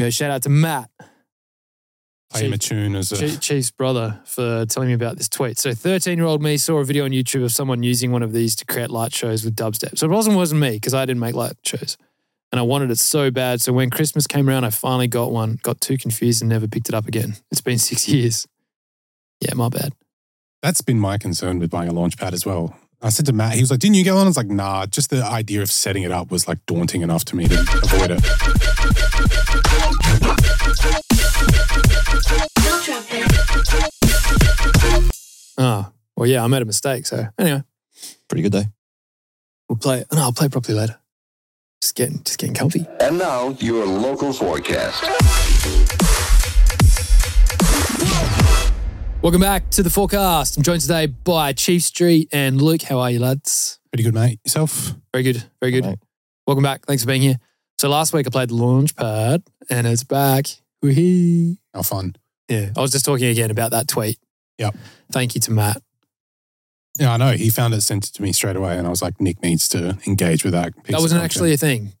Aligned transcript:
You 0.00 0.06
know, 0.06 0.10
shout 0.10 0.30
out 0.30 0.42
to 0.44 0.48
Matt, 0.48 0.88
Play 2.30 2.46
him 2.46 2.54
a 2.54 2.56
tune 2.56 2.96
as 2.96 3.12
a. 3.12 3.18
Chief, 3.18 3.38
Chief's 3.38 3.70
brother, 3.70 4.18
for 4.24 4.64
telling 4.64 4.88
me 4.88 4.94
about 4.94 5.18
this 5.18 5.28
tweet. 5.28 5.58
So, 5.58 5.74
13 5.74 6.16
year 6.16 6.26
old 6.26 6.40
me 6.40 6.56
saw 6.56 6.78
a 6.78 6.84
video 6.86 7.04
on 7.04 7.10
YouTube 7.10 7.44
of 7.44 7.52
someone 7.52 7.82
using 7.82 8.10
one 8.10 8.22
of 8.22 8.32
these 8.32 8.56
to 8.56 8.64
create 8.64 8.88
light 8.88 9.12
shows 9.12 9.44
with 9.44 9.54
dubstep. 9.54 9.98
So, 9.98 10.06
it 10.06 10.10
wasn't, 10.10 10.36
wasn't 10.36 10.62
me 10.62 10.70
because 10.70 10.94
I 10.94 11.04
didn't 11.04 11.20
make 11.20 11.34
light 11.34 11.52
shows. 11.62 11.98
And 12.50 12.58
I 12.58 12.62
wanted 12.62 12.90
it 12.90 12.98
so 12.98 13.30
bad. 13.30 13.60
So, 13.60 13.74
when 13.74 13.90
Christmas 13.90 14.26
came 14.26 14.48
around, 14.48 14.64
I 14.64 14.70
finally 14.70 15.06
got 15.06 15.32
one, 15.32 15.58
got 15.62 15.82
too 15.82 15.98
confused 15.98 16.40
and 16.40 16.48
never 16.48 16.66
picked 16.66 16.88
it 16.88 16.94
up 16.94 17.06
again. 17.06 17.36
It's 17.50 17.60
been 17.60 17.78
six 17.78 18.08
years. 18.14 18.46
Yeah, 19.42 19.52
my 19.52 19.68
bad. 19.68 19.92
That's 20.62 20.80
been 20.80 20.98
my 20.98 21.18
concern 21.18 21.58
with 21.58 21.68
buying 21.68 21.90
a 21.90 21.92
launch 21.92 22.16
pad 22.16 22.32
as 22.32 22.46
well. 22.46 22.74
I 23.02 23.08
said 23.08 23.24
to 23.26 23.32
Matt, 23.32 23.54
he 23.54 23.60
was 23.62 23.70
like, 23.70 23.80
Didn't 23.80 23.96
you 23.96 24.04
go 24.04 24.16
on? 24.16 24.24
I 24.24 24.28
was 24.28 24.36
like, 24.36 24.48
Nah, 24.48 24.86
just 24.86 25.10
the 25.10 25.24
idea 25.24 25.62
of 25.62 25.70
setting 25.70 26.02
it 26.02 26.12
up 26.12 26.30
was 26.30 26.46
like 26.46 26.64
daunting 26.66 27.02
enough 27.02 27.24
to 27.26 27.36
me 27.36 27.46
to 27.48 27.60
avoid 27.82 28.10
it. 28.12 29.30
Oh, 35.62 35.92
well, 36.16 36.26
yeah, 36.26 36.42
I 36.42 36.46
made 36.46 36.62
a 36.62 36.66
mistake. 36.66 37.06
So, 37.06 37.26
anyway, 37.38 37.62
Pretty 38.28 38.42
good 38.42 38.52
day. 38.52 38.66
we'll 39.68 39.76
play. 39.76 40.04
No, 40.12 40.20
I'll 40.22 40.32
play 40.32 40.48
properly 40.48 40.78
later. 40.78 40.96
Just 41.82 41.94
getting, 41.96 42.22
just 42.22 42.38
getting 42.38 42.54
comfy. 42.54 42.86
And 43.00 43.18
now, 43.18 43.50
your 43.60 43.84
local 43.86 44.32
forecast. 44.32 45.02
Welcome 49.22 49.42
back 49.42 49.68
to 49.72 49.82
the 49.82 49.90
forecast. 49.90 50.56
I'm 50.56 50.62
joined 50.62 50.80
today 50.80 51.04
by 51.06 51.52
Chief 51.52 51.82
Street 51.82 52.30
and 52.32 52.60
Luke. 52.60 52.80
How 52.80 53.00
are 53.00 53.10
you, 53.10 53.18
lads? 53.18 53.78
Pretty 53.92 54.02
good, 54.02 54.14
mate. 54.14 54.40
Yourself? 54.46 54.94
Very 55.12 55.22
good. 55.24 55.44
Very 55.60 55.72
good. 55.72 55.84
Alright. 55.84 55.98
Welcome 56.46 56.62
back. 56.62 56.86
Thanks 56.86 57.02
for 57.02 57.08
being 57.08 57.20
here. 57.20 57.36
So 57.78 57.90
last 57.90 58.14
week 58.14 58.26
I 58.26 58.30
played 58.30 58.48
the 58.48 58.54
launch 58.54 58.96
pad 58.96 59.42
and 59.68 59.86
it's 59.86 60.04
back. 60.04 60.46
Wee. 60.80 61.58
How 61.74 61.82
fun. 61.82 62.16
Yeah. 62.48 62.70
I 62.74 62.80
was 62.80 62.92
just 62.92 63.04
talking 63.04 63.26
again 63.26 63.50
about 63.50 63.72
that 63.72 63.88
tweet. 63.88 64.18
Yep. 64.56 64.74
Thank 65.12 65.34
you 65.34 65.40
to 65.42 65.50
Matt. 65.50 65.82
Yeah, 66.98 67.12
I 67.12 67.16
know. 67.18 67.32
He 67.32 67.50
found 67.50 67.74
it, 67.74 67.82
sent 67.82 68.08
it 68.08 68.14
to 68.14 68.22
me 68.22 68.32
straight 68.32 68.56
away, 68.56 68.78
and 68.78 68.86
I 68.86 68.90
was 68.90 69.02
like, 69.02 69.20
Nick 69.20 69.42
needs 69.42 69.68
to 69.70 69.98
engage 70.06 70.44
with 70.44 70.54
that. 70.54 70.74
piece 70.82 70.96
that 70.96 71.00
wasn't 71.00 71.20
content. 71.20 71.24
actually 71.24 71.52
a 71.52 71.56
thing. 71.58 71.92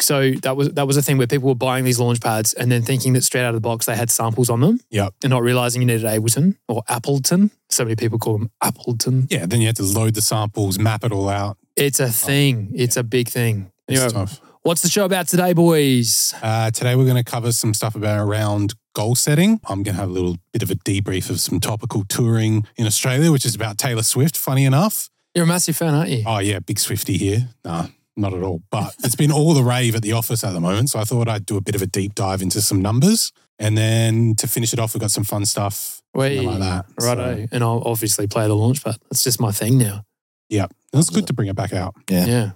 So 0.00 0.32
that 0.42 0.56
was 0.56 0.70
that 0.70 0.86
was 0.86 0.96
a 0.96 1.02
thing 1.02 1.18
where 1.18 1.26
people 1.26 1.48
were 1.48 1.54
buying 1.54 1.84
these 1.84 1.98
launch 2.00 2.20
pads 2.20 2.54
and 2.54 2.70
then 2.72 2.82
thinking 2.82 3.12
that 3.12 3.22
straight 3.22 3.42
out 3.42 3.48
of 3.48 3.54
the 3.54 3.60
box 3.60 3.86
they 3.86 3.94
had 3.96 4.10
samples 4.10 4.48
on 4.50 4.60
them. 4.60 4.80
Yeah. 4.90 5.08
And 5.22 5.30
not 5.30 5.42
realizing 5.42 5.82
you 5.82 5.86
needed 5.86 6.04
Ableton 6.06 6.56
or 6.68 6.82
Appleton. 6.88 7.50
So 7.70 7.84
many 7.84 7.96
people 7.96 8.18
call 8.18 8.38
them 8.38 8.50
Appleton. 8.62 9.26
Yeah, 9.30 9.46
then 9.46 9.60
you 9.60 9.66
had 9.66 9.76
to 9.76 9.82
load 9.82 10.14
the 10.14 10.22
samples, 10.22 10.78
map 10.78 11.04
it 11.04 11.12
all 11.12 11.28
out. 11.28 11.58
It's 11.76 12.00
a 12.00 12.08
thing. 12.08 12.72
It's 12.74 12.96
a 12.96 13.02
big 13.02 13.28
thing. 13.28 13.70
It's 13.88 14.00
Anyway, 14.00 14.12
tough. 14.26 14.40
what's 14.62 14.80
the 14.82 14.88
show 14.88 15.04
about 15.04 15.28
today, 15.28 15.52
boys? 15.52 16.34
Uh, 16.42 16.70
today 16.70 16.94
we're 16.96 17.04
going 17.04 17.22
to 17.22 17.30
cover 17.30 17.52
some 17.52 17.74
stuff 17.74 17.94
about 17.94 18.26
around 18.26 18.74
goal 18.94 19.14
setting. 19.14 19.60
I'm 19.64 19.82
going 19.82 19.94
to 19.96 20.00
have 20.00 20.08
a 20.08 20.12
little 20.12 20.36
bit 20.52 20.62
of 20.62 20.70
a 20.70 20.76
debrief 20.76 21.28
of 21.30 21.40
some 21.40 21.60
topical 21.60 22.04
touring 22.04 22.64
in 22.76 22.86
Australia, 22.86 23.30
which 23.32 23.44
is 23.44 23.54
about 23.54 23.76
Taylor 23.76 24.02
Swift. 24.04 24.36
Funny 24.36 24.64
enough. 24.64 25.10
You're 25.34 25.44
a 25.44 25.48
massive 25.48 25.76
fan, 25.76 25.94
aren't 25.94 26.10
you? 26.10 26.22
Oh 26.26 26.38
yeah, 26.38 26.60
big 26.60 26.78
Swifty 26.78 27.16
here. 27.18 27.48
Nah, 27.64 27.88
not 28.16 28.34
at 28.34 28.42
all. 28.42 28.62
But 28.70 28.94
it's 29.04 29.16
been 29.16 29.32
all 29.32 29.54
the 29.54 29.62
rave 29.62 29.94
at 29.94 30.02
the 30.02 30.12
office 30.12 30.44
at 30.44 30.52
the 30.52 30.60
moment, 30.60 30.90
so 30.90 30.98
I 30.98 31.04
thought 31.04 31.28
I'd 31.28 31.46
do 31.46 31.56
a 31.56 31.60
bit 31.60 31.74
of 31.74 31.82
a 31.82 31.86
deep 31.86 32.14
dive 32.14 32.42
into 32.42 32.60
some 32.60 32.80
numbers, 32.82 33.32
and 33.58 33.76
then 33.76 34.34
to 34.36 34.46
finish 34.46 34.72
it 34.72 34.78
off, 34.78 34.94
we've 34.94 35.00
got 35.00 35.10
some 35.10 35.24
fun 35.24 35.44
stuff. 35.44 36.02
Wait, 36.14 36.40
like 36.42 36.58
that. 36.60 36.86
Righto. 37.00 37.46
And 37.50 37.64
I'll 37.64 37.82
obviously 37.84 38.26
play 38.26 38.46
the 38.46 38.54
launch 38.54 38.84
pad. 38.84 38.96
That's 39.10 39.22
just 39.22 39.40
my 39.40 39.50
thing 39.50 39.78
now. 39.78 40.04
Yeah, 40.48 40.66
it's 40.92 41.10
good 41.10 41.26
to 41.26 41.32
bring 41.32 41.48
it 41.48 41.56
back 41.56 41.72
out. 41.72 41.94
Yeah. 42.08 42.26
Yeah. 42.26 42.50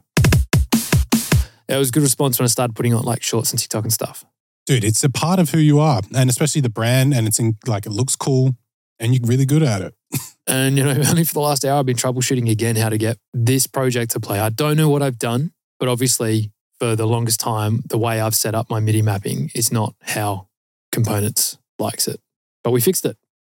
Yeah, 1.68 1.76
it 1.76 1.78
was 1.78 1.90
a 1.90 1.92
good 1.92 2.02
response 2.02 2.38
when 2.38 2.44
I 2.44 2.48
started 2.48 2.74
putting 2.74 2.94
on 2.94 3.04
like 3.04 3.22
shorts 3.22 3.50
and 3.50 3.60
TikTok 3.60 3.84
and 3.84 3.92
stuff. 3.92 4.24
Dude, 4.66 4.84
it's 4.84 5.04
a 5.04 5.10
part 5.10 5.38
of 5.38 5.50
who 5.50 5.58
you 5.58 5.80
are, 5.80 6.00
and 6.14 6.30
especially 6.30 6.60
the 6.60 6.70
brand, 6.70 7.12
and 7.14 7.26
it's 7.26 7.38
in, 7.38 7.56
like 7.66 7.84
it 7.86 7.90
looks 7.90 8.16
cool, 8.16 8.56
and 8.98 9.14
you're 9.14 9.26
really 9.26 9.46
good 9.46 9.62
at 9.62 9.82
it. 9.82 9.94
And, 10.48 10.77
you 10.78 10.84
know, 10.84 10.91
only 11.08 11.24
for 11.24 11.34
the 11.34 11.41
last 11.41 11.64
hour, 11.64 11.78
I've 11.78 11.86
been 11.86 11.96
troubleshooting 11.96 12.50
again 12.50 12.76
how 12.76 12.88
to 12.88 12.98
get 12.98 13.19
this 13.34 13.66
project 13.66 14.12
to 14.12 14.20
play. 14.20 14.41
I 14.41 14.48
don't 14.48 14.76
know 14.76 14.88
what 14.88 15.03
I've 15.03 15.19
done, 15.19 15.53
but 15.78 15.88
obviously, 15.88 16.50
for 16.78 16.97
the 16.97 17.06
longest 17.06 17.38
time, 17.41 17.82
the 17.88 17.98
way 17.98 18.20
I've 18.20 18.34
set 18.34 18.54
up 18.54 18.70
my 18.70 18.81
MIDI 18.81 19.03
mapping 19.03 19.50
is 19.54 19.70
not 19.72 19.94
how 20.03 20.48
Components 20.91 21.59
likes 21.78 22.09
it. 22.09 22.19
But 22.64 22.70
we 22.70 22.81
fixed 22.81 23.04
it. 23.04 23.16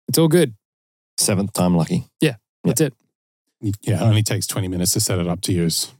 It's 0.10 0.18
all 0.18 0.28
good. 0.28 0.54
Seventh 1.18 1.54
time 1.54 1.76
lucky. 1.78 2.06
Yeah, 2.20 2.36
that's 2.64 2.82
it. 2.82 2.94
Yeah, 3.62 4.02
it 4.02 4.02
only 4.02 4.24
takes 4.24 4.48
20 4.48 4.68
minutes 4.68 4.94
to 4.94 5.00
set 5.00 5.18
it 5.20 5.28
up 5.28 5.40
to 5.42 5.54
use. 5.54 5.94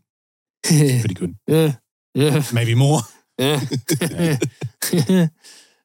yeah. 0.70 1.00
Pretty 1.00 1.14
good. 1.14 1.36
Yeah. 1.48 1.74
Yeah. 2.14 2.44
Maybe 2.52 2.76
more. 2.76 3.00
Yeah. 3.38 3.62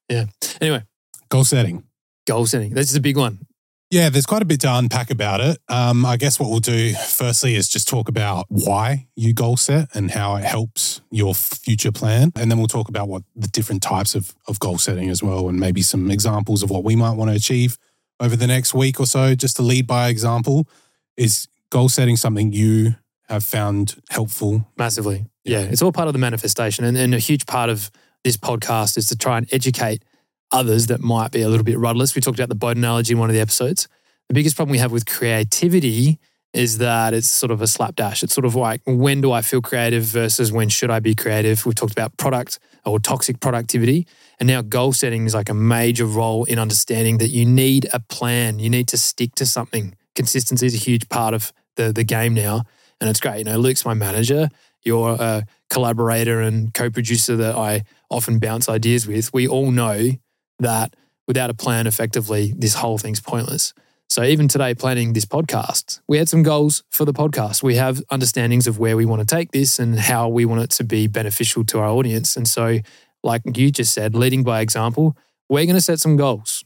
yeah. 0.08 0.24
Anyway, 0.60 0.82
Goal 1.28 1.44
setting. 1.44 1.84
goal 2.26 2.46
setting. 2.46 2.74
This 2.74 2.90
is 2.90 2.96
a 2.96 3.00
big 3.00 3.16
one. 3.16 3.45
Yeah, 3.90 4.08
there's 4.08 4.26
quite 4.26 4.42
a 4.42 4.46
bit 4.46 4.60
to 4.62 4.74
unpack 4.74 5.10
about 5.10 5.40
it. 5.40 5.58
Um, 5.68 6.04
I 6.04 6.16
guess 6.16 6.40
what 6.40 6.50
we'll 6.50 6.58
do 6.58 6.92
firstly 6.94 7.54
is 7.54 7.68
just 7.68 7.86
talk 7.86 8.08
about 8.08 8.46
why 8.48 9.06
you 9.14 9.32
goal 9.32 9.56
set 9.56 9.94
and 9.94 10.10
how 10.10 10.34
it 10.36 10.44
helps 10.44 11.00
your 11.10 11.34
future 11.34 11.92
plan. 11.92 12.32
And 12.34 12.50
then 12.50 12.58
we'll 12.58 12.66
talk 12.66 12.88
about 12.88 13.06
what 13.08 13.22
the 13.36 13.46
different 13.46 13.82
types 13.82 14.16
of, 14.16 14.34
of 14.48 14.58
goal 14.58 14.78
setting 14.78 15.08
as 15.08 15.22
well, 15.22 15.48
and 15.48 15.60
maybe 15.60 15.82
some 15.82 16.10
examples 16.10 16.64
of 16.64 16.70
what 16.70 16.82
we 16.82 16.96
might 16.96 17.12
want 17.12 17.30
to 17.30 17.36
achieve 17.36 17.78
over 18.18 18.34
the 18.34 18.48
next 18.48 18.74
week 18.74 18.98
or 18.98 19.06
so. 19.06 19.36
Just 19.36 19.54
to 19.56 19.62
lead 19.62 19.86
by 19.86 20.08
example, 20.08 20.68
is 21.16 21.46
goal 21.70 21.88
setting 21.88 22.16
something 22.16 22.52
you 22.52 22.96
have 23.28 23.44
found 23.44 24.02
helpful? 24.10 24.66
Massively. 24.76 25.26
Yeah. 25.44 25.60
Yeah. 25.60 25.66
It's 25.66 25.82
all 25.82 25.92
part 25.92 26.08
of 26.08 26.12
the 26.12 26.18
manifestation. 26.18 26.84
And, 26.84 26.96
and 26.96 27.14
a 27.14 27.20
huge 27.20 27.46
part 27.46 27.70
of 27.70 27.92
this 28.24 28.36
podcast 28.36 28.98
is 28.98 29.06
to 29.06 29.16
try 29.16 29.38
and 29.38 29.48
educate 29.52 30.04
others 30.52 30.86
that 30.86 31.00
might 31.00 31.32
be 31.32 31.42
a 31.42 31.48
little 31.48 31.64
bit 31.64 31.78
rudderless. 31.78 32.14
We 32.14 32.22
talked 32.22 32.38
about 32.38 32.48
the 32.48 32.54
boat 32.54 32.76
analogy 32.76 33.12
in 33.12 33.18
one 33.18 33.30
of 33.30 33.34
the 33.34 33.40
episodes. 33.40 33.88
The 34.28 34.34
biggest 34.34 34.56
problem 34.56 34.72
we 34.72 34.78
have 34.78 34.92
with 34.92 35.06
creativity 35.06 36.18
is 36.52 36.78
that 36.78 37.12
it's 37.12 37.28
sort 37.28 37.50
of 37.50 37.60
a 37.60 37.66
slapdash. 37.66 38.22
It's 38.22 38.34
sort 38.34 38.46
of 38.46 38.54
like 38.54 38.80
when 38.86 39.20
do 39.20 39.30
I 39.30 39.42
feel 39.42 39.60
creative 39.60 40.04
versus 40.04 40.50
when 40.50 40.68
should 40.68 40.90
I 40.90 41.00
be 41.00 41.14
creative? 41.14 41.66
We've 41.66 41.74
talked 41.74 41.92
about 41.92 42.16
product 42.16 42.58
or 42.84 42.98
toxic 42.98 43.40
productivity. 43.40 44.06
And 44.40 44.46
now 44.46 44.62
goal 44.62 44.92
setting 44.92 45.26
is 45.26 45.34
like 45.34 45.50
a 45.50 45.54
major 45.54 46.06
role 46.06 46.44
in 46.44 46.58
understanding 46.58 47.18
that 47.18 47.28
you 47.28 47.44
need 47.44 47.88
a 47.92 48.00
plan. 48.00 48.58
You 48.58 48.70
need 48.70 48.88
to 48.88 48.96
stick 48.96 49.34
to 49.34 49.46
something. 49.46 49.94
Consistency 50.14 50.66
is 50.66 50.74
a 50.74 50.78
huge 50.78 51.08
part 51.08 51.34
of 51.34 51.52
the, 51.76 51.92
the 51.92 52.04
game 52.04 52.32
now. 52.32 52.62
And 53.00 53.10
it's 53.10 53.20
great. 53.20 53.38
You 53.38 53.44
know, 53.44 53.58
Luke's 53.58 53.84
my 53.84 53.94
manager. 53.94 54.48
You're 54.82 55.16
a 55.20 55.44
collaborator 55.68 56.40
and 56.40 56.72
co-producer 56.72 57.36
that 57.36 57.54
I 57.54 57.82
often 58.08 58.38
bounce 58.38 58.68
ideas 58.68 59.06
with. 59.06 59.32
We 59.34 59.46
all 59.46 59.70
know 59.70 60.12
that 60.58 60.94
without 61.26 61.50
a 61.50 61.54
plan, 61.54 61.86
effectively, 61.86 62.54
this 62.56 62.74
whole 62.74 62.98
thing's 62.98 63.20
pointless. 63.20 63.74
So 64.08 64.22
even 64.22 64.46
today, 64.46 64.74
planning 64.74 65.12
this 65.12 65.24
podcast, 65.24 66.00
we 66.06 66.18
had 66.18 66.28
some 66.28 66.44
goals 66.44 66.84
for 66.90 67.04
the 67.04 67.12
podcast. 67.12 67.62
We 67.62 67.74
have 67.74 68.02
understandings 68.10 68.68
of 68.68 68.78
where 68.78 68.96
we 68.96 69.04
want 69.04 69.26
to 69.26 69.34
take 69.34 69.50
this 69.50 69.80
and 69.80 69.98
how 69.98 70.28
we 70.28 70.44
want 70.44 70.62
it 70.62 70.70
to 70.70 70.84
be 70.84 71.08
beneficial 71.08 71.64
to 71.64 71.80
our 71.80 71.88
audience. 71.88 72.36
And 72.36 72.46
so, 72.46 72.78
like 73.24 73.42
you 73.56 73.72
just 73.72 73.92
said, 73.92 74.14
leading 74.14 74.44
by 74.44 74.60
example, 74.60 75.16
we're 75.48 75.64
going 75.66 75.76
to 75.76 75.82
set 75.82 75.98
some 75.98 76.16
goals 76.16 76.64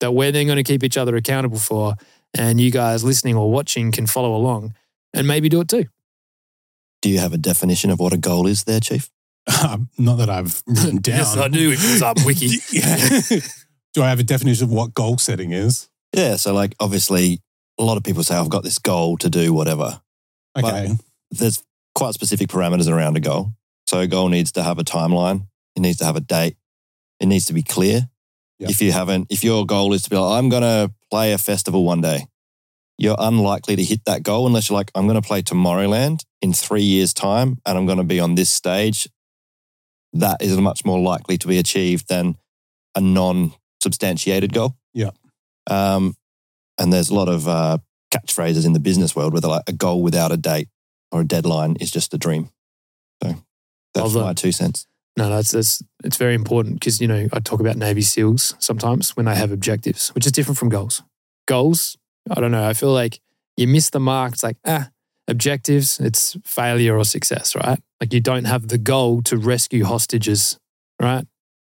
that 0.00 0.12
we're 0.12 0.32
then 0.32 0.46
going 0.46 0.56
to 0.56 0.62
keep 0.62 0.84
each 0.84 0.98
other 0.98 1.16
accountable 1.16 1.58
for. 1.58 1.94
And 2.36 2.60
you 2.60 2.70
guys 2.70 3.04
listening 3.04 3.36
or 3.36 3.50
watching 3.50 3.92
can 3.92 4.06
follow 4.06 4.34
along 4.34 4.74
and 5.14 5.26
maybe 5.26 5.48
do 5.48 5.60
it 5.60 5.68
too. 5.68 5.86
Do 7.00 7.08
you 7.08 7.18
have 7.20 7.32
a 7.32 7.38
definition 7.38 7.90
of 7.90 7.98
what 7.98 8.12
a 8.12 8.18
goal 8.18 8.46
is 8.46 8.64
there, 8.64 8.80
Chief? 8.80 9.10
Um, 9.62 9.88
not 9.98 10.16
that 10.16 10.30
I've 10.30 10.62
written 10.66 11.00
down. 11.00 11.16
Yes, 11.18 11.36
I 11.36 11.48
do. 11.48 11.70
It's 11.72 12.02
up 12.02 12.18
wiki. 12.24 12.58
yeah. 12.72 13.20
Do 13.92 14.02
I 14.02 14.08
have 14.08 14.18
a 14.18 14.24
definition 14.24 14.64
of 14.64 14.72
what 14.72 14.94
goal 14.94 15.18
setting 15.18 15.52
is? 15.52 15.88
Yeah. 16.14 16.36
So, 16.36 16.54
like, 16.54 16.74
obviously, 16.80 17.40
a 17.78 17.84
lot 17.84 17.96
of 17.96 18.02
people 18.02 18.24
say, 18.24 18.36
I've 18.36 18.48
got 18.48 18.62
this 18.62 18.78
goal 18.78 19.16
to 19.18 19.28
do 19.28 19.52
whatever. 19.52 20.00
Okay. 20.56 20.94
There's 21.30 21.62
quite 21.94 22.14
specific 22.14 22.48
parameters 22.48 22.88
around 22.88 23.16
a 23.16 23.20
goal. 23.20 23.52
So, 23.86 24.00
a 24.00 24.06
goal 24.06 24.28
needs 24.28 24.52
to 24.52 24.62
have 24.62 24.78
a 24.78 24.84
timeline, 24.84 25.46
it 25.76 25.80
needs 25.80 25.98
to 25.98 26.04
have 26.04 26.16
a 26.16 26.20
date, 26.20 26.56
it 27.20 27.26
needs 27.26 27.44
to 27.46 27.52
be 27.52 27.62
clear. 27.62 28.08
Yep. 28.60 28.70
If 28.70 28.80
you 28.80 28.92
haven't, 28.92 29.26
if 29.30 29.42
your 29.42 29.66
goal 29.66 29.92
is 29.92 30.02
to 30.02 30.10
be 30.10 30.16
like, 30.16 30.38
I'm 30.38 30.48
going 30.48 30.62
to 30.62 30.92
play 31.10 31.32
a 31.32 31.38
festival 31.38 31.84
one 31.84 32.00
day, 32.00 32.26
you're 32.98 33.16
unlikely 33.18 33.76
to 33.76 33.82
hit 33.82 34.04
that 34.06 34.22
goal 34.22 34.46
unless 34.46 34.70
you're 34.70 34.78
like, 34.78 34.90
I'm 34.94 35.06
going 35.06 35.20
to 35.20 35.26
play 35.26 35.42
Tomorrowland 35.42 36.24
in 36.40 36.52
three 36.52 36.82
years' 36.82 37.12
time 37.12 37.58
and 37.66 37.76
I'm 37.76 37.86
going 37.86 37.98
to 37.98 38.04
be 38.04 38.20
on 38.20 38.36
this 38.36 38.50
stage. 38.50 39.08
That 40.14 40.40
is 40.40 40.56
much 40.56 40.84
more 40.84 41.00
likely 41.00 41.36
to 41.38 41.48
be 41.48 41.58
achieved 41.58 42.08
than 42.08 42.36
a 42.94 43.00
non 43.00 43.52
substantiated 43.82 44.52
goal. 44.52 44.76
Yeah. 44.92 45.10
Um, 45.68 46.16
and 46.78 46.92
there's 46.92 47.10
a 47.10 47.14
lot 47.14 47.28
of 47.28 47.48
uh, 47.48 47.78
catchphrases 48.12 48.64
in 48.64 48.72
the 48.72 48.80
business 48.80 49.14
world 49.14 49.32
where 49.32 49.40
they're 49.40 49.50
like, 49.50 49.68
a 49.68 49.72
goal 49.72 50.02
without 50.02 50.32
a 50.32 50.36
date 50.36 50.68
or 51.12 51.20
a 51.20 51.24
deadline 51.24 51.76
is 51.80 51.90
just 51.90 52.14
a 52.14 52.18
dream. 52.18 52.50
So 53.22 53.36
that's 53.94 54.14
my 54.14 54.32
two 54.32 54.52
cents. 54.52 54.86
No, 55.16 55.28
that's 55.28 55.52
that's 55.52 55.82
it's 56.02 56.16
very 56.16 56.34
important 56.34 56.80
because 56.80 57.00
you 57.00 57.06
know 57.06 57.28
I 57.32 57.38
talk 57.38 57.60
about 57.60 57.76
Navy 57.76 58.02
SEALs 58.02 58.54
sometimes 58.58 59.16
when 59.16 59.26
they 59.26 59.36
have 59.36 59.52
objectives, 59.52 60.08
which 60.08 60.26
is 60.26 60.32
different 60.32 60.58
from 60.58 60.68
goals. 60.68 61.02
Goals, 61.46 61.96
I 62.28 62.40
don't 62.40 62.50
know. 62.50 62.66
I 62.68 62.72
feel 62.72 62.92
like 62.92 63.20
you 63.56 63.68
miss 63.68 63.90
the 63.90 64.00
mark. 64.00 64.32
It's 64.32 64.42
like 64.42 64.56
ah, 64.66 64.88
objectives. 65.28 66.00
It's 66.00 66.36
failure 66.44 66.96
or 66.96 67.04
success, 67.04 67.54
right? 67.56 67.80
Like 68.00 68.12
you 68.12 68.20
don't 68.20 68.44
have 68.44 68.68
the 68.68 68.78
goal 68.78 69.22
to 69.22 69.36
rescue 69.36 69.84
hostages, 69.84 70.58
right? 71.00 71.26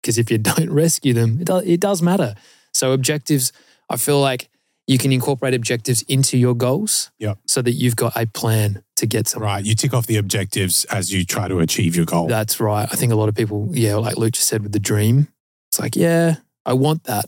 because 0.02 0.18
if 0.18 0.30
you 0.32 0.38
don't 0.56 0.70
rescue 0.72 1.14
them, 1.14 1.40
it 1.42 1.46
does, 1.48 1.64
it 1.66 1.80
does 1.80 2.02
matter. 2.02 2.36
So 2.74 2.92
objectives, 2.94 3.52
I 3.90 3.98
feel 3.98 4.22
like 4.22 4.50
you 4.86 4.98
can 4.98 5.12
incorporate 5.12 5.54
objectives 5.54 6.02
into 6.04 6.38
your 6.38 6.54
goals 6.56 7.12
Yep. 7.20 7.40
so 7.46 7.62
that 7.62 7.72
you've 7.74 7.96
got 7.98 8.14
a 8.16 8.26
plan 8.28 8.84
to 8.96 9.06
get 9.06 9.28
somewhere. 9.28 9.50
Right. 9.56 9.66
You 9.66 9.76
tick 9.76 9.94
off 9.94 10.08
the 10.08 10.16
objectives 10.18 10.86
as 10.86 11.12
you 11.12 11.26
try 11.26 11.48
to 11.50 11.60
achieve 11.60 11.96
your 11.96 12.06
goal. 12.06 12.28
That's 12.28 12.60
right. 12.62 12.88
I 12.90 12.96
think 12.96 13.12
a 13.12 13.16
lot 13.16 13.28
of 13.28 13.36
people, 13.36 13.68
yeah, 13.74 13.96
like 13.96 14.18
Luke 14.18 14.34
just 14.34 14.48
said 14.48 14.64
with 14.64 14.72
the 14.72 14.80
dream, 14.80 15.28
it's 15.70 15.80
like, 15.80 15.96
yeah, 15.98 16.36
I 16.66 16.74
want 16.74 17.04
that. 17.06 17.26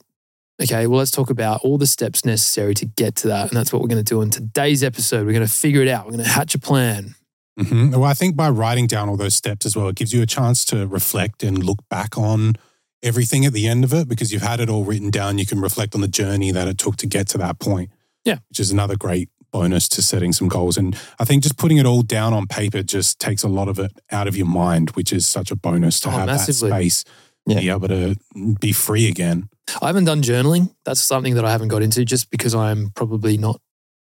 Okay, 0.62 0.88
well, 0.88 0.98
let's 1.00 1.12
talk 1.12 1.30
about 1.30 1.62
all 1.64 1.78
the 1.78 1.88
steps 1.88 2.26
necessary 2.26 2.74
to 2.76 2.86
get 2.86 3.16
to 3.18 3.28
that. 3.30 3.48
And 3.48 3.58
that's 3.58 3.72
what 3.72 3.82
we're 3.82 3.88
going 3.88 4.04
to 4.04 4.10
do 4.14 4.22
in 4.22 4.30
today's 4.30 4.84
episode. 4.84 5.26
We're 5.26 5.34
going 5.34 5.48
to 5.48 5.52
figure 5.54 5.82
it 5.82 5.88
out. 5.88 6.06
We're 6.06 6.12
going 6.14 6.24
to 6.26 6.30
hatch 6.30 6.54
a 6.54 6.60
plan. 6.60 7.16
hmm 7.58 7.92
Well, 7.92 8.04
I 8.04 8.14
think 8.14 8.36
by 8.36 8.50
writing 8.50 8.86
down 8.88 9.08
all 9.08 9.16
those 9.18 9.36
steps 9.36 9.66
as 9.66 9.76
well, 9.78 9.88
it 9.88 9.96
gives 9.96 10.12
you 10.14 10.22
a 10.22 10.26
chance 10.26 10.66
to 10.66 10.86
reflect 10.88 11.44
and 11.44 11.64
look 11.64 11.80
back 11.90 12.18
on 12.18 12.56
everything 13.02 13.46
at 13.46 13.54
the 13.54 13.68
end 13.68 13.86
of 13.86 13.94
it 13.94 14.10
because 14.10 14.34
you've 14.34 14.42
had 14.42 14.60
it 14.60 14.70
all 14.70 14.84
written 14.84 15.10
down. 15.10 15.38
You 15.38 15.46
can 15.46 15.62
reflect 15.62 15.96
on 15.96 16.02
the 16.02 16.08
journey 16.10 16.52
that 16.52 16.68
it 16.68 16.78
took 16.78 16.98
to 16.98 17.08
get 17.08 17.28
to 17.30 17.38
that 17.38 17.60
point. 17.60 17.90
Yeah. 18.26 18.40
Which 18.50 18.60
is 18.60 18.70
another 18.72 18.98
great 18.98 19.30
bonus 19.52 19.88
to 19.90 20.02
setting 20.02 20.34
some 20.34 20.50
goals. 20.50 20.78
And 20.78 20.96
I 21.20 21.26
think 21.26 21.42
just 21.42 21.58
putting 21.58 21.78
it 21.78 21.86
all 21.86 22.02
down 22.02 22.34
on 22.34 22.46
paper 22.48 22.84
just 22.84 23.18
takes 23.20 23.44
a 23.44 23.48
lot 23.48 23.70
of 23.70 23.80
it 23.80 23.92
out 24.12 24.28
of 24.28 24.36
your 24.36 24.46
mind, 24.46 24.90
which 24.92 25.14
is 25.14 25.26
such 25.26 25.50
a 25.52 25.56
bonus 25.56 26.02
to 26.02 26.10
Oh, 26.10 26.12
have 26.12 26.26
massively. 26.28 26.70
that 26.70 26.76
space, 26.76 27.06
Yeah. 27.46 27.60
be 27.60 27.70
able 27.70 27.88
to 27.88 28.16
be 28.60 28.72
free 28.72 29.08
again. 29.08 29.50
I 29.82 29.88
haven't 29.88 30.06
done 30.06 30.22
journaling. 30.22 30.74
That's 30.86 31.02
something 31.02 31.36
that 31.36 31.46
I 31.46 31.52
haven't 31.52 31.70
got 31.70 31.82
into 31.82 32.06
just 32.06 32.30
because 32.30 32.54
I'm 32.54 32.92
probably 32.92 33.38
not, 33.38 33.60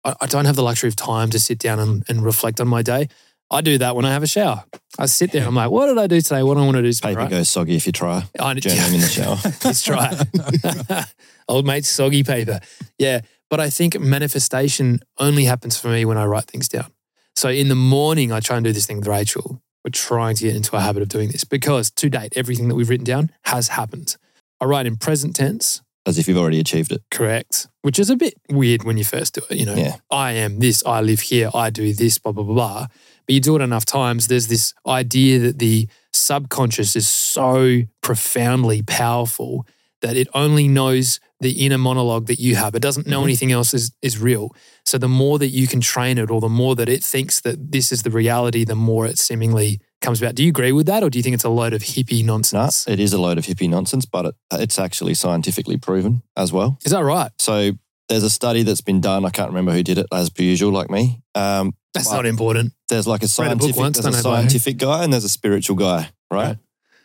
I, 0.04 0.14
I 0.20 0.26
don't 0.26 0.44
have 0.44 0.56
the 0.56 0.62
luxury 0.62 0.88
of 0.88 0.96
time 0.96 1.30
to 1.30 1.38
sit 1.38 1.58
down 1.58 1.78
and, 1.78 2.04
and 2.08 2.24
reflect 2.24 2.60
on 2.60 2.68
my 2.68 2.82
day. 2.82 3.08
I 3.50 3.60
do 3.62 3.78
that 3.78 3.96
when 3.96 4.04
I 4.04 4.12
have 4.12 4.22
a 4.22 4.26
shower. 4.26 4.64
I 4.98 5.06
sit 5.06 5.32
there, 5.32 5.46
I'm 5.46 5.54
like, 5.54 5.70
what 5.70 5.86
did 5.86 5.98
I 5.98 6.06
do 6.06 6.20
today? 6.20 6.42
What 6.42 6.54
do 6.54 6.60
I 6.60 6.64
want 6.64 6.76
to 6.76 6.82
do 6.82 6.92
today? 6.92 7.08
Paper 7.10 7.20
right? 7.20 7.30
goes 7.30 7.48
soggy 7.48 7.76
if 7.76 7.86
you 7.86 7.92
try 7.92 8.24
I, 8.38 8.54
journaling 8.54 8.94
in 8.94 9.00
the 9.00 9.06
shower. 9.06 9.38
Let's 9.64 9.82
try 9.82 10.10
it. 10.12 11.06
Old 11.48 11.66
mate, 11.66 11.84
soggy 11.84 12.24
paper. 12.24 12.60
Yeah. 12.98 13.20
But 13.48 13.60
I 13.60 13.70
think 13.70 13.98
manifestation 13.98 15.00
only 15.18 15.44
happens 15.44 15.78
for 15.78 15.88
me 15.88 16.04
when 16.04 16.18
I 16.18 16.26
write 16.26 16.44
things 16.44 16.68
down. 16.68 16.92
So 17.36 17.48
in 17.48 17.68
the 17.68 17.74
morning, 17.74 18.32
I 18.32 18.40
try 18.40 18.56
and 18.56 18.64
do 18.64 18.72
this 18.72 18.86
thing 18.86 18.98
with 18.98 19.06
Rachel. 19.06 19.62
We're 19.84 19.90
trying 19.92 20.34
to 20.36 20.44
get 20.44 20.56
into 20.56 20.76
a 20.76 20.80
habit 20.80 21.02
of 21.02 21.08
doing 21.08 21.28
this 21.30 21.44
because 21.44 21.90
to 21.92 22.10
date, 22.10 22.32
everything 22.36 22.68
that 22.68 22.74
we've 22.74 22.88
written 22.90 23.04
down 23.04 23.30
has 23.44 23.68
happened. 23.68 24.16
I 24.60 24.64
write 24.64 24.86
in 24.86 24.96
present 24.96 25.36
tense, 25.36 25.82
As 26.04 26.18
if 26.18 26.26
you've 26.26 26.36
already 26.38 26.58
achieved 26.60 26.90
it. 26.92 27.02
correct, 27.10 27.68
which 27.82 27.98
is 27.98 28.10
a 28.10 28.16
bit 28.16 28.34
weird 28.50 28.82
when 28.84 28.96
you 28.98 29.04
first 29.04 29.34
do 29.34 29.42
it. 29.48 29.56
You 29.56 29.66
know, 29.66 29.74
Yeah. 29.76 29.96
I 30.10 30.32
am 30.32 30.58
this, 30.58 30.82
I 30.84 31.00
live 31.00 31.20
here, 31.20 31.50
I 31.54 31.70
do 31.70 31.92
this, 31.94 32.18
blah, 32.18 32.32
blah, 32.32 32.42
blah, 32.44 32.54
blah. 32.54 32.86
But 33.26 33.34
you 33.34 33.40
do 33.40 33.56
it 33.56 33.62
enough 33.62 33.84
times, 33.84 34.26
there's 34.26 34.48
this 34.48 34.74
idea 34.86 35.38
that 35.38 35.58
the 35.58 35.86
subconscious 36.12 36.96
is 36.96 37.06
so 37.06 37.82
profoundly 38.00 38.82
powerful 38.82 39.66
that 40.02 40.16
it 40.16 40.28
only 40.34 40.68
knows 40.68 41.20
the 41.40 41.64
inner 41.64 41.78
monologue 41.78 42.26
that 42.26 42.38
you 42.40 42.56
have. 42.56 42.74
It 42.74 42.82
doesn't 42.82 43.06
know 43.06 43.20
Mhm. 43.20 43.24
anything 43.24 43.52
else 43.52 43.72
is, 43.74 43.92
is 44.02 44.18
real. 44.18 44.54
So 44.84 44.98
the 44.98 45.08
more 45.08 45.38
that 45.38 45.48
you 45.48 45.66
can 45.68 45.80
train 45.80 46.18
it 46.18 46.30
or 46.30 46.40
the 46.40 46.48
more 46.48 46.74
that 46.76 46.88
it 46.88 47.02
thinks 47.04 47.40
that 47.40 47.70
this 47.72 47.92
is 47.92 48.02
the 48.02 48.10
reality, 48.10 48.64
the 48.64 48.74
more 48.74 49.06
it 49.06 49.18
seemingly 49.18 49.80
comes 50.00 50.20
about. 50.20 50.34
Do 50.34 50.42
you 50.42 50.48
agree 50.50 50.72
with 50.72 50.86
that 50.86 51.02
or 51.02 51.10
do 51.10 51.18
you 51.18 51.22
think 51.22 51.34
it's 51.34 51.44
a 51.44 51.48
load 51.48 51.72
of 51.74 51.82
hippie 51.82 52.24
No, 52.24 52.34
nonsense? 52.34 52.86
it 52.88 52.98
is 53.00 53.12
a 53.12 53.20
load 53.20 53.38
of 53.38 53.46
hippie 53.46 53.68
nonsense, 53.68 54.04
but 54.04 54.26
it, 54.26 54.34
it's 54.52 54.78
actually 54.78 55.14
scientifically 55.14 55.76
proven 55.76 56.22
as 56.36 56.52
well. 56.52 56.78
Is 56.84 56.92
that 56.92 57.04
right? 57.04 57.30
So 57.38 57.72
there's 58.08 58.22
a 58.24 58.30
study 58.30 58.62
that's 58.64 58.80
been 58.80 59.00
done. 59.00 59.24
I 59.24 59.30
can't 59.30 59.48
remember 59.50 59.72
who 59.72 59.82
did 59.82 59.98
it, 59.98 60.06
as 60.12 60.30
per 60.30 60.42
usual, 60.42 60.72
like 60.72 60.90
me. 60.90 61.20
Um, 61.34 61.72
That's 61.94 62.10
not 62.10 62.26
important. 62.26 62.72
there's 62.88 63.06
like 63.06 63.20
a 63.22 63.24
Read 63.24 63.28
a 63.28 63.28
scientific, 63.28 63.76
once, 63.76 63.98
there's 63.98 64.06
a 64.06 64.10
know 64.10 64.22
by 64.30 64.36
who. 64.42 64.48
scientific 64.48 64.76
guy 64.78 65.04
and 65.04 65.12
there's 65.12 65.24
a 65.24 65.28
spiritual 65.28 65.76
guy, 65.76 66.08
right? 66.30 66.46
Right. 66.46 66.56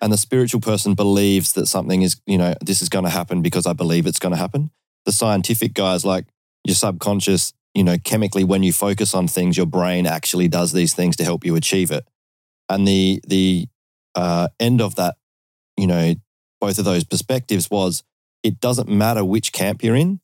And 0.03 0.11
the 0.11 0.17
spiritual 0.17 0.59
person 0.59 0.95
believes 0.95 1.53
that 1.53 1.67
something 1.67 2.01
is, 2.01 2.19
you 2.25 2.37
know, 2.37 2.55
this 2.59 2.81
is 2.81 2.89
going 2.89 3.05
to 3.05 3.09
happen 3.09 3.41
because 3.41 3.65
I 3.65 3.71
believe 3.71 4.05
it's 4.05 4.19
going 4.19 4.33
to 4.33 4.37
happen. 4.37 4.69
The 5.05 5.13
scientific 5.13 5.73
guy 5.73 5.95
is 5.95 6.03
like 6.03 6.25
your 6.65 6.75
subconscious, 6.75 7.53
you 7.73 7.85
know, 7.85 7.97
chemically 7.97 8.43
when 8.43 8.63
you 8.63 8.73
focus 8.73 9.13
on 9.13 9.29
things, 9.29 9.55
your 9.55 9.65
brain 9.65 10.05
actually 10.05 10.49
does 10.49 10.73
these 10.73 10.93
things 10.93 11.15
to 11.15 11.23
help 11.23 11.45
you 11.45 11.55
achieve 11.55 11.89
it. 11.89 12.05
And 12.67 12.85
the 12.85 13.21
the 13.25 13.67
uh, 14.13 14.49
end 14.59 14.81
of 14.81 14.95
that, 14.95 15.15
you 15.77 15.87
know, 15.87 16.15
both 16.59 16.79
of 16.79 16.83
those 16.83 17.05
perspectives 17.05 17.71
was 17.71 18.03
it 18.43 18.59
doesn't 18.59 18.89
matter 18.89 19.23
which 19.23 19.53
camp 19.53 19.81
you're 19.81 19.95
in. 19.95 20.19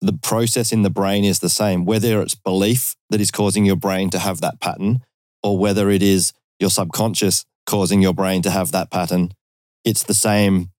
The 0.00 0.14
process 0.14 0.72
in 0.72 0.82
the 0.82 0.90
brain 0.90 1.22
is 1.22 1.38
the 1.38 1.48
same, 1.48 1.84
whether 1.84 2.20
it's 2.22 2.34
belief 2.34 2.96
that 3.10 3.20
is 3.20 3.30
causing 3.30 3.66
your 3.66 3.76
brain 3.76 4.10
to 4.10 4.18
have 4.18 4.40
that 4.40 4.60
pattern, 4.60 4.98
or 5.44 5.56
whether 5.58 5.90
it 5.90 6.02
is 6.02 6.32
your 6.58 6.70
subconscious 6.70 7.44
causing 7.66 8.02
your 8.02 8.14
brain 8.14 8.42
to 8.42 8.50
have 8.50 8.72
that 8.72 8.90
pattern. 8.90 9.32
It's 9.84 10.04
the 10.04 10.14
same 10.14 10.70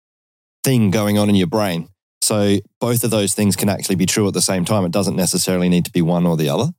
thing 0.64 0.92
going 0.92 1.18
on 1.18 1.30
in 1.30 1.36
your 1.36 1.48
brain. 1.48 1.90
So 2.22 2.60
both 2.80 3.04
of 3.04 3.12
those 3.12 3.34
things 3.34 3.56
can 3.56 3.68
actually 3.68 3.96
be 3.96 4.06
true 4.06 4.28
at 4.28 4.34
the 4.34 4.42
same 4.42 4.64
time. 4.64 4.86
It 4.86 4.92
doesn't 4.92 5.16
necessarily 5.16 5.68
need 5.68 5.86
to 5.86 5.92
be 5.92 6.02
one 6.02 6.26
or 6.26 6.38
the 6.38 6.50
other. 6.50 6.72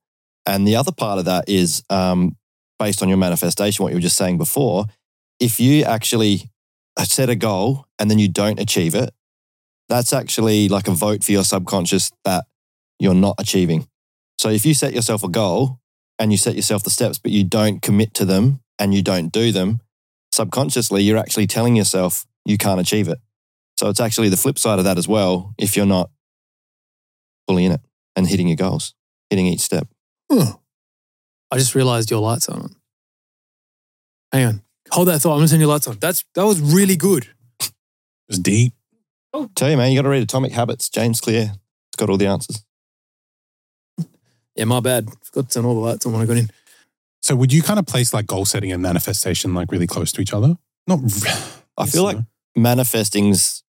And 0.47 0.67
the 0.67 0.77
other 0.77 0.93
part 0.93 1.19
of 1.19 1.27
that 1.27 1.49
is 1.49 1.83
um, 1.91 2.37
based 2.79 3.03
on 3.03 3.09
your 3.09 3.19
manifestation, 3.19 3.83
what 3.83 3.91
you 3.91 3.97
were 3.97 4.03
just 4.03 4.17
saying 4.17 4.39
before. 4.39 4.87
If 5.41 5.61
you 5.61 5.85
actually 5.85 6.50
set 7.03 7.29
a 7.29 7.37
goal 7.37 7.87
and 7.99 8.11
then 8.11 8.19
you 8.19 8.29
don't 8.29 8.59
achieve 8.59 8.95
it, 8.95 9.12
that's 9.89 10.12
actually 10.12 10.69
like 10.69 10.89
a 10.89 10.93
vote 10.93 11.23
for 11.25 11.33
your 11.33 11.45
subconscious 11.45 12.11
that 12.25 12.45
you're 12.99 13.15
not 13.15 13.35
achieving. 13.39 13.87
So 14.39 14.49
if 14.49 14.65
you 14.65 14.75
set 14.75 14.95
yourself 14.95 15.23
a 15.23 15.29
goal 15.29 15.79
and 16.19 16.33
you 16.33 16.39
set 16.39 16.57
yourself 16.57 16.85
the 16.85 16.91
steps, 16.91 17.19
but 17.19 17.33
you 17.33 17.45
don't 17.45 17.83
commit 17.83 18.15
to 18.15 18.25
them 18.25 18.61
and 18.79 18.95
you 18.95 19.03
don't 19.03 19.31
do 19.31 19.53
them, 19.53 19.81
subconsciously, 20.35 21.03
you're 21.03 21.17
actually 21.17 21.47
telling 21.47 21.77
yourself 21.77 22.27
you 22.45 22.59
can't 22.59 22.81
achieve 22.81 23.09
it. 23.09 23.19
So 23.79 23.89
it's 23.89 24.01
actually 24.01 24.29
the 24.29 24.37
flip 24.37 24.59
side 24.59 24.79
of 24.79 24.85
that 24.85 24.99
as 24.99 25.09
well 25.09 25.55
if 25.59 25.77
you're 25.77 25.87
not 25.87 26.11
fully 27.47 27.65
in 27.65 27.73
it 27.73 27.81
and 28.17 28.27
hitting 28.27 28.49
your 28.49 28.57
goals, 28.57 28.95
hitting 29.31 29.47
each 29.47 29.61
step. 29.61 29.89
Huh. 30.31 30.55
I 31.51 31.59
just 31.59 31.75
realized 31.75 32.11
your 32.11 32.21
lights 32.21 32.49
on. 32.49 32.75
Hang 34.33 34.47
on. 34.47 34.63
Hold 34.91 35.09
that 35.09 35.21
thought. 35.21 35.33
I'm 35.33 35.39
going 35.39 35.47
to 35.49 35.53
turn 35.53 35.61
your 35.61 35.69
lights 35.69 35.87
on. 35.87 35.99
That's 36.01 36.25
That 36.35 36.45
was 36.47 36.61
really 36.61 36.97
good. 36.97 37.29
It 37.61 37.73
was 38.29 38.39
deep. 38.39 38.75
Oh. 39.33 39.51
Tell 39.55 39.71
you, 39.71 39.77
man, 39.77 39.91
you 39.91 39.99
got 39.99 40.03
to 40.03 40.09
read 40.09 40.23
Atomic 40.23 40.53
Habits. 40.53 40.89
James 40.89 41.21
Clear. 41.21 41.53
It's 41.89 41.97
got 41.97 42.11
all 42.11 42.17
the 42.17 42.27
answers. 42.27 42.65
Yeah, 44.57 44.65
my 44.65 44.81
bad. 44.81 45.09
Forgot 45.23 45.49
to 45.49 45.55
turn 45.55 45.65
all 45.65 45.75
the 45.75 45.81
lights 45.81 46.07
on 46.07 46.13
when 46.13 46.23
I 46.23 46.27
got 46.27 46.37
in. 46.37 46.51
So 47.25 47.35
would 47.35 47.55
you 47.55 47.62
kind 47.62 47.79
of 47.79 47.87
place 47.87 48.12
like 48.12 48.26
goal 48.26 48.44
setting 48.44 48.71
and 48.71 48.82
manifestation 48.82 49.55
like 49.55 49.73
really 49.73 49.87
close 49.87 50.12
to 50.12 50.21
each 50.21 50.35
other? 50.35 50.59
Not. 50.87 51.00
I 51.79 51.87
feel 51.87 52.03
like 52.05 52.19
manifesting's 52.55 53.62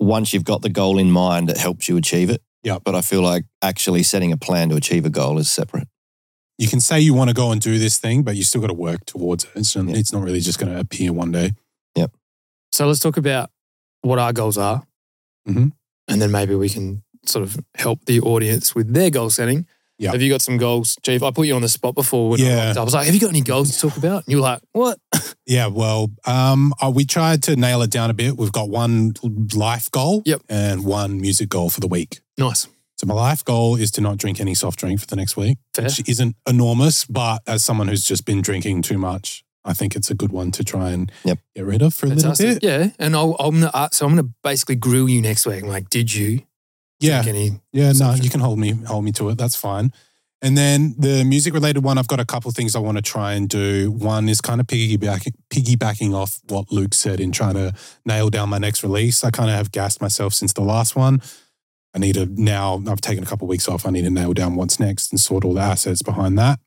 once 0.00 0.32
you've 0.32 0.42
got 0.44 0.62
the 0.62 0.68
goal 0.70 0.98
in 0.98 1.08
mind, 1.12 1.48
it 1.50 1.56
helps 1.56 1.88
you 1.88 1.96
achieve 1.96 2.30
it. 2.30 2.42
Yeah. 2.64 2.78
But 2.84 2.96
I 2.96 3.00
feel 3.00 3.22
like 3.22 3.44
actually 3.62 4.02
setting 4.02 4.32
a 4.32 4.36
plan 4.36 4.70
to 4.70 4.74
achieve 4.76 5.04
a 5.06 5.10
goal 5.10 5.38
is 5.38 5.48
separate. 5.50 5.86
you 6.58 6.66
can 6.68 6.80
say 6.80 6.98
you 7.00 7.14
want 7.14 7.30
to 7.30 7.34
go 7.34 7.52
and 7.52 7.60
do 7.60 7.78
this 7.78 7.96
thing, 7.98 8.22
but 8.24 8.34
you 8.36 8.42
still 8.42 8.60
got 8.60 8.66
to 8.66 8.74
work 8.74 9.04
towards 9.06 9.44
it. 9.44 9.50
It's, 9.54 9.74
Yeah. 9.76 9.84
it's 9.88 10.12
not 10.12 10.22
really 10.24 10.40
just 10.40 10.58
going 10.58 10.72
to 10.72 10.78
appear 10.80 11.12
one 11.12 11.30
day. 11.32 11.52
Yep. 11.94 12.10
So 12.72 12.86
let's 12.88 12.98
talk 13.00 13.16
about 13.16 13.50
what 14.02 14.18
our 14.18 14.32
goals 14.34 14.58
are. 14.58 14.82
Mhm. 15.48 15.72
And 16.08 16.20
then 16.20 16.30
maybe 16.32 16.54
we 16.56 16.68
can 16.68 17.02
sort 17.24 17.44
of 17.44 17.56
help 17.76 18.04
the 18.06 18.20
audience 18.20 18.74
with 18.74 18.92
their 18.92 19.10
goal 19.10 19.30
setting. 19.30 19.64
Yeah. 20.00 20.12
Have 20.12 20.22
you 20.22 20.30
got 20.30 20.40
some 20.42 20.56
goals? 20.56 20.96
Chief, 21.04 21.22
I 21.22 21.30
put 21.30 21.46
you 21.46 21.54
on 21.54 21.62
the 21.62 21.68
spot 21.68 21.94
before. 21.94 22.30
When 22.30 22.40
Yeah. 22.40 22.72
I 22.76 22.82
was 22.82 22.94
like, 22.94 23.04
have 23.04 23.14
you 23.14 23.20
got 23.20 23.28
any 23.30 23.42
goals 23.42 23.70
to 23.76 23.78
talk 23.88 23.96
about? 23.98 24.24
And 24.24 24.32
you 24.32 24.36
were 24.38 24.42
like, 24.42 24.60
what? 24.72 24.98
Yeah, 25.46 25.66
well, 25.66 26.10
um, 26.26 26.72
uh, 26.80 26.92
we 26.94 27.04
tried 27.04 27.42
to 27.44 27.56
nail 27.56 27.82
it 27.82 27.90
down 27.90 28.08
a 28.08 28.14
bit. 28.14 28.36
We've 28.36 28.52
got 28.52 28.68
one 28.70 29.14
life 29.54 29.90
goal 29.90 30.22
Yep. 30.24 30.42
and 30.48 30.84
one 30.84 31.20
music 31.20 31.48
goal 31.48 31.70
for 31.70 31.80
the 31.80 31.88
week. 31.88 32.20
nice. 32.38 32.66
So 32.96 33.06
my 33.06 33.14
life 33.14 33.42
goal 33.44 33.76
is 33.76 33.90
to 33.92 34.00
not 34.02 34.18
drink 34.18 34.40
any 34.40 34.54
soft 34.54 34.78
drink 34.78 35.00
for 35.00 35.06
the 35.06 35.16
next 35.16 35.34
week, 35.36 35.56
Fair. 35.74 35.86
which 35.86 36.06
isn't 36.08 36.36
enormous, 36.46 37.04
but 37.06 37.40
as 37.46 37.62
someone 37.62 37.88
who's 37.88 38.04
just 38.04 38.26
been 38.26 38.42
drinking 38.42 38.82
too 38.82 38.98
much, 38.98 39.42
I 39.64 39.72
think 39.72 39.96
it's 39.96 40.10
a 40.10 40.14
good 40.14 40.32
one 40.32 40.50
to 40.52 40.62
try 40.62 40.90
and 40.90 41.10
Yep. 41.24 41.38
get 41.56 41.64
rid 41.64 41.80
of 41.82 41.94
for 41.94 42.06
a 42.06 42.10
Fantastic. 42.10 42.46
little 42.46 42.60
bit. 42.60 42.62
Yeah. 42.62 42.90
And 42.98 43.16
I'll, 43.16 43.36
I'm 43.40 43.54
gonna, 43.60 43.70
uh, 43.72 43.88
so 43.90 44.04
I'm 44.06 44.14
going 44.14 44.26
to 44.28 44.32
basically 44.44 44.74
grill 44.76 45.08
you 45.08 45.20
next 45.22 45.46
week. 45.46 45.62
I'm 45.62 45.68
like, 45.68 45.88
did 45.90 46.12
you 46.14 46.42
Yeah, 47.00 47.22
drink 47.22 47.36
any? 47.36 47.60
yeah, 47.72 47.92
no, 47.92 48.14
you 48.14 48.30
can 48.30 48.40
hold 48.40 48.58
me 48.58 48.72
hold 48.72 49.04
me 49.04 49.12
to 49.12 49.28
it. 49.30 49.38
That's 49.38 49.56
fine. 49.56 49.92
And 50.42 50.56
then 50.56 50.94
the 50.98 51.22
music 51.24 51.52
related 51.52 51.84
one, 51.84 51.98
I've 51.98 52.08
got 52.08 52.18
a 52.18 52.24
couple 52.24 52.50
things 52.50 52.74
I 52.74 52.78
want 52.78 52.96
to 52.96 53.02
try 53.02 53.34
and 53.34 53.46
do. 53.46 53.90
One 53.90 54.26
is 54.26 54.40
kind 54.40 54.58
of 54.58 54.66
piggybacking, 54.66 55.34
piggybacking 55.50 56.14
off 56.14 56.40
what 56.48 56.72
Luke 56.72 56.94
said 56.94 57.20
in 57.20 57.30
trying 57.30 57.54
to 57.54 57.74
nail 58.06 58.30
down 58.30 58.48
my 58.48 58.56
next 58.56 58.82
release. 58.82 59.22
I 59.22 59.30
kind 59.30 59.50
of 59.50 59.56
have 59.56 59.70
gassed 59.70 60.00
myself 60.00 60.32
since 60.32 60.54
the 60.54 60.62
last 60.62 60.96
one. 60.96 61.20
I 61.94 61.98
need 61.98 62.14
to 62.14 62.24
now, 62.24 62.82
I've 62.88 63.02
taken 63.02 63.22
a 63.22 63.26
couple 63.26 63.44
of 63.46 63.50
weeks 63.50 63.68
off. 63.68 63.84
I 63.84 63.90
need 63.90 64.04
to 64.04 64.10
nail 64.10 64.32
down 64.32 64.56
what's 64.56 64.80
next 64.80 65.12
and 65.12 65.20
sort 65.20 65.44
all 65.44 65.52
the 65.54 65.60
assets 65.60 66.00
behind 66.02 66.38
that. 66.38 66.58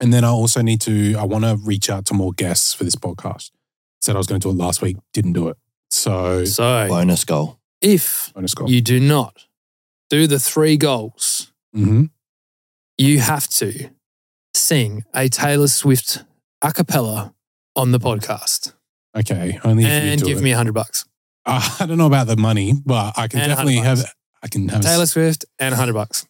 And 0.00 0.12
then 0.12 0.24
I 0.24 0.28
also 0.30 0.60
need 0.62 0.80
to, 0.82 1.14
I 1.16 1.24
want 1.24 1.44
to 1.44 1.56
reach 1.64 1.88
out 1.90 2.04
to 2.06 2.14
more 2.14 2.32
guests 2.32 2.72
for 2.74 2.82
this 2.82 2.96
podcast. 2.96 3.52
Said 4.00 4.16
I 4.16 4.18
was 4.18 4.26
going 4.26 4.40
to 4.40 4.48
do 4.48 4.50
it 4.50 4.56
last 4.60 4.82
week, 4.82 4.96
didn't 5.12 5.34
do 5.34 5.46
it. 5.48 5.56
So, 5.90 6.44
So 6.46 6.86
Bonus 6.88 7.24
goal. 7.24 7.60
if 7.80 8.32
bonus 8.34 8.54
goal. 8.54 8.68
you 8.68 8.80
do 8.80 8.98
not 8.98 9.44
do 10.10 10.26
the 10.26 10.38
three 10.38 10.76
goals, 10.76 11.52
hmm 11.72 12.06
you 13.00 13.20
have 13.20 13.46
to 13.48 13.90
sing 14.54 15.04
a 15.14 15.28
Taylor 15.28 15.68
Swift 15.68 16.24
a 16.62 16.72
cappella 16.72 17.32
on 17.76 17.92
the 17.92 18.00
podcast 18.00 18.72
Okay. 19.16 19.58
Only 19.64 19.84
if 19.84 19.90
and 19.90 20.22
give 20.22 20.38
it. 20.38 20.42
me 20.42 20.52
a 20.52 20.56
hundred 20.56 20.74
bucks. 20.74 21.04
Uh, 21.46 21.76
I 21.80 21.86
don't 21.86 21.98
know 21.98 22.06
about 22.06 22.26
the 22.26 22.36
money, 22.36 22.74
but 22.84 23.14
I 23.16 23.26
can 23.26 23.40
And 23.40 23.48
definitely 23.50 23.76
have. 23.76 24.04
I 24.42 24.48
can 24.48 24.68
have. 24.68 24.82
Taylor 24.82 25.06
Swift 25.06 25.44
and 25.58 25.72
a 25.72 25.76
100 25.76 25.92
bucks. 25.94 26.26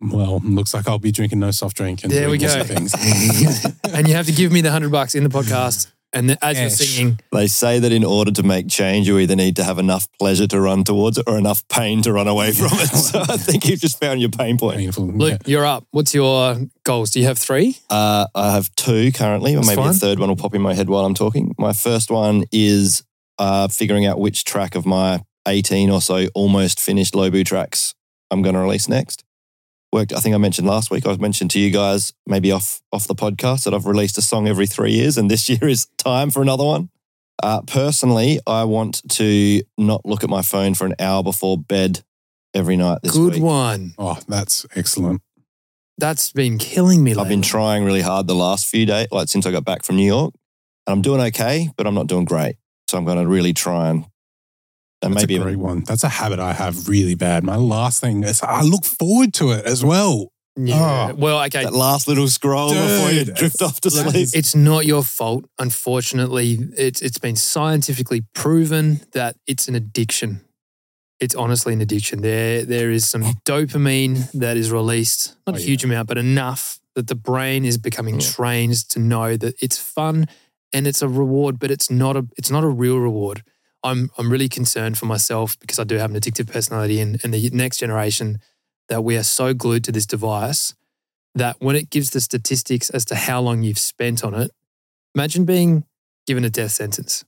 Well, 0.00 0.40
looks 0.44 0.74
like 0.74 0.88
I'll 0.88 0.98
be 0.98 1.12
drinking 1.12 1.38
no 1.38 1.50
soft 1.50 1.76
drink. 1.76 2.02
And 2.04 2.12
There 2.12 2.28
we 2.28 2.38
go. 2.38 2.64
Things. 2.64 2.92
and 3.92 4.06
you 4.08 4.14
have 4.14 4.26
to 4.26 4.32
give 4.32 4.52
me 4.52 4.60
the 4.60 4.68
100 4.68 4.90
bucks 4.90 5.14
in 5.14 5.22
the 5.24 5.30
podcast. 5.30 5.92
And 6.12 6.30
then 6.30 6.38
as 6.40 6.56
you're 6.56 6.64
Yes. 6.68 6.78
singing, 6.78 7.20
They 7.32 7.46
say 7.48 7.78
that 7.78 7.92
in 7.92 8.02
order 8.02 8.30
to 8.30 8.42
make 8.42 8.68
change, 8.68 9.06
you 9.06 9.18
either 9.18 9.36
need 9.36 9.56
to 9.56 9.64
have 9.64 9.78
enough 9.78 10.08
pleasure 10.18 10.46
to 10.46 10.60
run 10.60 10.82
towards 10.84 11.18
it 11.18 11.24
or 11.26 11.36
enough 11.36 11.66
pain 11.68 12.00
to 12.02 12.12
run 12.12 12.26
away 12.28 12.52
from 12.52 12.68
it. 12.72 12.88
So 13.08 13.20
I 13.20 13.36
think 13.36 13.66
you've 13.66 13.80
just 13.80 14.00
found 14.00 14.20
your 14.20 14.30
pain 14.30 14.56
point. 14.56 14.78
Painful. 14.78 15.06
Luke, 15.08 15.42
you're 15.46 15.66
up. 15.66 15.84
What's 15.90 16.14
your 16.14 16.56
goals? 16.84 17.10
Do 17.10 17.20
you 17.20 17.26
have 17.26 17.38
three? 17.38 17.76
Uh, 17.90 18.26
I 18.34 18.52
have 18.52 18.74
two 18.74 19.12
currently, 19.12 19.52
or 19.54 19.56
That's 19.56 19.68
maybe 19.68 19.82
fine. 19.82 19.90
a 19.90 19.94
third 19.94 20.18
one 20.18 20.28
will 20.30 20.36
pop 20.36 20.54
in 20.54 20.62
my 20.62 20.72
head 20.74 20.88
while 20.88 21.04
I'm 21.04 21.14
talking. 21.14 21.54
My 21.58 21.72
first 21.74 22.10
one 22.10 22.44
is 22.52 23.02
uh, 23.38 23.68
figuring 23.68 24.06
out 24.06 24.18
which 24.18 24.44
track 24.44 24.74
of 24.74 24.86
my 24.86 25.22
18 25.46 25.90
or 25.90 26.00
so 26.00 26.26
almost 26.34 26.80
finished 26.80 27.14
Lobu 27.14 27.44
tracks 27.44 27.94
I'm 28.30 28.42
going 28.42 28.54
to 28.54 28.60
release 28.60 28.88
next. 28.88 29.24
Worked, 29.92 30.12
I 30.12 30.20
think 30.20 30.34
I 30.34 30.38
mentioned 30.38 30.66
last 30.66 30.90
week, 30.90 31.06
I 31.06 31.16
mentioned 31.16 31.50
to 31.52 31.58
you 31.58 31.70
guys, 31.70 32.12
maybe 32.26 32.52
off, 32.52 32.82
off 32.92 33.06
the 33.06 33.14
podcast, 33.14 33.64
that 33.64 33.72
I've 33.72 33.86
released 33.86 34.18
a 34.18 34.22
song 34.22 34.46
every 34.46 34.66
three 34.66 34.92
years, 34.92 35.16
and 35.16 35.30
this 35.30 35.48
year 35.48 35.66
is 35.66 35.86
time 35.96 36.30
for 36.30 36.42
another 36.42 36.64
one. 36.64 36.90
Uh, 37.42 37.62
personally, 37.62 38.40
I 38.46 38.64
want 38.64 39.08
to 39.12 39.62
not 39.78 40.04
look 40.04 40.24
at 40.24 40.30
my 40.30 40.42
phone 40.42 40.74
for 40.74 40.86
an 40.86 40.94
hour 40.98 41.22
before 41.22 41.56
bed 41.56 42.02
every 42.52 42.76
night 42.76 42.98
this 43.02 43.12
Good 43.12 43.34
week. 43.34 43.42
one. 43.42 43.94
Oh, 43.96 44.18
that's 44.28 44.66
excellent. 44.74 45.22
That's 45.98 46.32
been 46.32 46.58
killing 46.58 47.02
me. 47.02 47.14
I've 47.14 47.28
been 47.28 47.42
trying 47.42 47.84
really 47.84 48.02
hard 48.02 48.26
the 48.26 48.34
last 48.34 48.66
few 48.66 48.86
days, 48.86 49.08
like 49.10 49.28
since 49.28 49.46
I 49.46 49.50
got 49.50 49.64
back 49.64 49.84
from 49.84 49.96
New 49.96 50.06
York, 50.06 50.34
and 50.86 50.94
I'm 50.94 51.02
doing 51.02 51.20
okay, 51.20 51.70
but 51.76 51.86
I'm 51.86 51.94
not 51.94 52.08
doing 52.08 52.24
great. 52.24 52.56
So 52.88 52.98
I'm 52.98 53.04
going 53.04 53.18
to 53.18 53.26
really 53.26 53.52
try 53.52 53.88
and 53.90 54.04
and 55.02 55.14
That's 55.14 55.22
maybe 55.22 55.36
a 55.36 55.42
great 55.42 55.58
one. 55.58 55.84
That's 55.84 56.04
a 56.04 56.08
habit 56.08 56.38
I 56.40 56.52
have 56.54 56.88
really 56.88 57.14
bad. 57.14 57.44
My 57.44 57.56
last 57.56 58.00
thing 58.00 58.24
is 58.24 58.42
I 58.42 58.62
look 58.62 58.84
forward 58.84 59.32
to 59.34 59.50
it 59.52 59.64
as 59.64 59.84
well. 59.84 60.32
Yeah. 60.56 61.10
Oh. 61.12 61.14
Well, 61.14 61.40
okay. 61.44 61.62
that 61.62 61.72
last 61.72 62.08
little 62.08 62.26
scroll 62.26 62.70
before 62.74 63.10
you 63.10 63.24
drift 63.24 63.62
off 63.62 63.80
to 63.82 63.90
sleep. 63.90 64.30
it's 64.34 64.56
not 64.56 64.86
your 64.86 65.04
fault. 65.04 65.44
Unfortunately, 65.60 66.58
it's 66.76 67.00
it's 67.00 67.18
been 67.18 67.36
scientifically 67.36 68.22
proven 68.34 69.00
that 69.12 69.36
it's 69.46 69.68
an 69.68 69.76
addiction. 69.76 70.40
It's 71.20 71.34
honestly 71.36 71.72
an 71.74 71.80
addiction. 71.80 72.22
There 72.22 72.64
there 72.64 72.90
is 72.90 73.08
some 73.08 73.22
dopamine 73.46 74.30
that 74.32 74.56
is 74.56 74.72
released, 74.72 75.36
not 75.46 75.54
Oh, 75.54 75.58
a 75.58 75.62
huge 75.62 75.84
amount, 75.84 76.08
but 76.08 76.18
enough 76.18 76.80
that 76.96 77.06
the 77.06 77.14
brain 77.14 77.64
is 77.64 77.78
becoming 77.78 78.16
Yeah. 78.18 78.26
trained 78.26 78.88
to 78.88 78.98
know 78.98 79.36
that 79.36 79.54
it's 79.62 79.78
fun 79.78 80.26
and 80.72 80.88
it's 80.88 81.02
a 81.02 81.08
reward, 81.08 81.60
but 81.60 81.70
it's 81.70 81.88
not 81.88 82.16
a 82.16 82.26
it's 82.36 82.50
not 82.50 82.64
a 82.64 82.68
real 82.68 82.98
reward. 82.98 83.44
I'm 83.82 84.10
I'm 84.18 84.30
really 84.30 84.48
concerned 84.48 84.98
for 84.98 85.06
myself 85.06 85.58
because 85.60 85.78
I 85.78 85.84
do 85.84 85.96
have 85.96 86.10
an 86.10 86.20
addictive 86.20 86.50
personality 86.52 87.00
and, 87.00 87.18
and 87.22 87.32
the 87.32 87.50
next 87.50 87.78
generation 87.78 88.40
that 88.88 89.04
we 89.04 89.16
are 89.16 89.22
so 89.22 89.54
glued 89.54 89.84
to 89.84 89.92
this 89.92 90.06
device 90.06 90.74
that 91.34 91.56
when 91.60 91.76
it 91.76 91.90
gives 91.90 92.10
the 92.10 92.20
statistics 92.20 92.90
as 92.90 93.04
to 93.06 93.14
how 93.14 93.40
long 93.40 93.62
you've 93.62 93.78
spent 93.78 94.24
on 94.24 94.34
it, 94.34 94.50
imagine 95.14 95.44
being 95.44 95.84
given 96.26 96.44
a 96.44 96.50
death 96.50 96.72
sentence 96.72 97.24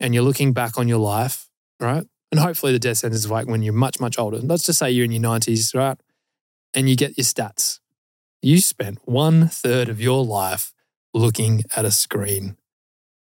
and 0.00 0.14
you're 0.14 0.24
looking 0.24 0.52
back 0.52 0.78
on 0.78 0.88
your 0.88 0.98
life, 0.98 1.48
right? 1.80 2.04
And 2.30 2.40
hopefully 2.40 2.72
the 2.72 2.78
death 2.78 2.98
sentence 2.98 3.24
is 3.24 3.30
like 3.30 3.46
when 3.46 3.62
you're 3.62 3.74
much, 3.74 4.00
much 4.00 4.18
older. 4.18 4.38
Let's 4.38 4.64
just 4.64 4.78
say 4.78 4.90
you're 4.90 5.04
in 5.04 5.12
your 5.12 5.22
90s, 5.22 5.74
right? 5.74 5.98
And 6.74 6.88
you 6.88 6.96
get 6.96 7.16
your 7.16 7.24
stats. 7.24 7.78
You 8.40 8.60
spent 8.60 8.98
one 9.04 9.48
third 9.48 9.88
of 9.88 10.00
your 10.00 10.24
life 10.24 10.72
looking 11.14 11.62
at 11.76 11.84
a 11.84 11.90
screen. 11.90 12.56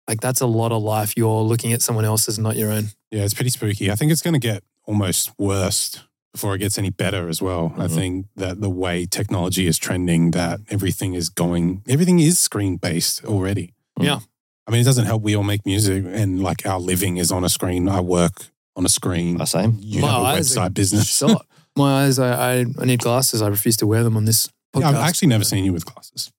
Like 0.08 0.22
that's 0.22 0.42
a 0.42 0.48
lot 0.48 0.72
of 0.72 0.82
life. 0.82 1.14
You're 1.18 1.42
looking 1.42 1.74
at 1.74 1.82
someone 1.82 2.06
else's, 2.06 2.40
not 2.40 2.56
your 2.56 2.72
own. 2.72 2.86
Yeah, 3.12 3.24
it's 3.24 3.34
pretty 3.34 3.50
spooky. 3.50 3.92
I 3.92 3.96
think 3.96 4.12
it's 4.12 4.22
going 4.22 4.34
to 4.34 4.40
get 4.40 4.64
almost 4.86 5.32
worse 5.38 6.04
before 6.34 6.56
it 6.56 6.60
gets 6.60 6.78
any 6.78 6.90
better 6.92 7.28
as 7.30 7.42
well. 7.42 7.74
I 7.78 7.88
Mhm. 7.88 7.96
think 7.96 8.26
that 8.36 8.62
the 8.62 8.70
way 8.70 9.06
technology 9.06 9.66
is 9.68 9.78
trending, 9.78 10.32
that 10.32 10.60
everything 10.70 11.14
is 11.14 11.30
going, 11.30 11.82
everything 11.88 12.20
is 12.20 12.38
screen 12.40 12.78
based 12.78 13.26
already. 13.26 13.74
Yeah. 14.00 14.20
I 14.68 14.72
mean, 14.72 14.82
it 14.82 14.86
doesn't 14.86 15.06
help. 15.06 15.24
We 15.24 15.36
all 15.36 15.44
make 15.44 15.66
music 15.66 16.06
and 16.08 16.42
like 16.44 16.66
our 16.66 16.80
living 16.80 17.18
is 17.18 17.32
on 17.32 17.44
a 17.44 17.50
screen. 17.50 17.90
I 17.90 18.02
work 18.02 18.48
on 18.76 18.86
a 18.86 18.90
screen. 18.90 19.42
I 19.42 19.46
same. 19.46 19.78
You 19.82 20.02
My 20.02 20.08
have 20.12 20.38
a 20.38 20.40
website 20.42 20.74
business. 20.74 21.24
My 21.76 22.04
eyes, 22.06 22.18
I, 22.20 22.32
I, 22.60 22.66
I 22.80 22.86
need 22.86 23.00
glasses. 23.00 23.42
I 23.42 23.48
refuse 23.48 23.78
to 23.78 23.88
wear 23.88 24.04
them 24.04 24.18
on 24.18 24.26
this 24.26 24.48
podcast. 24.76 24.82
Yeah, 24.82 24.90
I've 24.90 24.96
actually 25.10 25.28
never 25.30 25.44
seen 25.44 25.64
you 25.64 25.74
with 25.74 25.86
glasses. 25.86 26.32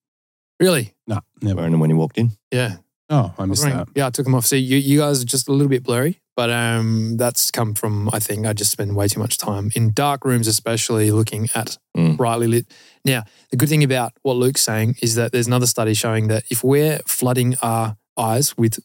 Really? 0.60 0.94
No, 1.06 1.20
never. 1.40 1.56
Wearing 1.58 1.72
them 1.72 1.80
when 1.80 1.90
you 1.90 1.96
walked 1.96 2.18
in. 2.18 2.32
Yeah. 2.52 2.76
Oh, 3.10 3.32
I 3.38 3.42
I 3.42 3.46
missed 3.46 3.62
wearing- 3.64 3.78
that. 3.78 3.88
Yeah, 3.94 4.06
I 4.06 4.10
took 4.10 4.24
them 4.24 4.34
off. 4.34 4.44
See, 4.46 4.58
you, 4.58 4.76
you 4.76 4.98
guys 4.98 5.22
are 5.22 5.26
just 5.26 5.48
a 5.48 5.52
little 5.52 5.68
bit 5.68 5.82
blurry, 5.82 6.20
but 6.36 6.50
um, 6.50 7.16
that's 7.16 7.50
come 7.50 7.74
from, 7.74 8.10
I 8.12 8.18
think, 8.18 8.46
I 8.46 8.52
just 8.52 8.70
spend 8.70 8.94
way 8.96 9.08
too 9.08 9.18
much 9.20 9.38
time 9.38 9.70
in 9.74 9.92
dark 9.92 10.24
rooms, 10.24 10.46
especially 10.46 11.10
looking 11.10 11.48
at 11.54 11.78
Mm. 11.96 12.16
brightly 12.16 12.46
lit. 12.46 12.66
Now, 13.04 13.24
the 13.50 13.56
good 13.56 13.68
thing 13.68 13.82
about 13.82 14.12
what 14.22 14.36
Luke's 14.36 14.60
saying 14.60 14.96
is 15.02 15.14
that 15.16 15.32
there's 15.32 15.46
another 15.48 15.66
study 15.66 15.94
showing 15.94 16.28
that 16.28 16.44
if 16.50 16.62
we're 16.62 17.00
flooding 17.06 17.56
our 17.62 17.96
eyes 18.16 18.56
with 18.56 18.78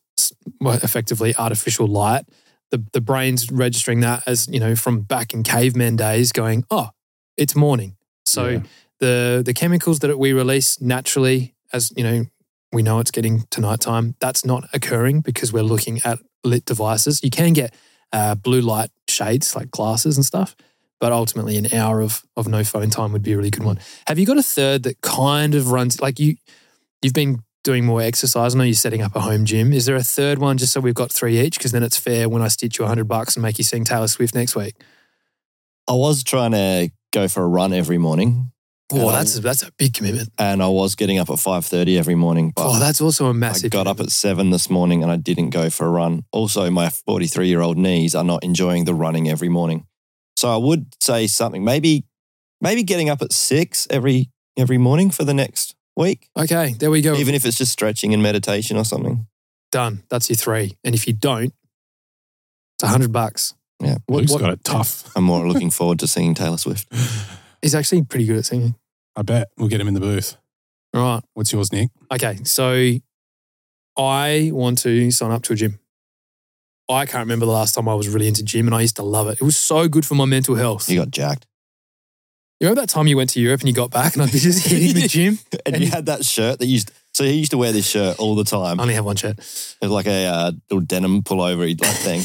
effectively 0.61 1.35
artificial 1.37 1.87
light, 1.87 2.25
the, 2.71 2.83
the 2.93 3.01
brain's 3.01 3.51
registering 3.51 3.99
that 4.01 4.23
as, 4.25 4.47
you 4.47 4.59
know, 4.59 4.75
from 4.75 5.01
back 5.01 5.33
in 5.33 5.43
caveman 5.43 5.95
days 5.95 6.31
going, 6.31 6.63
oh, 6.71 6.89
it's 7.37 7.55
morning. 7.55 7.95
So 8.25 8.47
Yeah. 8.47 8.59
the 8.99 9.41
the 9.45 9.53
chemicals 9.53 9.99
that 9.99 10.17
we 10.17 10.33
release 10.33 10.79
naturally, 10.81 11.53
as 11.71 11.91
you 11.95 12.03
know, 12.03 12.25
we 12.73 12.83
know 12.83 12.99
it's 12.99 13.11
getting 13.11 13.45
to 13.51 13.61
nighttime. 13.61 14.15
That's 14.19 14.43
not 14.43 14.67
occurring 14.73 15.21
because 15.21 15.53
we're 15.53 15.63
looking 15.63 16.01
at 16.03 16.19
lit 16.43 16.65
devices. 16.65 17.23
You 17.23 17.29
can 17.29 17.53
get 17.53 17.73
uh, 18.11 18.35
blue 18.35 18.61
light 18.61 18.89
shades 19.09 19.55
like 19.55 19.71
glasses 19.71 20.17
and 20.17 20.25
stuff, 20.25 20.55
but 20.99 21.11
ultimately 21.11 21.57
an 21.57 21.73
hour 21.73 22.01
of 22.01 22.23
of 22.35 22.47
no 22.47 22.63
phone 22.63 22.89
time 22.89 23.11
would 23.13 23.23
be 23.23 23.33
a 23.33 23.37
really 23.37 23.49
good 23.49 23.63
one. 23.63 23.79
Have 24.07 24.19
you 24.19 24.25
got 24.25 24.37
a 24.37 24.43
third 24.43 24.83
that 24.83 25.01
kind 25.01 25.55
of 25.55 25.71
runs 25.71 26.01
like 26.01 26.19
you? 26.19 26.35
You've 27.01 27.13
been 27.13 27.39
doing 27.63 27.85
more 27.85 28.01
exercise. 28.01 28.53
I 28.53 28.57
know 28.57 28.63
you're 28.65 28.73
setting 28.73 29.01
up 29.01 29.15
a 29.15 29.21
home 29.21 29.45
gym. 29.45 29.73
Is 29.73 29.85
there 29.85 29.95
a 29.95 30.03
third 30.03 30.39
one 30.39 30.57
just 30.57 30.73
so 30.73 30.79
we've 30.79 30.93
got 30.93 31.11
three 31.11 31.39
each? 31.39 31.57
Because 31.57 31.71
then 31.71 31.83
it's 31.83 31.97
fair 31.97 32.29
when 32.29 32.41
I 32.41 32.47
stitch 32.47 32.79
you 32.79 32.85
hundred 32.85 33.07
bucks 33.07 33.35
and 33.35 33.43
make 33.43 33.57
you 33.57 33.63
sing 33.63 33.83
Taylor 33.83 34.07
Swift 34.07 34.35
next 34.35 34.55
week. 34.55 34.75
I 35.87 35.93
was 35.93 36.23
trying 36.23 36.51
to 36.51 36.91
go 37.11 37.27
for 37.27 37.43
a 37.43 37.47
run 37.47 37.73
every 37.73 37.97
morning, 37.97 38.51
Oh, 38.91 39.07
Um, 39.07 39.13
that's 39.13 39.37
a, 39.37 39.39
that's 39.41 39.63
a 39.63 39.71
big 39.77 39.93
commitment. 39.93 40.29
and 40.37 40.61
I 40.61 40.67
was 40.67 40.95
getting 40.95 41.17
up 41.17 41.29
at 41.29 41.39
five 41.39 41.65
thirty 41.65 41.97
every 41.97 42.15
morning. 42.15 42.51
But 42.55 42.67
Oh, 42.67 42.79
that's 42.79 43.01
also 43.01 43.27
a 43.27 43.33
massive. 43.33 43.73
I 43.73 43.77
got 43.77 43.87
up 43.87 43.99
at 43.99 44.11
seven 44.11 44.49
this 44.51 44.69
morning 44.69 45.01
and 45.01 45.11
I 45.11 45.15
didn't 45.15 45.49
go 45.51 45.69
for 45.69 45.85
a 45.87 45.89
run. 45.89 46.25
Also, 46.31 46.69
my 46.69 46.89
43 46.89 47.47
year 47.47 47.61
old 47.61 47.77
knees 47.77 48.13
are 48.13 48.23
not 48.25 48.43
enjoying 48.43 48.85
the 48.85 48.93
running 48.93 49.29
every 49.29 49.49
morning. 49.49 49.87
So 50.35 50.49
I 50.53 50.57
would 50.57 50.93
say 51.01 51.27
something, 51.27 51.63
maybe, 51.63 52.05
maybe 52.61 52.83
getting 52.83 53.09
up 53.09 53.21
at 53.21 53.31
six 53.31 53.87
every, 53.89 54.29
every 54.57 54.77
morning 54.77 55.09
for 55.11 55.23
the 55.23 55.33
next 55.33 55.75
week, 55.95 56.27
Okay, 56.37 56.73
there 56.77 56.91
we 56.91 57.01
go. 57.01 57.15
even 57.15 57.35
if 57.35 57.45
it's 57.45 57.57
just 57.57 57.71
stretching 57.71 58.13
and 58.13 58.21
meditation 58.21 58.77
or 58.77 58.83
something. 58.83 59.27
done. 59.71 60.03
That's 60.09 60.29
your 60.29 60.37
three. 60.37 60.77
And 60.83 60.93
if 60.93 61.07
you 61.07 61.13
don't, 61.13 61.53
it's 62.75 62.83
a 62.83 62.87
hundred 62.87 63.11
bucks. 63.11 63.53
Yeah. 63.79 63.97
What- 64.07 64.19
Luke's 64.21 64.31
what- 64.33 64.41
got 64.41 64.49
it 64.53 64.63
tough. 64.63 65.09
I'm 65.15 65.23
more 65.23 65.47
looking 65.47 65.69
forward 65.71 65.99
to 65.99 66.07
seeing 66.07 66.33
Taylor 66.35 66.57
Swift. 66.57 66.87
He's 67.63 67.73
actually 67.73 68.03
pretty 68.03 68.25
good 68.25 68.37
at 68.37 68.45
singing. 68.45 68.75
I 69.15 69.23
bet 69.23 69.49
we'll 69.57 69.69
get 69.69 69.81
him 69.81 69.87
in 69.87 69.95
the 69.95 69.99
booth. 69.99 70.37
Right. 70.93 71.21
What's 71.33 71.51
yours, 71.51 71.71
Nick? 71.71 71.89
Okay. 72.11 72.37
So 72.43 72.91
I 73.97 74.49
want 74.53 74.77
to 74.79 75.09
sign 75.11 75.31
up 75.31 75.43
to 75.43 75.53
a 75.53 75.55
gym. 75.55 75.79
I 76.89 77.05
can't 77.05 77.21
remember 77.21 77.45
the 77.45 77.51
last 77.51 77.73
time 77.73 77.87
I 77.87 77.93
was 77.95 78.09
really 78.09 78.27
into 78.27 78.43
gym 78.43 78.67
and 78.67 78.75
I 78.75 78.81
used 78.81 78.97
to 78.97 79.03
love 79.03 79.27
it. 79.29 79.39
It 79.39 79.43
was 79.43 79.57
so 79.57 79.87
good 79.87 80.05
for 80.05 80.15
my 80.15 80.25
mental 80.25 80.55
health. 80.55 80.89
You 80.89 80.95
You 80.95 81.01
got 81.01 81.11
jacked. 81.11 81.47
You 82.59 82.67
remember 82.67 82.81
that 82.81 82.89
time 82.89 83.07
you 83.07 83.17
went 83.17 83.29
to 83.31 83.39
Europe 83.39 83.61
and 83.61 83.69
you 83.69 83.73
got 83.75 83.89
back 83.91 84.13
and 84.13 84.21
I'd 84.23 84.31
be 84.31 84.39
just 84.39 84.67
hitting 84.67 84.93
the 85.01 85.07
gym? 85.07 85.39
And, 85.65 85.75
And 85.75 85.77
you 85.79 85.85
you- 85.87 85.91
had 85.91 86.05
that 86.07 86.25
shirt 86.25 86.59
that 86.59 86.65
used, 86.65 86.91
so 87.13 87.23
he 87.23 87.33
used 87.33 87.51
to 87.51 87.57
wear 87.57 87.71
this 87.71 87.87
shirt 87.89 88.19
all 88.19 88.35
the 88.35 88.43
time. 88.43 88.79
I 88.79 88.83
only 88.83 88.95
have 88.95 89.05
one 89.05 89.15
shirt. 89.15 89.39
It 89.39 89.77
was 89.81 89.91
like 89.91 90.07
a 90.07 90.25
uh, 90.25 90.51
little 90.69 90.85
denim 90.85 91.23
pullover 91.23 91.67
like 91.81 91.95
thing. 91.97 92.21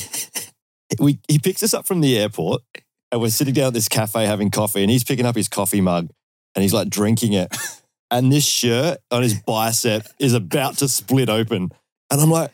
we, 0.99 1.19
he 1.29 1.39
picks 1.39 1.63
us 1.63 1.73
up 1.75 1.87
from 1.87 2.01
the 2.01 2.19
airport 2.19 2.63
and 3.11 3.21
we're 3.21 3.31
sitting 3.31 3.55
down 3.55 3.69
at 3.69 3.75
this 3.75 3.89
cafe 3.89 4.27
having 4.27 4.51
coffee 4.51 4.83
and 4.83 4.91
he's 4.91 5.05
picking 5.05 5.27
up 5.27 5.37
his 5.37 5.49
coffee 5.49 5.81
mug 5.81 6.09
and 6.55 6.63
he's 6.63 6.75
like 6.75 6.89
drinking 6.89 7.33
it. 7.33 7.55
And 8.11 8.33
this 8.33 8.47
shirt 8.47 9.01
on 9.11 9.23
his 9.23 9.35
bicep 9.35 10.07
is 10.19 10.33
about 10.33 10.79
to 10.79 10.89
split 10.89 11.29
open. 11.29 11.71
And 12.11 12.21
I'm 12.21 12.31
like, 12.31 12.51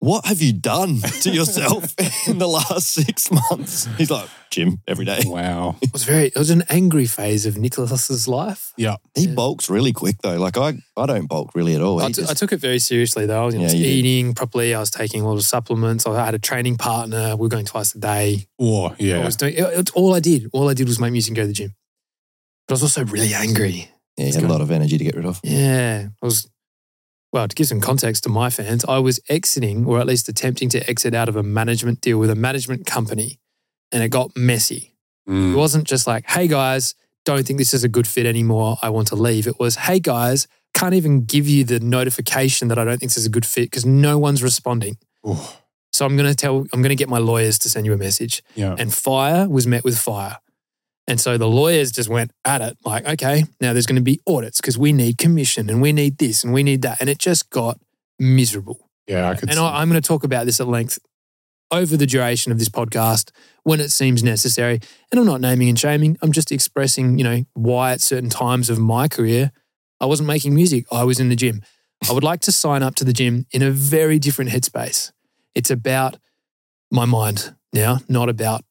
what 0.00 0.26
have 0.26 0.40
you 0.40 0.52
done 0.52 1.00
to 1.22 1.30
yourself 1.30 1.94
in 2.28 2.38
the 2.38 2.46
last 2.46 2.90
six 2.90 3.30
months? 3.30 3.86
He's 3.96 4.10
like, 4.10 4.28
Gym, 4.50 4.80
every 4.86 5.04
day. 5.04 5.20
Wow. 5.26 5.76
It 5.82 5.92
was 5.92 6.04
very, 6.04 6.26
it 6.26 6.36
was 6.36 6.50
an 6.50 6.62
angry 6.70 7.06
phase 7.06 7.44
of 7.46 7.58
Nicholas's 7.58 8.26
life. 8.28 8.72
Yeah. 8.76 8.96
He 9.14 9.26
Yeah. 9.26 9.34
bulks 9.34 9.68
really 9.68 9.92
quick 9.92 10.16
though. 10.22 10.38
Like 10.38 10.56
I, 10.56 10.74
I 10.96 11.06
don't 11.06 11.26
bulk 11.26 11.50
really 11.54 11.74
at 11.74 11.82
all. 11.82 12.00
I 12.00 12.10
just- 12.10 12.30
I 12.30 12.34
took 12.34 12.52
it 12.52 12.58
very 12.60 12.78
seriously 12.78 13.26
though. 13.26 13.42
I 13.42 13.44
was, 13.46 13.54
you 13.54 13.60
know, 13.60 13.64
Yeah, 13.66 13.70
I 13.70 13.74
was 13.74 13.80
you 13.80 13.86
did. 14.02 14.06
eating 14.06 14.34
properly. 14.34 14.74
I 14.74 14.80
was 14.80 14.90
taking 14.90 15.20
a 15.22 15.26
lot 15.26 15.36
of 15.36 15.44
supplements. 15.44 16.06
I 16.06 16.24
had 16.24 16.34
a 16.34 16.38
training 16.38 16.76
partner. 16.76 17.36
We 17.36 17.42
were 17.42 17.48
going 17.48 17.66
twice 17.66 17.94
a 17.94 17.98
day. 17.98 18.46
Or 18.56 18.90
I 18.92 18.96
yeah. 18.98 19.24
was 19.24 19.36
doing 19.36 19.54
it, 19.54 19.60
it's 19.60 19.90
all 19.92 20.14
I 20.14 20.20
did. 20.20 20.48
All 20.52 20.68
I 20.70 20.74
did 20.74 20.86
was 20.88 20.98
make 21.00 21.12
music 21.12 21.30
and 21.30 21.36
go 21.36 21.42
to 21.42 21.48
the 21.48 21.52
gym. 21.52 21.74
But 22.66 22.72
I 22.72 22.76
was 22.76 22.82
also 22.82 23.04
really 23.04 23.34
angry. 23.34 23.90
yeah, 24.16 24.26
he 24.26 24.32
had 24.32 24.44
a 24.44 24.48
lot 24.48 24.60
of 24.60 24.70
energy 24.70 24.96
to 24.98 25.04
get 25.04 25.14
rid 25.16 25.26
of. 25.26 25.40
Yeah. 25.42 26.08
I 26.22 26.26
was 26.26 26.48
well, 27.32 27.46
to 27.48 27.54
give 27.54 27.66
some 27.66 27.80
context 27.80 28.22
to 28.24 28.28
my 28.28 28.50
fans, 28.50 28.84
I 28.86 28.98
was 28.98 29.20
exiting 29.28 29.84
or 29.86 30.00
at 30.00 30.06
least 30.06 30.28
attempting 30.28 30.68
to 30.70 30.88
exit 30.88 31.14
out 31.14 31.28
of 31.28 31.36
a 31.36 31.42
management 31.42 32.00
deal 32.00 32.18
with 32.18 32.30
a 32.30 32.34
management 32.34 32.86
company 32.86 33.38
and 33.92 34.02
it 34.02 34.08
got 34.08 34.36
messy. 34.36 34.94
It 35.26 35.30
Mm. 35.30 35.54
wasn't 35.56 35.84
just 35.84 36.06
like, 36.06 36.24
hey 36.30 36.48
guys, 36.48 36.94
don't 37.26 37.46
think 37.46 37.58
this 37.58 37.74
is 37.74 37.84
a 37.84 37.88
good 37.88 38.06
fit 38.06 38.24
anymore. 38.24 38.78
I 38.80 38.88
want 38.88 39.08
to 39.08 39.14
leave. 39.16 39.46
It 39.46 39.58
was, 39.60 39.76
hey 39.76 40.00
guys, 40.00 40.48
can't 40.74 40.94
even 40.94 41.24
give 41.26 41.46
you 41.46 41.64
the 41.64 41.80
notification 41.80 42.68
that 42.68 42.78
I 42.78 42.84
don't 42.84 42.98
think 42.98 43.10
this 43.12 43.18
is 43.18 43.26
a 43.26 43.30
good 43.30 43.44
fit 43.44 43.64
because 43.70 43.84
no 43.84 44.18
one's 44.18 44.42
responding. 44.42 44.96
Ooh, 45.26 45.36
So 45.92 46.06
I'm 46.06 46.16
going 46.16 46.28
to 46.30 46.34
tell, 46.36 46.64
I'm 46.72 46.80
going 46.80 46.88
to 46.90 46.94
get 46.96 47.08
my 47.10 47.18
lawyers 47.18 47.58
to 47.60 47.68
send 47.70 47.84
you 47.84 47.92
a 47.92 47.98
message. 47.98 48.42
yeah. 48.54 48.74
And 48.78 48.92
fire 48.94 49.48
was 49.48 49.66
met 49.66 49.84
with 49.84 49.98
fire. 49.98 50.38
And 51.08 51.18
so 51.18 51.38
the 51.38 51.48
lawyers 51.48 51.90
just 51.90 52.10
went 52.10 52.32
at 52.44 52.60
it 52.60 52.76
like, 52.84 53.08
okay, 53.08 53.44
now 53.62 53.72
there's 53.72 53.86
going 53.86 53.96
to 53.96 54.02
be 54.02 54.20
audits 54.26 54.60
because 54.60 54.76
we 54.76 54.92
need 54.92 55.16
commission 55.16 55.70
and 55.70 55.80
we 55.80 55.90
need 55.90 56.18
this 56.18 56.44
and 56.44 56.52
we 56.52 56.62
need 56.62 56.82
that. 56.82 57.00
And 57.00 57.08
it 57.08 57.18
just 57.18 57.48
got 57.48 57.80
miserable. 58.18 58.90
Yeah, 59.06 59.30
I 59.30 59.34
could. 59.34 59.48
And 59.48 59.56
see. 59.56 59.64
I, 59.64 59.80
I'm 59.80 59.88
going 59.88 60.00
to 60.00 60.06
talk 60.06 60.22
about 60.22 60.44
this 60.44 60.60
at 60.60 60.68
length 60.68 60.98
over 61.70 61.96
the 61.96 62.06
duration 62.06 62.52
of 62.52 62.58
this 62.58 62.68
podcast 62.68 63.30
when 63.62 63.80
it 63.80 63.90
seems 63.90 64.22
necessary. 64.22 64.80
And 65.10 65.18
I'm 65.18 65.26
not 65.26 65.40
naming 65.40 65.70
and 65.70 65.78
shaming. 65.78 66.18
I'm 66.20 66.30
just 66.30 66.52
expressing, 66.52 67.16
you 67.16 67.24
know, 67.24 67.44
why 67.54 67.92
at 67.92 68.02
certain 68.02 68.28
times 68.28 68.68
of 68.68 68.78
my 68.78 69.08
career, 69.08 69.50
I 70.00 70.06
wasn't 70.06 70.26
making 70.26 70.54
music. 70.54 70.84
I 70.92 71.04
was 71.04 71.18
in 71.20 71.30
the 71.30 71.36
gym. 71.36 71.62
I 72.08 72.12
would 72.12 72.22
like 72.22 72.40
to 72.40 72.52
sign 72.52 72.82
up 72.82 72.94
to 72.96 73.04
the 73.04 73.14
gym 73.14 73.46
in 73.50 73.62
a 73.62 73.70
very 73.70 74.18
different 74.18 74.50
headspace. 74.50 75.10
It's 75.54 75.70
about 75.70 76.18
my 76.90 77.06
mind 77.06 77.54
now, 77.72 77.98
not 78.08 78.28
about, 78.28 78.62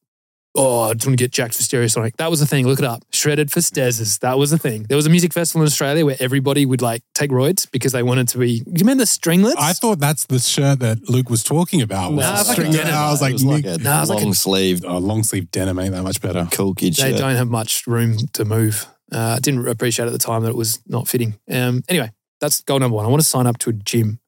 oh, 0.57 0.81
I 0.89 0.93
just 0.95 1.05
want 1.07 1.17
to 1.17 1.23
get 1.23 1.31
jacked 1.31 1.53
for 1.55 1.61
Stereosonic. 1.63 2.17
That 2.17 2.29
was 2.29 2.41
a 2.41 2.45
thing. 2.47 2.65
Look 2.67 2.79
it 2.79 2.85
up. 2.85 3.03
Shredded 3.13 3.51
for 3.51 3.59
Stezes. 3.61 4.19
That 4.19 4.37
was 4.37 4.51
a 4.51 4.57
thing. 4.57 4.83
There 4.89 4.97
was 4.97 5.05
a 5.05 5.09
music 5.09 5.31
festival 5.31 5.61
in 5.61 5.67
Australia 5.67 6.05
where 6.05 6.17
everybody 6.19 6.65
would 6.65 6.81
like 6.81 7.03
take 7.13 7.31
roids 7.31 7.69
because 7.71 7.91
they 7.93 8.03
wanted 8.03 8.27
to 8.29 8.39
be. 8.39 8.59
Do 8.59 8.65
you 8.71 8.73
remember 8.79 9.03
the 9.03 9.07
stringlets? 9.07 9.55
I 9.57 9.73
thought 9.73 9.99
that's 9.99 10.25
the 10.25 10.39
shirt 10.39 10.79
that 10.79 11.07
Luke 11.09 11.29
was 11.29 11.43
talking 11.43 11.81
about. 11.81 12.11
was 12.13 12.25
Nah, 12.25 12.33
the 12.33 12.39
it's 12.39 12.59
like 12.59 12.71
denim. 12.71 12.93
I 12.93 13.11
was 13.11 13.21
like, 13.21 13.29
it 13.31 13.33
was 13.33 13.45
like 13.45 13.65
a 13.65 13.77
Nah, 13.77 13.97
it 13.97 13.99
was 14.01 14.09
like 14.09 14.21
a- 14.21 14.23
long 14.25 14.33
sleeve, 14.33 14.83
oh, 14.85 14.97
long 14.97 15.23
sleeve 15.23 15.51
denim 15.51 15.79
ain't 15.79 15.93
that 15.93 16.03
much 16.03 16.19
better. 16.21 16.47
cool 16.51 16.73
kid 16.73 16.95
they 16.95 17.11
shirt. 17.11 17.17
don't 17.19 17.35
have 17.35 17.47
much 17.49 17.85
room 17.87 18.17
to 18.33 18.43
move. 18.43 18.87
Uh, 19.13 19.35
I 19.37 19.39
didn't 19.39 19.67
appreciate 19.67 20.07
at 20.07 20.11
the 20.11 20.17
time 20.17 20.43
that 20.43 20.49
it 20.49 20.55
was 20.57 20.81
not 20.87 21.07
fitting. 21.07 21.37
Um, 21.49 21.83
anyway, 21.87 22.11
that's 22.41 22.61
goal 22.61 22.79
number 22.79 22.95
one. 22.95 23.05
I 23.05 23.09
want 23.09 23.21
to 23.21 23.27
sign 23.27 23.45
up 23.47 23.57
to 23.59 23.69
a 23.69 23.73
gym. 23.73 24.19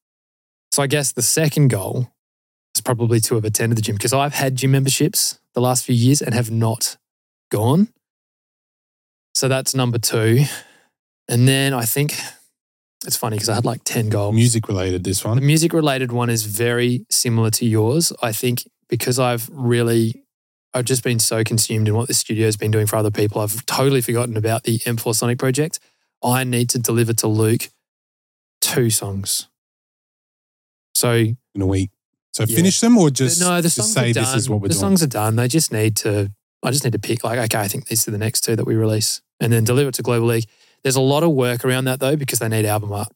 So 0.72 0.84
I 0.84 0.88
guess 0.88 1.12
the 1.12 1.22
second 1.24 1.70
goal 1.70 2.08
is 2.76 2.82
probably 2.82 3.20
to 3.22 3.36
have 3.36 3.44
attended 3.44 3.78
the 3.78 3.82
gym 3.82 3.96
because 3.96 4.14
I've 4.14 4.34
had 4.36 4.56
gym 4.56 4.72
memberships 4.72 5.39
the 5.54 5.62
last 5.62 5.86
few 5.86 5.96
years 5.96 6.22
and 6.22 6.34
have 6.34 6.52
not 6.52 6.98
gone. 7.52 7.90
So 9.34 9.48
that's 9.48 9.74
number 9.76 9.98
two. 10.00 10.44
And 11.28 11.48
then 11.48 11.74
I 11.74 11.84
think 11.86 12.16
it's 13.06 13.16
funny 13.16 13.38
because 13.38 13.50
I 13.50 13.56
had 13.56 13.66
like 13.66 13.84
10 13.84 14.10
goals. 14.10 14.36
Music 14.36 14.68
related, 14.68 15.04
this 15.04 15.22
The 15.22 15.30
one. 15.30 15.46
music 15.46 15.74
related 15.74 16.12
one 16.12 16.30
is 16.30 16.44
very 16.46 17.06
similar 17.10 17.50
to 17.52 17.66
yours. 17.66 18.12
I 18.22 18.32
think 18.32 18.64
because 18.90 19.20
I've 19.20 19.50
really, 19.52 20.24
I've 20.74 20.86
just 20.86 21.04
been 21.04 21.20
so 21.20 21.44
consumed 21.44 21.88
in 21.88 21.96
what 21.96 22.08
the 22.08 22.14
studio's 22.14 22.58
been 22.58 22.72
doing 22.72 22.88
for 22.88 22.96
other 22.98 23.12
people, 23.12 23.42
I've 23.42 23.66
totally 23.66 24.02
forgotten 24.02 24.36
about 24.36 24.64
the 24.64 24.80
M4SONIC 24.80 25.38
project. 25.38 25.80
I 26.24 26.44
need 26.44 26.70
to 26.72 26.80
deliver 26.80 27.14
to 27.14 27.28
Luke 27.28 27.70
two 28.60 28.90
songs. 28.90 29.48
So 30.96 31.14
in 31.14 31.62
a 31.62 31.66
week. 31.66 31.92
So 32.32 32.44
Yeah. 32.48 32.56
finish 32.56 32.80
them 32.80 32.98
or 32.98 33.10
just, 33.10 33.40
no, 33.42 33.60
the 33.62 33.70
songs 33.70 33.92
say 33.94 34.12
are 34.12 34.14
done. 34.14 34.24
this 34.24 34.36
is 34.36 34.50
what 34.50 34.62
we're 34.62 34.68
the 34.70 34.74
doing. 34.76 34.80
songs 34.82 35.04
are 35.04 35.08
done. 35.08 35.36
They 35.36 35.48
just 35.48 35.72
need 35.72 35.96
to. 35.98 36.32
I 36.62 36.72
just 36.72 36.84
need 36.84 36.92
to 36.94 37.00
pick 37.00 37.24
like, 37.24 37.40
okay, 37.40 37.60
I 37.64 37.68
think 37.70 37.88
these 37.88 38.06
are 38.08 38.12
the 38.12 38.18
next 38.18 38.42
two 38.42 38.56
that 38.58 38.66
we 38.66 38.76
release, 38.76 39.22
and 39.40 39.52
then 39.54 39.64
deliver 39.64 39.90
it 39.90 39.96
to 39.96 40.04
Global 40.04 40.28
League. 40.28 40.46
There's 40.84 40.98
a 40.98 41.02
lot 41.02 41.24
of 41.24 41.32
work 41.32 41.64
around 41.66 41.86
that 41.86 42.00
though 42.02 42.16
because 42.18 42.40
they 42.40 42.50
need 42.50 42.66
album 42.66 42.92
art, 42.92 43.12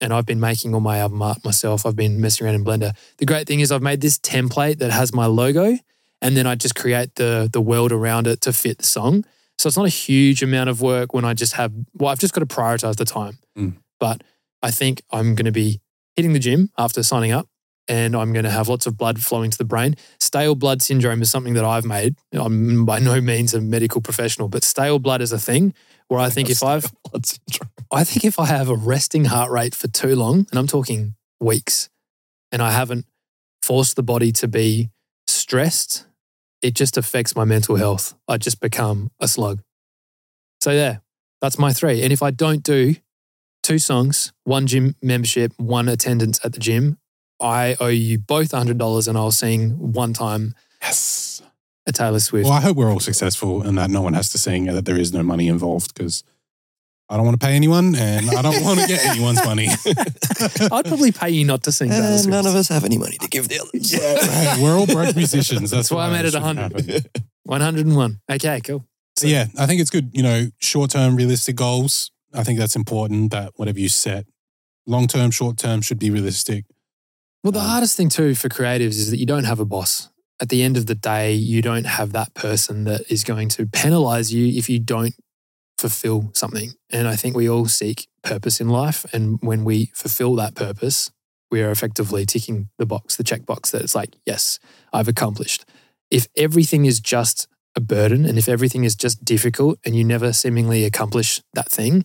and 0.00 0.12
I've 0.12 0.26
been 0.26 0.40
making 0.40 0.74
all 0.74 0.80
my 0.80 0.98
album 0.98 1.22
art 1.22 1.42
myself. 1.44 1.86
I've 1.86 1.96
been 1.96 2.20
messing 2.20 2.46
around 2.46 2.56
in 2.56 2.64
Blender. 2.64 2.94
The 3.18 3.24
great 3.26 3.46
thing 3.46 3.60
is 3.60 3.72
I've 3.72 3.82
made 3.82 4.00
this 4.02 4.18
template 4.18 4.78
that 4.78 4.90
has 4.92 5.12
my 5.14 5.24
logo, 5.26 5.78
and 6.22 6.36
then 6.36 6.46
I 6.46 6.54
just 6.54 6.74
create 6.74 7.14
the 7.16 7.48
the 7.52 7.60
world 7.62 7.92
around 7.92 8.26
it 8.26 8.40
to 8.42 8.52
fit 8.52 8.78
the 8.78 8.84
song. 8.84 9.24
So 9.58 9.68
it's 9.68 9.76
not 9.76 9.86
a 9.86 9.88
huge 9.88 10.42
amount 10.42 10.68
of 10.68 10.82
work 10.82 11.14
when 11.14 11.24
I 11.24 11.32
just 11.32 11.54
have. 11.54 11.72
Well, 11.94 12.10
I've 12.10 12.18
just 12.18 12.34
got 12.34 12.40
to 12.40 12.46
prioritize 12.46 12.96
the 12.96 13.06
time, 13.06 13.38
Mm. 13.58 13.76
but 13.98 14.22
I 14.62 14.70
think 14.70 15.00
I'm 15.10 15.34
going 15.34 15.46
to 15.46 15.52
be 15.52 15.80
hitting 16.14 16.34
the 16.34 16.38
gym 16.38 16.70
after 16.76 17.02
signing 17.02 17.32
up 17.32 17.48
and 17.88 18.16
I'm 18.16 18.32
going 18.32 18.44
to 18.44 18.50
have 18.50 18.68
lots 18.68 18.86
of 18.86 18.96
blood 18.96 19.22
flowing 19.22 19.50
to 19.50 19.58
the 19.58 19.64
brain. 19.64 19.96
Stale 20.20 20.54
blood 20.54 20.82
syndrome 20.82 21.22
is 21.22 21.30
something 21.30 21.54
that 21.54 21.64
I've 21.64 21.84
made. 21.84 22.16
I'm 22.32 22.84
by 22.84 22.98
no 22.98 23.20
means 23.20 23.54
a 23.54 23.60
medical 23.60 24.00
professional, 24.00 24.48
but 24.48 24.64
stale 24.64 24.98
blood 24.98 25.22
is 25.22 25.32
a 25.32 25.38
thing 25.38 25.74
where 26.08 26.20
I 26.20 26.30
think 26.30 26.50
if 26.50 26.62
I've, 26.62 26.92
Blood 27.10 27.26
syndrome. 27.26 27.70
I 27.92 28.04
think 28.04 28.24
if 28.24 28.38
I 28.38 28.46
have 28.46 28.68
a 28.68 28.74
resting 28.74 29.26
heart 29.26 29.50
rate 29.50 29.74
for 29.74 29.88
too 29.88 30.14
long, 30.16 30.46
and 30.50 30.58
I'm 30.58 30.66
talking 30.66 31.14
weeks, 31.40 31.88
and 32.52 32.62
I 32.62 32.70
haven't 32.70 33.06
forced 33.62 33.96
the 33.96 34.02
body 34.02 34.32
to 34.32 34.48
be 34.48 34.90
stressed, 35.26 36.06
it 36.62 36.74
just 36.74 36.96
affects 36.96 37.36
my 37.36 37.44
mental 37.44 37.76
health. 37.76 38.14
I 38.28 38.38
just 38.38 38.60
become 38.60 39.10
a 39.20 39.28
slug. 39.28 39.62
So 40.60 40.70
yeah, 40.70 40.98
that's 41.40 41.58
my 41.58 41.72
three. 41.72 42.02
And 42.02 42.12
if 42.12 42.22
I 42.22 42.30
don't 42.30 42.62
do 42.62 42.96
two 43.62 43.78
songs, 43.78 44.32
one 44.44 44.66
gym 44.66 44.94
membership, 45.02 45.52
one 45.56 45.88
attendance 45.88 46.40
at 46.44 46.52
the 46.52 46.60
gym, 46.60 46.98
I 47.40 47.76
owe 47.80 47.88
you 47.88 48.18
both 48.18 48.50
$100 48.50 49.08
and 49.08 49.18
I'll 49.18 49.30
sing 49.30 49.92
one 49.92 50.12
time 50.12 50.54
yes. 50.82 51.42
a 51.86 51.92
Taylor 51.92 52.20
Swift. 52.20 52.44
Well, 52.44 52.54
I 52.54 52.60
hope 52.60 52.76
we're 52.76 52.90
all 52.90 53.00
successful 53.00 53.62
and 53.62 53.76
that 53.78 53.90
no 53.90 54.02
one 54.02 54.14
has 54.14 54.30
to 54.30 54.38
sing 54.38 54.68
and 54.68 54.76
that 54.76 54.84
there 54.86 54.98
is 54.98 55.12
no 55.12 55.22
money 55.22 55.48
involved 55.48 55.94
because 55.94 56.24
I 57.08 57.16
don't 57.16 57.24
want 57.26 57.38
to 57.38 57.46
pay 57.46 57.54
anyone 57.54 57.94
and 57.94 58.30
I 58.30 58.42
don't 58.42 58.64
want 58.64 58.80
to 58.80 58.86
get 58.86 59.04
anyone's 59.04 59.44
money. 59.44 59.68
I'd 60.72 60.86
probably 60.86 61.12
pay 61.12 61.30
you 61.30 61.44
not 61.44 61.62
to 61.64 61.72
sing 61.72 61.90
Taylor 61.90 62.04
And 62.04 62.20
Swift. 62.20 62.30
none 62.30 62.46
of 62.46 62.54
us 62.54 62.68
have 62.68 62.84
any 62.84 62.98
money 62.98 63.16
to 63.18 63.28
give 63.28 63.48
the 63.48 63.60
others. 63.60 63.92
Hey, 63.92 64.62
we're 64.62 64.76
all 64.76 64.86
broke 64.86 65.14
musicians. 65.14 65.70
That's, 65.70 65.88
That's 65.88 65.90
why 65.90 66.06
I 66.06 66.10
made 66.10 66.24
it 66.24 66.32
should 66.32 66.42
100. 66.42 67.10
101. 67.44 68.20
Okay, 68.32 68.60
cool. 68.62 68.84
So 69.16 69.26
yeah, 69.28 69.46
I 69.58 69.66
think 69.66 69.80
it's 69.80 69.90
good. 69.90 70.10
You 70.12 70.22
know, 70.22 70.46
short 70.58 70.90
term, 70.90 71.16
realistic 71.16 71.56
goals. 71.56 72.10
I 72.34 72.44
think 72.44 72.58
that's 72.58 72.76
important. 72.76 73.30
That 73.30 73.52
whatever 73.56 73.78
you 73.78 73.88
set, 73.88 74.26
long 74.86 75.06
term, 75.06 75.30
short 75.30 75.56
term, 75.56 75.80
should 75.80 75.98
be 75.98 76.10
realistic. 76.10 76.64
Well, 77.46 77.52
the 77.52 77.60
Um, 77.60 77.66
hardest 77.66 77.96
thing 77.96 78.08
too 78.08 78.34
for 78.34 78.48
creatives 78.48 78.98
is 78.98 79.12
that 79.12 79.18
you 79.18 79.24
don't 79.24 79.44
have 79.44 79.60
a 79.60 79.64
boss. 79.64 80.08
At 80.40 80.48
the 80.48 80.64
end 80.64 80.76
of 80.76 80.86
the 80.86 80.96
day, 80.96 81.32
you 81.32 81.62
don't 81.62 81.86
have 81.86 82.10
that 82.10 82.34
person 82.34 82.82
that 82.86 83.02
is 83.08 83.22
going 83.22 83.50
to 83.50 83.66
penalize 83.66 84.34
you 84.34 84.48
if 84.48 84.68
you 84.68 84.80
don't 84.80 85.14
fulfill 85.78 86.32
something. 86.34 86.72
And 86.90 87.06
I 87.06 87.14
think 87.14 87.36
we 87.36 87.48
all 87.48 87.66
seek 87.66 88.08
purpose 88.24 88.60
in 88.60 88.68
life. 88.68 89.06
And 89.14 89.38
when 89.42 89.62
we 89.62 89.92
fulfill 89.94 90.34
that 90.34 90.56
purpose, 90.56 91.12
we 91.48 91.62
are 91.62 91.70
effectively 91.70 92.26
ticking 92.26 92.68
the 92.78 92.86
box, 92.86 93.14
the 93.14 93.22
checkbox 93.22 93.70
that 93.70 93.82
it's 93.82 93.94
like, 93.94 94.16
yes, 94.26 94.58
I've 94.92 95.06
accomplished. 95.06 95.64
If 96.10 96.26
everything 96.36 96.84
is 96.84 96.98
just 96.98 97.46
a 97.76 97.80
burden 97.80 98.24
and 98.24 98.38
if 98.38 98.48
everything 98.48 98.82
is 98.82 98.96
just 98.96 99.24
difficult 99.24 99.78
and 99.84 99.94
you 99.94 100.02
never 100.02 100.32
seemingly 100.32 100.84
accomplish 100.84 101.40
that 101.54 101.70
thing, 101.70 102.04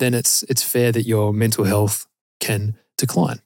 then 0.00 0.12
it's 0.12 0.42
it's 0.50 0.62
fair 0.62 0.92
that 0.92 1.06
your 1.06 1.32
mental 1.32 1.64
health 1.64 2.06
can 2.40 2.76
decline. 2.98 3.40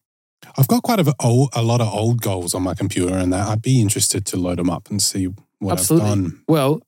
I've 0.58 0.68
got 0.68 0.82
quite 0.82 1.00
a, 1.00 1.14
old, 1.20 1.50
a 1.54 1.62
lot 1.62 1.80
of 1.80 1.92
old 1.92 2.22
goals 2.22 2.54
on 2.54 2.62
my 2.62 2.74
computer, 2.74 3.14
and 3.14 3.32
that 3.32 3.48
I'd 3.48 3.62
be 3.62 3.80
interested 3.80 4.24
to 4.26 4.36
load 4.36 4.58
them 4.58 4.70
up 4.70 4.90
and 4.90 5.00
see 5.02 5.28
what 5.58 5.72
Absolutely. 5.72 6.08
I've 6.08 6.14
done. 6.16 6.42
Well, 6.48 6.82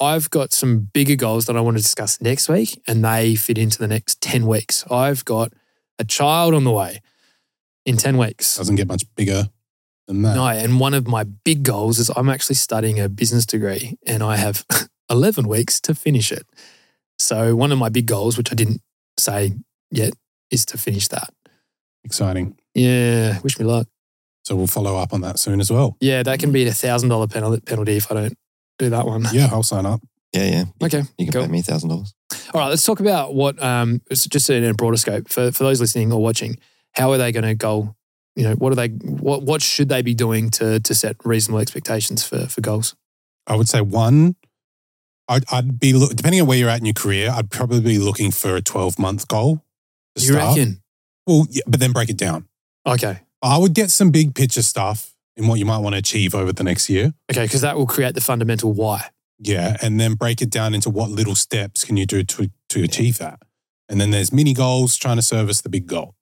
I've 0.00 0.30
got 0.30 0.52
some 0.52 0.88
bigger 0.92 1.14
goals 1.14 1.46
that 1.46 1.56
I 1.56 1.60
want 1.60 1.76
to 1.76 1.82
discuss 1.82 2.20
next 2.20 2.48
week, 2.48 2.80
and 2.86 3.04
they 3.04 3.34
fit 3.34 3.58
into 3.58 3.78
the 3.78 3.88
next 3.88 4.20
10 4.20 4.46
weeks. 4.46 4.84
I've 4.90 5.24
got 5.24 5.52
a 5.98 6.04
child 6.04 6.54
on 6.54 6.64
the 6.64 6.72
way 6.72 7.00
in 7.86 7.96
10 7.96 8.18
weeks. 8.18 8.56
Doesn't 8.56 8.76
get 8.76 8.88
much 8.88 9.04
bigger 9.14 9.48
than 10.06 10.22
that. 10.22 10.34
No, 10.34 10.46
and 10.46 10.80
one 10.80 10.94
of 10.94 11.06
my 11.06 11.24
big 11.24 11.62
goals 11.62 11.98
is 11.98 12.10
I'm 12.16 12.28
actually 12.28 12.56
studying 12.56 12.98
a 12.98 13.08
business 13.08 13.46
degree, 13.46 13.98
and 14.06 14.22
I 14.22 14.36
have 14.36 14.64
11 15.10 15.46
weeks 15.46 15.80
to 15.82 15.94
finish 15.94 16.32
it. 16.32 16.46
So, 17.18 17.54
one 17.54 17.70
of 17.70 17.78
my 17.78 17.88
big 17.88 18.06
goals, 18.06 18.36
which 18.36 18.50
I 18.50 18.56
didn't 18.56 18.80
say 19.18 19.52
yet, 19.90 20.14
is 20.50 20.66
to 20.66 20.78
finish 20.78 21.08
that. 21.08 21.32
Exciting. 22.04 22.56
Yeah, 22.74 23.38
wish 23.40 23.58
me 23.58 23.64
luck. 23.64 23.86
So 24.44 24.56
we'll 24.56 24.66
follow 24.66 24.96
up 24.96 25.12
on 25.12 25.20
that 25.20 25.38
soon 25.38 25.60
as 25.60 25.70
well. 25.70 25.96
Yeah, 26.00 26.22
that 26.22 26.38
can 26.40 26.50
be 26.52 26.66
a 26.66 26.72
thousand 26.72 27.08
dollar 27.10 27.26
penalty 27.28 27.96
if 27.96 28.10
I 28.10 28.14
don't 28.14 28.38
do 28.78 28.90
that 28.90 29.06
one. 29.06 29.26
Yeah, 29.32 29.48
I'll 29.52 29.62
sign 29.62 29.86
up. 29.86 30.00
Yeah, 30.32 30.44
yeah. 30.44 30.64
You, 30.80 30.86
Okay, 30.86 31.02
you 31.18 31.26
can 31.26 31.32
cool. 31.32 31.42
pay 31.44 31.48
me 31.52 31.60
a 31.60 31.62
thousand 31.62 31.90
dollars. 31.90 32.12
All 32.54 32.60
right, 32.60 32.68
let's 32.68 32.84
talk 32.84 33.00
about 33.00 33.34
what 33.34 33.62
um 33.62 34.00
just 34.10 34.48
in 34.50 34.64
a 34.64 34.74
broader 34.74 34.96
scope 34.96 35.28
for 35.28 35.52
for 35.52 35.64
those 35.64 35.80
listening 35.80 36.12
or 36.12 36.20
watching. 36.22 36.58
How 36.92 37.12
are 37.12 37.18
they 37.18 37.32
going 37.32 37.44
to 37.44 37.54
goal? 37.54 37.94
You 38.36 38.44
know, 38.44 38.54
what 38.54 38.72
are 38.72 38.76
they? 38.76 38.88
What 38.88 39.42
what 39.42 39.62
should 39.62 39.88
they 39.90 40.02
be 40.02 40.14
doing 40.14 40.50
to 40.52 40.80
to 40.80 40.94
set 40.94 41.16
reasonable 41.24 41.60
expectations 41.60 42.24
for 42.24 42.46
for 42.46 42.60
goals? 42.62 42.96
I 43.46 43.56
would 43.56 43.68
say 43.68 43.80
one. 43.80 44.36
I'd, 45.28 45.44
I'd 45.52 45.78
be 45.78 45.92
look, 45.92 46.14
depending 46.16 46.40
on 46.40 46.46
where 46.48 46.58
you're 46.58 46.68
at 46.68 46.80
in 46.80 46.84
your 46.86 46.94
career. 46.94 47.30
I'd 47.32 47.50
probably 47.50 47.80
be 47.80 47.98
looking 47.98 48.30
for 48.32 48.56
a 48.56 48.60
12 48.60 48.98
month 48.98 49.28
goal. 49.28 49.62
To 50.16 50.22
You 50.22 50.32
start. 50.32 50.56
reckon? 50.56 50.82
Well, 51.26 51.46
yeah, 51.48 51.62
but 51.66 51.78
then 51.80 51.92
break 51.92 52.10
it 52.10 52.16
down. 52.18 52.46
Okay, 52.86 53.20
I 53.42 53.58
would 53.58 53.74
get 53.74 53.90
some 53.90 54.10
big 54.10 54.34
picture 54.34 54.62
stuff 54.62 55.14
in 55.36 55.46
what 55.46 55.58
you 55.58 55.64
might 55.64 55.78
want 55.78 55.94
to 55.94 55.98
achieve 55.98 56.34
over 56.34 56.52
the 56.52 56.64
next 56.64 56.90
year. 56.90 57.14
okay, 57.30 57.44
because 57.44 57.62
that 57.62 57.76
will 57.76 57.86
create 57.86 58.14
the 58.14 58.20
fundamental 58.20 58.72
why. 58.72 59.08
Yeah, 59.38 59.76
and 59.82 59.98
then 59.98 60.14
break 60.14 60.40
it 60.42 60.50
down 60.50 60.74
into 60.74 60.90
what 60.90 61.10
little 61.10 61.34
steps 61.34 61.84
can 61.84 61.96
you 61.96 62.06
do 62.06 62.22
to 62.22 62.50
to 62.70 62.82
achieve 62.82 63.18
that. 63.18 63.40
And 63.88 64.00
then 64.00 64.10
there's 64.10 64.32
mini 64.32 64.54
goals 64.54 64.96
trying 64.96 65.16
to 65.16 65.22
service 65.22 65.60
the 65.60 65.68
big 65.68 65.86
goal. 65.86 66.14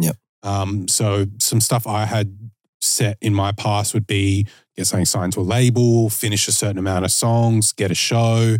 Yep. 0.00 0.16
Um, 0.42 0.88
so 0.88 1.26
some 1.38 1.60
stuff 1.60 1.86
I 1.86 2.04
had 2.04 2.36
set 2.80 3.16
in 3.20 3.32
my 3.32 3.52
past 3.52 3.94
would 3.94 4.06
be 4.06 4.46
get 4.76 4.86
something 4.86 5.06
signed 5.06 5.32
to 5.32 5.40
a 5.40 5.42
label, 5.42 6.10
finish 6.10 6.48
a 6.48 6.52
certain 6.52 6.78
amount 6.78 7.04
of 7.04 7.12
songs, 7.12 7.72
get 7.72 7.90
a 7.90 7.94
show. 7.94 8.56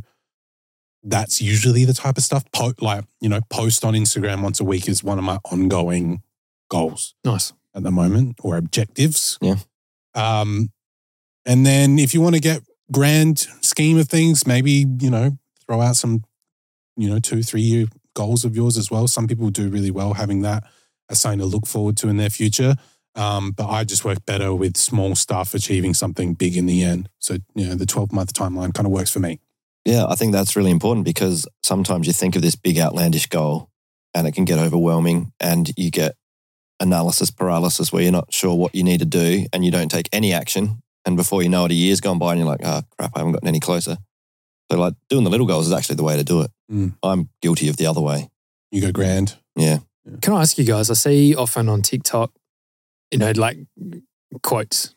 That's 1.02 1.42
usually 1.42 1.84
the 1.84 1.92
type 1.92 2.16
of 2.16 2.24
stuff. 2.24 2.44
Po- 2.52 2.72
like 2.80 3.04
you 3.20 3.28
know, 3.28 3.40
post 3.50 3.84
on 3.84 3.94
Instagram 3.94 4.42
once 4.42 4.60
a 4.60 4.64
week 4.64 4.88
is 4.88 5.04
one 5.04 5.18
of 5.18 5.24
my 5.24 5.38
ongoing 5.50 6.22
goals 6.68 7.14
Nice. 7.24 7.52
at 7.74 7.82
the 7.82 7.90
moment 7.90 8.36
or 8.42 8.56
objectives. 8.56 9.38
Yeah. 9.40 9.56
Um, 10.14 10.70
and 11.46 11.66
then 11.66 11.98
if 11.98 12.14
you 12.14 12.20
want 12.20 12.34
to 12.34 12.40
get 12.40 12.62
grand 12.92 13.38
scheme 13.60 13.98
of 13.98 14.08
things, 14.08 14.46
maybe, 14.46 14.86
you 15.00 15.10
know, 15.10 15.38
throw 15.66 15.80
out 15.80 15.96
some, 15.96 16.24
you 16.96 17.08
know, 17.08 17.18
two, 17.18 17.42
three 17.42 17.62
year 17.62 17.86
goals 18.14 18.44
of 18.44 18.54
yours 18.56 18.76
as 18.76 18.90
well. 18.90 19.08
Some 19.08 19.26
people 19.26 19.50
do 19.50 19.68
really 19.68 19.90
well 19.90 20.14
having 20.14 20.42
that 20.42 20.64
as 21.10 21.20
something 21.20 21.40
to 21.40 21.44
look 21.46 21.66
forward 21.66 21.96
to 21.98 22.08
in 22.08 22.16
their 22.16 22.30
future. 22.30 22.76
Um, 23.16 23.52
but 23.52 23.68
I 23.68 23.84
just 23.84 24.04
work 24.04 24.24
better 24.26 24.54
with 24.54 24.76
small 24.76 25.14
stuff 25.14 25.54
achieving 25.54 25.94
something 25.94 26.34
big 26.34 26.56
in 26.56 26.66
the 26.66 26.82
end. 26.82 27.08
So, 27.18 27.36
you 27.54 27.68
know, 27.68 27.74
the 27.74 27.86
12 27.86 28.12
month 28.12 28.32
timeline 28.32 28.74
kind 28.74 28.86
of 28.86 28.92
works 28.92 29.10
for 29.10 29.20
me. 29.20 29.40
Yeah, 29.84 30.06
I 30.08 30.14
think 30.14 30.32
that's 30.32 30.56
really 30.56 30.70
important 30.70 31.04
because 31.04 31.46
sometimes 31.62 32.06
you 32.06 32.12
think 32.12 32.36
of 32.36 32.42
this 32.42 32.56
big 32.56 32.78
outlandish 32.78 33.26
goal 33.26 33.70
and 34.14 34.26
it 34.26 34.32
can 34.32 34.44
get 34.44 34.58
overwhelming 34.58 35.32
and 35.38 35.70
you 35.76 35.90
get 35.90 36.16
analysis 36.80 37.30
paralysis 37.30 37.92
where 37.92 38.02
you're 38.02 38.12
not 38.12 38.32
sure 38.32 38.54
what 38.54 38.74
you 38.74 38.82
need 38.82 38.98
to 39.00 39.06
do 39.06 39.46
and 39.52 39.64
you 39.64 39.70
don't 39.70 39.90
take 39.90 40.08
any 40.12 40.32
action. 40.32 40.82
And 41.04 41.16
before 41.16 41.42
you 41.42 41.48
know 41.48 41.64
it, 41.66 41.70
a 41.70 41.74
year's 41.74 42.00
gone 42.00 42.18
by 42.18 42.32
and 42.32 42.40
you're 42.40 42.48
like, 42.48 42.60
oh, 42.64 42.82
crap, 42.96 43.12
I 43.14 43.18
haven't 43.18 43.32
gotten 43.32 43.48
any 43.48 43.60
closer. 43.60 43.98
So, 44.70 44.78
like, 44.78 44.94
doing 45.08 45.24
the 45.24 45.30
little 45.30 45.46
goals 45.46 45.66
is 45.66 45.72
actually 45.72 45.96
the 45.96 46.04
way 46.04 46.16
to 46.16 46.24
do 46.24 46.40
it. 46.40 46.50
Mm. 46.72 46.94
I'm 47.02 47.28
guilty 47.42 47.68
of 47.68 47.76
the 47.76 47.86
other 47.86 48.00
way. 48.00 48.30
You 48.70 48.80
go 48.80 48.90
grand. 48.90 49.36
Yeah. 49.56 49.78
Can 50.22 50.32
I 50.32 50.40
ask 50.40 50.58
you 50.58 50.64
guys? 50.64 50.90
I 50.90 50.94
see 50.94 51.34
often 51.34 51.68
on 51.68 51.82
TikTok, 51.82 52.32
you 53.10 53.18
know, 53.18 53.32
like 53.32 53.58
quotes. 54.42 54.94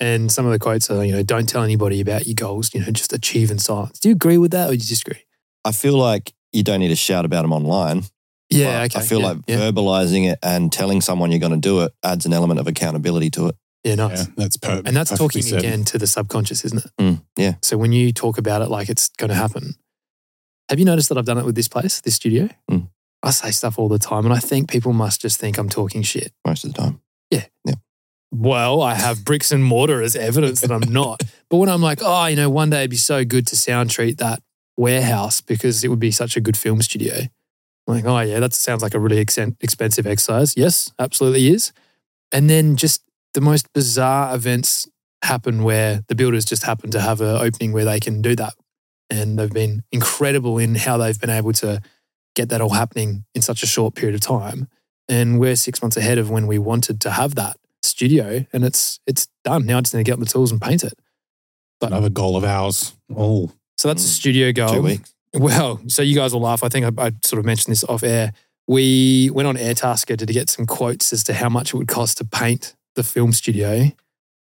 And 0.00 0.30
some 0.30 0.44
of 0.44 0.52
the 0.52 0.58
quotes 0.58 0.90
are, 0.90 1.04
you 1.04 1.12
know, 1.12 1.22
don't 1.22 1.48
tell 1.48 1.62
anybody 1.62 2.00
about 2.00 2.26
your 2.26 2.34
goals, 2.34 2.74
you 2.74 2.80
know, 2.80 2.90
just 2.90 3.12
achieve 3.12 3.50
in 3.50 3.58
silence. 3.58 3.98
Do 3.98 4.08
you 4.08 4.14
agree 4.14 4.38
with 4.38 4.50
that 4.50 4.68
or 4.68 4.72
do 4.72 4.74
you 4.74 4.80
disagree? 4.80 5.22
I 5.64 5.72
feel 5.72 5.96
like 5.96 6.32
you 6.52 6.62
don't 6.62 6.80
need 6.80 6.88
to 6.88 6.96
shout 6.96 7.24
about 7.24 7.42
them 7.42 7.52
online. 7.52 8.04
Yeah, 8.50 8.82
okay. 8.84 9.00
I 9.00 9.02
feel 9.02 9.20
yeah, 9.20 9.26
like 9.26 9.38
yeah, 9.46 9.56
verbalizing 9.56 10.30
it 10.30 10.38
and 10.42 10.72
telling 10.72 11.00
someone 11.00 11.30
you're 11.32 11.40
going 11.40 11.52
to 11.52 11.58
do 11.58 11.80
it 11.80 11.92
adds 12.04 12.26
an 12.26 12.32
element 12.32 12.60
of 12.60 12.66
accountability 12.68 13.30
to 13.30 13.48
it. 13.48 13.56
yeah, 13.82 13.96
nice. 13.96 14.26
Yeah, 14.26 14.32
that's 14.36 14.56
per- 14.56 14.82
And 14.84 14.96
that's 14.96 15.16
talking 15.16 15.42
said. 15.42 15.58
again 15.58 15.84
to 15.86 15.98
the 15.98 16.06
subconscious, 16.06 16.64
isn't 16.64 16.84
it? 16.84 16.90
Mm, 17.00 17.22
yeah. 17.36 17.54
So 17.62 17.76
when 17.76 17.92
you 17.92 18.12
talk 18.12 18.38
about 18.38 18.62
it 18.62 18.68
like 18.68 18.88
it's 18.88 19.08
going 19.18 19.30
to 19.30 19.34
happen, 19.34 19.74
have 20.68 20.78
you 20.78 20.84
noticed 20.84 21.08
that 21.08 21.18
I've 21.18 21.24
done 21.24 21.38
it 21.38 21.44
with 21.44 21.54
this 21.56 21.68
place, 21.68 22.00
this 22.00 22.14
studio? 22.14 22.48
Mm. 22.70 22.88
I 23.22 23.30
say 23.30 23.50
stuff 23.50 23.78
all 23.78 23.88
the 23.88 23.98
time, 23.98 24.24
and 24.24 24.32
I 24.34 24.38
think 24.38 24.70
people 24.70 24.92
must 24.92 25.20
just 25.22 25.40
think 25.40 25.58
I'm 25.58 25.68
talking 25.68 26.02
shit. 26.02 26.32
Most 26.46 26.64
of 26.64 26.72
the 26.72 26.80
time. 26.80 27.00
Yeah. 27.30 27.44
Yeah. 27.64 27.74
Well, 28.32 28.82
I 28.82 28.94
have 28.94 29.24
bricks 29.24 29.50
and 29.50 29.64
mortar 29.64 30.02
as 30.02 30.14
evidence 30.14 30.60
that 30.60 30.70
I'm 30.70 30.80
not. 30.92 31.22
but 31.48 31.56
when 31.56 31.68
I'm 31.68 31.82
like, 31.82 31.98
oh, 32.02 32.26
you 32.26 32.36
know, 32.36 32.50
one 32.50 32.70
day 32.70 32.78
it'd 32.80 32.90
be 32.90 32.96
so 32.96 33.24
good 33.24 33.46
to 33.48 33.56
sound 33.56 33.90
treat 33.90 34.18
that 34.18 34.40
warehouse 34.76 35.40
because 35.40 35.82
it 35.84 35.88
would 35.88 35.98
be 36.00 36.10
such 36.10 36.36
a 36.36 36.40
good 36.40 36.56
film 36.56 36.82
studio. 36.82 37.22
Like, 37.86 38.04
oh, 38.04 38.18
yeah, 38.20 38.40
that 38.40 38.52
sounds 38.52 38.82
like 38.82 38.94
a 38.94 38.98
really 38.98 39.18
ex- 39.20 39.38
expensive 39.38 40.06
exercise. 40.06 40.54
Yes, 40.56 40.92
absolutely 40.98 41.48
is. 41.48 41.72
And 42.32 42.50
then 42.50 42.76
just 42.76 43.02
the 43.34 43.40
most 43.40 43.72
bizarre 43.72 44.34
events 44.34 44.88
happen 45.22 45.62
where 45.62 46.02
the 46.08 46.14
builders 46.14 46.44
just 46.44 46.64
happen 46.64 46.90
to 46.90 47.00
have 47.00 47.20
an 47.20 47.36
opening 47.36 47.72
where 47.72 47.84
they 47.84 48.00
can 48.00 48.22
do 48.22 48.34
that. 48.36 48.54
And 49.08 49.38
they've 49.38 49.52
been 49.52 49.84
incredible 49.92 50.58
in 50.58 50.74
how 50.74 50.96
they've 50.98 51.20
been 51.20 51.30
able 51.30 51.52
to 51.54 51.80
get 52.34 52.48
that 52.48 52.60
all 52.60 52.70
happening 52.70 53.24
in 53.34 53.42
such 53.42 53.62
a 53.62 53.66
short 53.66 53.94
period 53.94 54.14
of 54.16 54.20
time. 54.20 54.68
And 55.08 55.38
we're 55.38 55.54
six 55.56 55.80
months 55.80 55.96
ahead 55.96 56.18
of 56.18 56.28
when 56.28 56.48
we 56.48 56.58
wanted 56.58 57.00
to 57.02 57.10
have 57.12 57.36
that 57.36 57.56
studio 57.84 58.44
and 58.52 58.64
it's 58.64 58.98
it's 59.06 59.28
done. 59.44 59.64
Now 59.64 59.78
I 59.78 59.80
just 59.80 59.94
need 59.94 60.00
to 60.00 60.04
get 60.04 60.14
on 60.14 60.20
the 60.20 60.26
tools 60.26 60.50
and 60.50 60.60
paint 60.60 60.82
it. 60.82 60.94
But 61.80 61.92
Another 61.92 62.08
goal 62.10 62.36
of 62.36 62.42
ours. 62.42 62.94
Oh, 63.14 63.52
so 63.78 63.86
that's 63.88 64.02
a 64.04 64.08
Mm. 64.08 64.10
studio 64.10 64.52
goal. 64.52 64.68
Two 64.74 64.82
weeks. 64.82 65.14
Well, 65.36 65.80
so 65.88 66.02
you 66.02 66.14
guys 66.14 66.32
will 66.32 66.40
laugh. 66.40 66.62
I 66.64 66.68
think 66.68 66.86
I, 66.98 67.06
I 67.06 67.10
sort 67.24 67.38
of 67.40 67.44
mentioned 67.44 67.72
this 67.72 67.84
off 67.84 68.02
air. 68.02 68.32
We 68.68 69.30
went 69.32 69.46
on 69.48 69.56
Airtasker 69.56 70.16
to, 70.18 70.26
to 70.26 70.32
get 70.32 70.50
some 70.50 70.66
quotes 70.66 71.12
as 71.12 71.22
to 71.24 71.34
how 71.34 71.48
much 71.48 71.72
it 71.72 71.76
would 71.76 71.88
cost 71.88 72.18
to 72.18 72.24
paint 72.24 72.74
the 72.96 73.02
film 73.02 73.32
studio. 73.32 73.90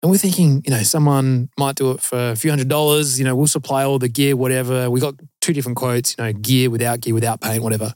And 0.01 0.11
we're 0.11 0.17
thinking, 0.17 0.61
you 0.65 0.71
know, 0.71 0.83
someone 0.83 1.49
might 1.57 1.75
do 1.75 1.91
it 1.91 2.01
for 2.01 2.31
a 2.31 2.35
few 2.35 2.49
hundred 2.51 2.67
dollars. 2.67 3.17
You 3.19 3.25
know, 3.25 3.35
we'll 3.35 3.47
supply 3.47 3.83
all 3.85 3.99
the 3.99 4.09
gear, 4.09 4.35
whatever. 4.35 4.89
We 4.89 4.99
got 4.99 5.15
two 5.41 5.53
different 5.53 5.77
quotes, 5.77 6.15
you 6.17 6.23
know, 6.25 6.33
gear 6.33 6.69
without 6.69 6.99
gear, 7.01 7.13
without 7.13 7.41
paint, 7.41 7.63
whatever. 7.63 7.93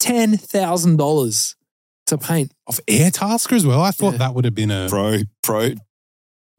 $10,000 0.00 1.54
to 2.06 2.18
paint. 2.18 2.52
off 2.66 2.80
Airtasker 2.86 3.52
as 3.52 3.66
well. 3.66 3.80
I 3.82 3.90
thought 3.90 4.12
Yeah. 4.12 4.18
that 4.18 4.34
would 4.34 4.44
have 4.44 4.54
been 4.54 4.70
a 4.70 4.88
Pro, 4.88 5.20
pro, 5.42 5.70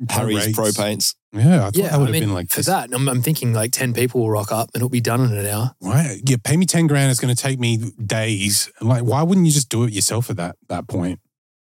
Harry's 0.10 0.46
rates. 0.48 0.56
Pro 0.58 0.72
Paints. 0.72 1.16
Yeah, 1.34 1.42
I 1.42 1.60
thought 1.66 1.76
Yeah, 1.78 1.90
that 1.90 1.98
would 2.00 2.04
I 2.04 2.06
have 2.08 2.12
mean, 2.14 2.24
been 2.24 2.34
like 2.34 2.50
for 2.50 2.58
this. 2.58 2.66
that, 2.68 2.90
I'm, 2.94 3.08
I'm 3.10 3.22
thinking 3.22 3.54
like 3.54 3.72
10 3.72 3.94
people 3.94 4.22
will 4.22 4.32
rock 4.32 4.52
up 4.52 4.70
and 4.74 4.82
it'll 4.82 4.90
be 4.90 5.02
done 5.02 5.22
in 5.22 5.38
an 5.38 5.46
hour. 5.46 5.76
Right. 5.82 6.22
Yeah, 6.26 6.38
pay 6.44 6.58
me 6.58 6.66
10 6.66 6.88
grand. 6.88 7.12
It's 7.12 7.20
going 7.20 7.36
to 7.36 7.42
take 7.42 7.60
me 7.60 7.92
days. 8.04 8.72
Like, 8.82 9.04
why 9.04 9.22
wouldn't 9.24 9.46
you 9.46 9.52
just 9.52 9.70
do 9.70 9.84
it 9.84 9.92
yourself 9.94 10.30
at 10.30 10.38
that 10.38 10.56
that 10.70 10.88
point? 10.88 11.20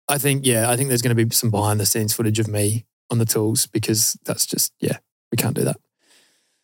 I 0.08 0.16
think, 0.18 0.46
yeah, 0.46 0.70
I 0.70 0.76
think 0.76 0.88
there's 0.88 1.02
going 1.02 1.14
to 1.16 1.24
be 1.24 1.34
some 1.34 1.50
behind 1.50 1.80
the 1.80 1.86
scenes 1.86 2.14
footage 2.14 2.38
of 2.38 2.48
me 2.48 2.86
on 3.10 3.18
the 3.18 3.26
tools 3.26 3.66
because 3.66 4.16
that's 4.24 4.46
just, 4.46 4.72
yeah, 4.80 4.98
we 5.30 5.36
can't 5.36 5.54
do 5.54 5.64
that. 5.64 5.76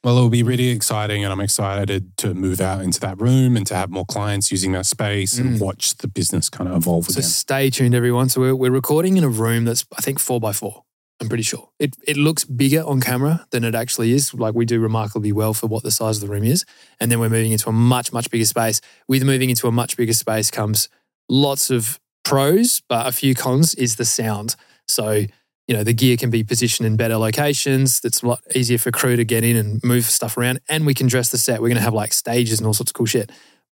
Well, 0.03 0.17
it'll 0.19 0.29
be 0.31 0.43
really 0.43 0.69
exciting, 0.69 1.25
and 1.25 1.33
I'm 1.33 1.41
excited 1.41 2.17
to 2.19 2.35
move 2.35 2.61
out 2.61 2.83
into 2.83 3.01
that 3.01 3.19
room 3.19 3.57
and 3.57 3.67
to 3.69 3.75
have 3.75 3.89
more 3.91 4.05
clients 4.05 4.51
using 4.51 4.73
that 4.73 4.85
space 4.85 5.39
and 5.39 5.57
Mm. 5.57 5.61
watch 5.61 5.97
the 5.97 6.09
business 6.09 6.51
kind 6.51 6.69
of 6.69 6.77
evolve 6.77 7.07
So 7.07 7.19
again. 7.19 7.23
stay 7.31 7.71
tuned, 7.71 7.95
everyone. 7.95 8.29
So 8.29 8.41
we're, 8.43 8.55
we're 8.55 8.71
recording 8.71 9.17
in 9.17 9.25
a 9.25 9.31
room 9.31 9.65
that's, 9.65 9.87
I 9.97 10.03
think, 10.03 10.19
four 10.19 10.39
by 10.41 10.53
four. 10.53 10.83
I'm 11.21 11.29
pretty 11.29 11.45
sure. 11.45 11.71
It, 11.79 11.97
it 12.07 12.17
looks 12.17 12.45
bigger 12.45 12.83
on 12.83 13.01
camera 13.01 13.47
than 13.51 13.65
it 13.65 13.75
actually 13.75 14.13
is. 14.13 14.35
Like 14.35 14.55
we 14.55 14.65
do 14.65 14.81
remarkably 14.81 15.33
well 15.33 15.55
for 15.55 15.69
what 15.69 15.83
the 15.83 15.91
size 15.91 16.17
of 16.17 16.29
the 16.29 16.33
room 16.33 16.45
is. 16.45 16.65
And 17.01 17.11
then 17.11 17.21
we're 17.21 17.29
moving 17.29 17.53
into 17.53 17.69
a 17.69 17.73
much, 17.73 18.13
much 18.13 18.31
bigger 18.31 18.45
space. 18.45 18.81
With 19.09 19.23
moving 19.23 19.51
into 19.51 19.69
a 19.69 19.73
much 19.73 19.97
bigger 19.97 20.13
space 20.13 20.51
comes 20.51 20.89
lots 21.29 21.71
of 21.71 22.01
pros, 22.25 22.83
but 22.89 23.07
a 23.07 23.13
few 23.13 23.35
cons 23.35 23.75
is 23.75 23.97
the 23.97 24.05
sound. 24.05 24.57
So, 24.89 25.25
you 25.69 25.77
know, 25.77 25.85
the 25.85 25.95
gear 25.95 26.17
can 26.17 26.31
be 26.31 26.43
positioned 26.43 26.87
in 26.87 26.97
better 26.97 27.17
locations. 27.17 28.01
That's 28.01 28.23
a 28.23 28.27
lot 28.27 28.41
easier 28.55 28.79
for 28.79 28.91
crew 28.91 29.17
to 29.17 29.25
get 29.25 29.45
in 29.45 29.57
and 29.57 29.83
move 29.85 30.07
stuff 30.07 30.37
around. 30.37 30.61
And 30.69 30.85
we 30.85 30.95
can 30.95 31.07
dress 31.07 31.31
the 31.31 31.39
set. 31.39 31.63
We're 31.63 31.69
going 31.69 31.77
to 31.77 31.83
have 31.83 31.95
like 31.95 32.13
stages 32.13 32.59
and 32.59 32.67
all 32.67 32.75
sorts 32.75 32.91
of 32.91 32.95
cool 32.95 33.07
shit. 33.07 33.31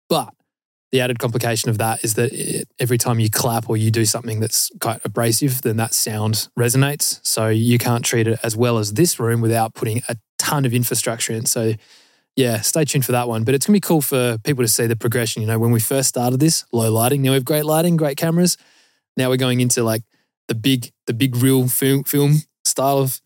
But 0.09 0.33
the 0.93 1.01
added 1.01 1.19
complication 1.19 1.71
of 1.71 1.79
that 1.79 2.05
is 2.05 2.15
that 2.15 2.33
it, 2.33 2.69
every 2.79 2.99
time 2.99 3.19
you 3.19 3.31
clap 3.31 3.69
or 3.69 3.77
you 3.79 3.91
do 3.91 4.05
something 4.05 4.41
that's 4.41 4.71
quite 4.79 5.01
abrasive, 5.05 5.63
then 5.63 5.79
that 5.79 5.95
sound 5.95 6.49
resonates. 6.59 7.19
So 7.23 7.49
you 7.49 7.79
can't 7.79 8.05
treat 8.05 8.29
it 8.29 8.39
as 8.43 8.57
well 8.57 8.79
as 8.79 8.93
this 8.93 9.19
room 9.19 9.41
without 9.41 9.75
putting 9.75 10.03
a 10.09 10.17
ton 10.39 10.67
of 10.67 10.75
infrastructure 10.75 11.33
in. 11.33 11.47
So 11.47 11.73
yeah, 12.37 12.61
stay 12.61 12.85
tuned 12.85 13.07
for 13.07 13.13
that 13.13 13.27
one. 13.27 13.45
But 13.45 13.55
it's 13.55 13.67
gonna 13.67 13.77
be 13.77 13.81
cool 13.81 14.03
for 14.03 14.37
people 14.45 14.63
to 14.63 14.69
see 14.69 14.87
the 14.87 14.97
progression. 14.97 15.41
You 15.41 15.49
know, 15.49 15.59
when 15.59 15.71
we 15.71 15.81
first 15.81 16.11
started 16.11 16.41
this, 16.41 16.65
low 16.73 16.93
lighting. 16.93 17.23
Now 17.23 17.31
we 17.31 17.35
have 17.35 17.45
great 17.45 17.65
lighting, 17.65 17.97
great 17.97 18.19
cameras. 18.19 18.59
Now 19.17 19.31
we're 19.31 19.37
going 19.39 19.61
into 19.61 19.83
like 19.83 20.03
the 20.49 20.55
big, 20.55 20.93
the 21.07 21.15
big 21.15 21.37
real 21.37 21.69
film 21.69 22.05
film 22.05 22.43
style 22.67 22.99
of 22.99 23.21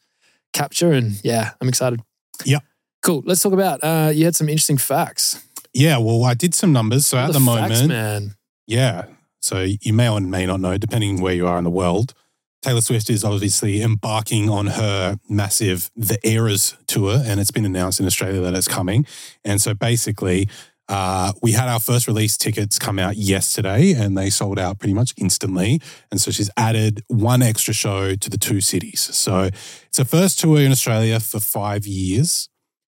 capture. 0.53 0.93
And 0.93 1.23
yeah, 1.25 1.51
I'm 1.61 1.69
excited. 1.69 2.01
Yeah. 2.45 2.61
Cool. 3.03 3.23
Let's 3.27 3.43
talk 3.43 3.53
about 3.53 3.81
uh 3.83 4.13
you 4.15 4.25
had 4.25 4.37
some 4.37 4.49
interesting 4.49 4.79
facts. 4.79 5.46
Yeah, 5.77 5.99
well, 5.99 6.25
I 6.25 6.33
did 6.33 6.55
some 6.55 6.73
numbers. 6.73 7.07
So 7.07 7.19
at 7.19 7.35
the, 7.35 7.41
moment, 7.41 7.75
facts, 7.75 7.87
man. 7.87 8.35
Yeah. 8.67 9.05
So 9.41 9.61
you 9.61 9.93
may 9.93 10.09
or 10.09 10.19
may 10.21 10.47
not 10.47 10.61
know, 10.61 10.79
depending 10.79 11.21
where 11.21 11.35
you 11.35 11.47
are 11.47 11.59
in 11.59 11.65
the 11.65 11.71
world, 11.71 12.15
Taylor 12.63 12.81
Swift 12.81 13.11
is 13.11 13.23
obviously 13.25 13.83
embarking 13.83 14.49
on 14.49 14.69
her 14.69 15.19
massive 15.29 15.91
The 15.95 16.19
Eras 16.27 16.77
tour, 16.87 17.21
and 17.23 17.39
it's 17.39 17.51
been 17.51 17.67
announced 17.67 18.01
in 18.01 18.07
Australia 18.07 18.41
that 18.41 18.55
it's 18.55 18.67
coming. 18.67 19.05
And 19.45 19.61
so 19.61 19.75
basically, 19.75 20.49
uh, 20.89 21.33
we 21.43 21.53
had 21.53 21.69
our 21.69 21.79
first 21.79 22.07
release 22.07 22.39
tickets 22.39 22.79
come 22.79 22.99
out 22.99 23.17
yesterday, 23.19 23.93
and 23.93 24.17
they 24.17 24.31
sold 24.31 24.59
out 24.59 24.79
pretty 24.79 24.95
much 24.95 25.13
instantly. 25.19 25.83
And 26.11 26.21
so 26.23 26.31
she's 26.31 26.51
added 26.57 27.03
one 27.09 27.43
extra 27.43 27.75
show 27.75 28.15
to 28.15 28.31
the 28.31 28.39
two 28.39 28.63
cities. 28.63 29.01
So 29.15 29.51
it's 29.89 29.99
her 29.99 30.05
first 30.05 30.41
tour 30.41 30.59
in 30.59 30.73
Australia 30.73 31.21
for 31.21 31.39
five 31.39 31.87
years. 31.87 32.49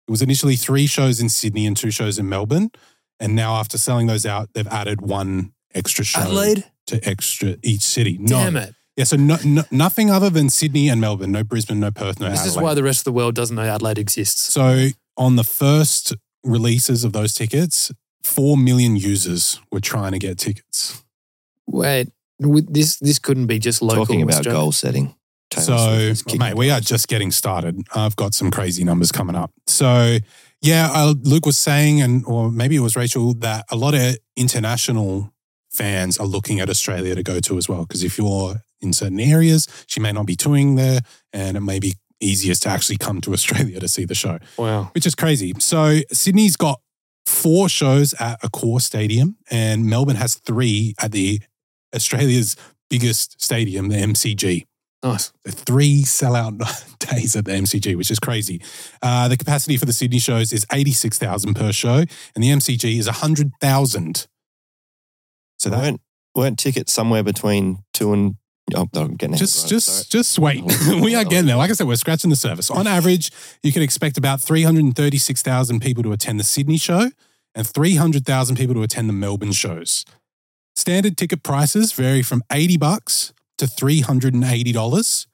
It 0.08 0.12
was 0.12 0.22
initially 0.22 0.56
three 0.56 0.88
shows 0.88 1.20
in 1.20 1.30
Sydney 1.30 1.65
and 1.65 1.76
two 1.76 1.91
shows 1.91 2.20
in 2.20 2.30
Melbourne. 2.30 2.70
And 3.20 3.36
now, 3.36 3.56
after 3.56 3.78
selling 3.78 4.08
those 4.08 4.26
out, 4.26 4.50
they've 4.54 4.68
added 4.68 5.02
one 5.02 5.54
extra 5.74 6.04
show 6.06 6.22
Adelaide. 6.22 6.65
to 6.88 7.08
extra 7.08 7.56
each 7.63 7.82
city. 7.82 8.18
Damn 8.18 8.54
no, 8.54 8.60
it. 8.62 8.76
yeah, 8.98 9.04
so 9.06 9.15
no, 9.15 9.38
no, 9.46 9.63
nothing 9.72 10.12
other 10.12 10.30
than 10.30 10.50
Sydney 10.50 10.89
and 10.89 11.00
Melbourne. 11.02 11.32
No 11.32 11.44
Brisbane, 11.44 11.80
no 11.80 11.91
Perth, 11.91 12.20
no 12.20 12.30
This 12.30 12.39
Adelaide. 12.41 12.58
is 12.58 12.63
why 12.63 12.74
the 12.74 12.84
rest 12.84 13.00
of 13.00 13.06
the 13.06 13.13
world 13.13 13.34
doesn't 13.36 13.56
know 13.56 13.63
Adelaide 13.63 13.98
exists. 13.98 14.41
so 14.54 14.89
on 15.18 15.38
the 15.38 15.44
first 15.46 16.13
releases 16.44 17.04
of 17.06 17.13
those 17.13 17.34
tickets, 17.34 17.91
four 18.24 18.58
million 18.58 18.96
users 18.98 19.60
were 19.72 19.80
trying 19.80 20.12
to 20.12 20.20
get 20.20 20.38
tickets. 20.38 21.04
Wait, 21.68 22.10
this 22.39 22.98
this 22.98 23.18
couldn't 23.18 23.48
be 23.48 23.60
just 23.60 23.82
local. 23.82 24.06
Talking 24.06 24.22
about 24.22 24.36
Australia. 24.39 24.60
goal 24.60 24.72
setting. 24.74 25.15
Taylor 25.56 25.78
so, 25.78 25.88
Swift 25.96 26.12
is 26.12 26.22
kicking 26.24 26.39
mate, 26.39 26.56
we 26.56 26.70
are 26.70 26.80
just 26.80 27.08
getting 27.08 27.32
started. 27.32 27.82
I've 27.96 28.15
got 28.15 28.34
some 28.34 28.52
crazy 28.52 28.84
numbers 28.84 29.12
coming 29.12 29.36
up. 29.36 29.52
So, 29.68 30.18
yeah, 30.62 30.89
uh, 30.94 31.13
Luke 31.22 31.46
was 31.46 31.58
saying, 31.58 32.02
and 32.02 32.26
or 32.26 32.52
maybe 32.52 32.76
it 32.76 32.80
was 32.82 32.96
Rachel, 32.96 33.34
that 33.36 33.65
a 33.72 33.76
lot 33.76 33.94
of 33.94 34.18
international 34.36 35.34
fans 35.72 36.18
are 36.18 36.26
looking 36.28 36.60
at 36.60 36.70
Australia 36.70 37.15
to 37.15 37.24
go 37.24 37.39
to 37.41 37.58
as 37.58 37.68
well. 37.70 37.82
Because 37.86 38.04
if 38.04 38.18
you're 38.18 38.56
in 38.82 38.94
certain 38.94 39.20
areas, 39.20 39.68
she 39.88 40.00
may 40.00 40.12
not 40.12 40.26
be 40.26 40.36
touring 40.36 40.76
there, 40.76 41.02
and 41.34 41.58
it 41.58 41.62
may 41.62 41.80
be 41.80 41.94
easiest 42.20 42.63
to 42.63 42.70
actually 42.70 42.98
come 42.98 43.22
to 43.22 43.34
Australia 43.38 43.80
to 43.80 43.88
see 43.88 44.06
the 44.06 44.15
show, 44.15 44.39
Wow. 44.58 44.89
which 44.94 45.06
is 45.06 45.15
crazy. 45.15 45.54
So 45.60 46.00
Sydney's 46.12 46.56
got 46.56 46.80
four 47.26 47.70
shows 47.70 48.13
at 48.20 48.41
Accor 48.41 48.82
Stadium, 48.82 49.38
and 49.52 49.86
Melbourne 49.86 50.15
has 50.15 50.36
three 50.36 50.94
at 51.02 51.12
the 51.12 51.41
Australia's 51.94 52.56
biggest 52.89 53.41
stadium, 53.41 53.89
the 53.89 53.98
MCG 53.98 54.65
Nice. 55.06 55.32
three 55.48 56.02
sellout 56.02 56.58
days 57.00 57.36
at 57.36 57.46
the 57.46 57.52
MCG, 57.52 57.96
which 57.96 58.10
is 58.10 58.18
crazy. 58.18 58.60
Uh, 59.04 59.28
the 59.28 59.38
capacity 59.38 59.78
for 59.78 59.86
the 59.86 59.94
Sydney 59.94 60.18
shows 60.18 60.52
is 60.52 60.65
86,000 60.74 61.54
per 61.54 61.72
show, 61.72 61.98
and 62.34 62.44
the 62.44 62.50
MCG 62.50 62.98
is 62.98 63.06
100,000. 63.06 64.28
So 65.60 65.70
that, 65.70 65.80
weren't, 65.80 66.02
weren't 66.34 66.58
tickets 66.58 66.91
somewhere 66.91 67.22
between 67.22 67.84
two 67.94 68.13
and 68.13 68.36
oh, 68.76 68.88
I'm 68.96 69.15
getting 69.15 69.36
just, 69.36 69.70
just, 69.70 69.88
Sorry. 69.88 70.06
just 70.10 70.39
wait. 70.39 70.63
we 70.88 71.13
are 71.13 71.24
getting 71.24 71.46
there. 71.46 71.58
Like 71.58 71.70
I 71.70 71.74
said, 71.74 71.86
we're 71.86 71.98
scratching 71.98 72.32
the 72.32 72.36
surface. 72.36 72.72
On 72.72 72.88
average, 72.88 73.32
you 73.62 73.72
can 73.72 73.84
expect 73.84 74.18
about 74.18 74.41
336,000 74.41 75.82
people 75.82 76.02
to 76.02 76.13
attend 76.13 76.39
the 76.39 76.44
Sydney 76.44 76.78
show 76.78 77.12
and 77.54 77.68
300,000 77.68 78.56
people 78.56 78.74
to 78.74 78.82
attend 78.82 79.08
the 79.08 79.13
Melbourne 79.13 79.52
shows. 79.52 80.04
Standard 80.76 81.15
ticket 81.15 81.44
prices 81.44 81.94
vary 81.94 82.24
from 82.24 82.41
80 82.52 82.78
bucks 82.78 83.34
to 83.58 83.65
$380. 83.65 85.28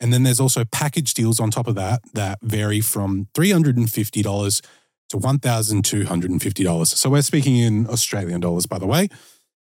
And 0.00 0.12
then 0.12 0.22
there's 0.22 0.40
also 0.40 0.64
package 0.64 1.14
deals 1.14 1.40
on 1.40 1.50
top 1.50 1.66
of 1.66 1.74
that 1.74 2.00
that 2.14 2.38
vary 2.42 2.80
from 2.80 3.28
$350 3.34 4.60
to 5.10 5.16
$1,250. 5.16 6.86
So 6.86 7.10
we're 7.10 7.22
speaking 7.22 7.56
in 7.56 7.86
Australian 7.88 8.40
dollars, 8.40 8.66
by 8.66 8.78
the 8.78 8.86
way. 8.86 9.08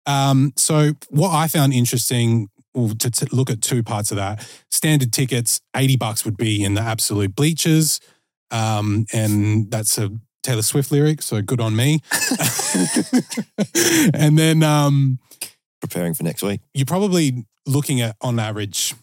Um, 0.05 0.53
so 0.55 0.93
what 1.09 1.31
I 1.31 1.47
found 1.47 1.73
interesting 1.73 2.49
well, 2.73 2.95
to, 2.95 3.11
to 3.11 3.35
look 3.35 3.49
at 3.49 3.61
two 3.61 3.83
parts 3.83 4.11
of 4.11 4.17
that, 4.17 4.47
standard 4.71 5.13
tickets, 5.13 5.61
80 5.75 5.97
bucks 5.97 6.25
would 6.25 6.37
be 6.37 6.63
in 6.63 6.73
the 6.73 6.81
absolute 6.81 7.35
bleachers. 7.35 7.99
Um, 8.51 9.05
and 9.13 9.69
that's 9.69 9.97
a 9.97 10.11
Taylor 10.43 10.61
Swift 10.61 10.91
lyric, 10.91 11.21
so 11.21 11.41
good 11.41 11.61
on 11.61 11.75
me. 11.75 12.01
and 14.13 14.37
then 14.37 14.61
um, 14.61 15.19
preparing 15.83 16.13
for 16.13 16.23
next 16.23 16.41
week. 16.43 16.61
you're 16.73 16.85
probably 16.85 17.45
looking 17.65 18.01
at, 18.01 18.15
on 18.21 18.39
average, 18.39 18.93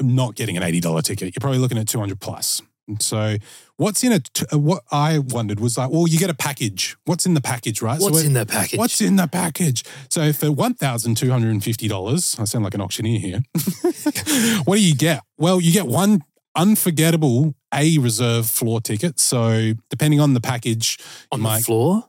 not 0.00 0.34
getting 0.34 0.56
an 0.56 0.62
$80 0.62 1.02
ticket. 1.02 1.34
You're 1.34 1.40
probably 1.40 1.58
looking 1.58 1.78
at 1.78 1.86
200 1.88 2.18
plus. 2.20 2.62
So 2.98 3.36
what's 3.76 4.02
in 4.02 4.12
a, 4.12 4.18
t- 4.20 4.44
uh, 4.52 4.58
what 4.58 4.82
I 4.90 5.18
wondered 5.18 5.60
was 5.60 5.78
like, 5.78 5.90
well, 5.90 6.06
you 6.08 6.18
get 6.18 6.30
a 6.30 6.34
package. 6.34 6.96
What's 7.04 7.26
in 7.26 7.34
the 7.34 7.40
package, 7.40 7.80
right? 7.80 7.98
so 8.00 8.04
What's 8.06 8.16
we're- 8.16 8.26
in 8.26 8.32
the 8.32 8.44
package? 8.46 8.78
What's 8.78 9.00
in 9.00 9.16
the 9.16 9.28
package? 9.28 9.84
So 10.10 10.32
for 10.32 10.50
one 10.50 10.74
thousand 10.74 11.16
two 11.16 11.30
hundred 11.30 11.50
and 11.52 11.62
fifty 11.62 11.86
dollars, 11.88 12.36
I 12.40 12.44
sound 12.44 12.64
like 12.64 12.74
an 12.74 12.80
auctioneer 12.80 13.18
here. 13.20 13.40
what 14.64 14.76
do 14.76 14.82
you 14.82 14.94
get? 14.96 15.22
Well, 15.38 15.60
you 15.60 15.72
get 15.72 15.86
one 15.86 16.22
unforgettable 16.56 17.54
A 17.72 17.98
reserve 17.98 18.46
floor 18.46 18.80
ticket. 18.80 19.20
So 19.20 19.72
depending 19.88 20.20
on 20.20 20.34
the 20.34 20.40
package, 20.40 20.98
on 21.30 21.38
you 21.38 21.42
the 21.44 21.48
might 21.48 21.64
floor? 21.64 22.04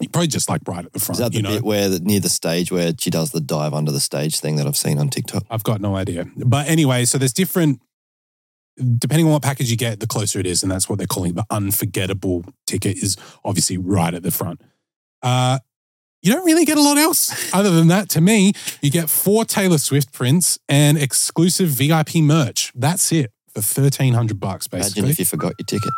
You 0.00 0.08
probably 0.08 0.28
just 0.28 0.48
like 0.48 0.60
right 0.66 0.84
at 0.84 0.92
the 0.92 1.00
front. 1.00 1.16
Is 1.16 1.24
that 1.24 1.30
the 1.32 1.36
you 1.38 1.42
know, 1.42 1.50
bit 1.50 1.64
where 1.64 1.88
the, 1.88 2.00
near 2.00 2.20
the 2.20 2.28
stage 2.28 2.72
where 2.72 2.92
she 2.98 3.10
does 3.10 3.30
the 3.30 3.40
dive 3.40 3.74
under 3.74 3.92
the 3.92 4.00
stage 4.00 4.38
thing 4.40 4.56
that 4.56 4.66
I've 4.66 4.76
seen 4.76 4.98
on 4.98 5.08
TikTok? 5.08 5.44
I've 5.50 5.64
got 5.64 5.80
no 5.80 5.96
idea. 5.96 6.26
But 6.36 6.68
anyway, 6.68 7.04
so 7.04 7.18
there's 7.18 7.32
different. 7.32 7.80
Depending 8.98 9.26
on 9.26 9.32
what 9.32 9.42
package 9.42 9.70
you 9.70 9.76
get, 9.76 10.00
the 10.00 10.06
closer 10.06 10.40
it 10.40 10.46
is, 10.46 10.62
and 10.62 10.72
that's 10.72 10.88
what 10.88 10.96
they're 10.96 11.06
calling 11.06 11.34
the 11.34 11.44
unforgettable 11.50 12.44
ticket. 12.66 12.96
Is 12.96 13.16
obviously 13.44 13.76
right 13.76 14.14
at 14.14 14.22
the 14.22 14.30
front. 14.30 14.62
Uh, 15.22 15.58
you 16.22 16.32
don't 16.32 16.46
really 16.46 16.64
get 16.64 16.78
a 16.78 16.80
lot 16.80 16.96
else 16.98 17.52
other 17.52 17.70
than 17.70 17.88
that. 17.88 18.08
To 18.10 18.20
me, 18.20 18.52
you 18.80 18.90
get 18.90 19.10
four 19.10 19.44
Taylor 19.44 19.78
Swift 19.78 20.12
prints 20.12 20.58
and 20.68 20.96
exclusive 20.96 21.68
VIP 21.68 22.16
merch. 22.16 22.72
That's 22.74 23.12
it 23.12 23.32
for 23.54 23.60
thirteen 23.60 24.14
hundred 24.14 24.40
bucks, 24.40 24.68
basically. 24.68 25.00
Imagine 25.00 25.12
if 25.12 25.18
you 25.18 25.24
forgot 25.26 25.52
your 25.58 25.66
ticket. 25.66 25.92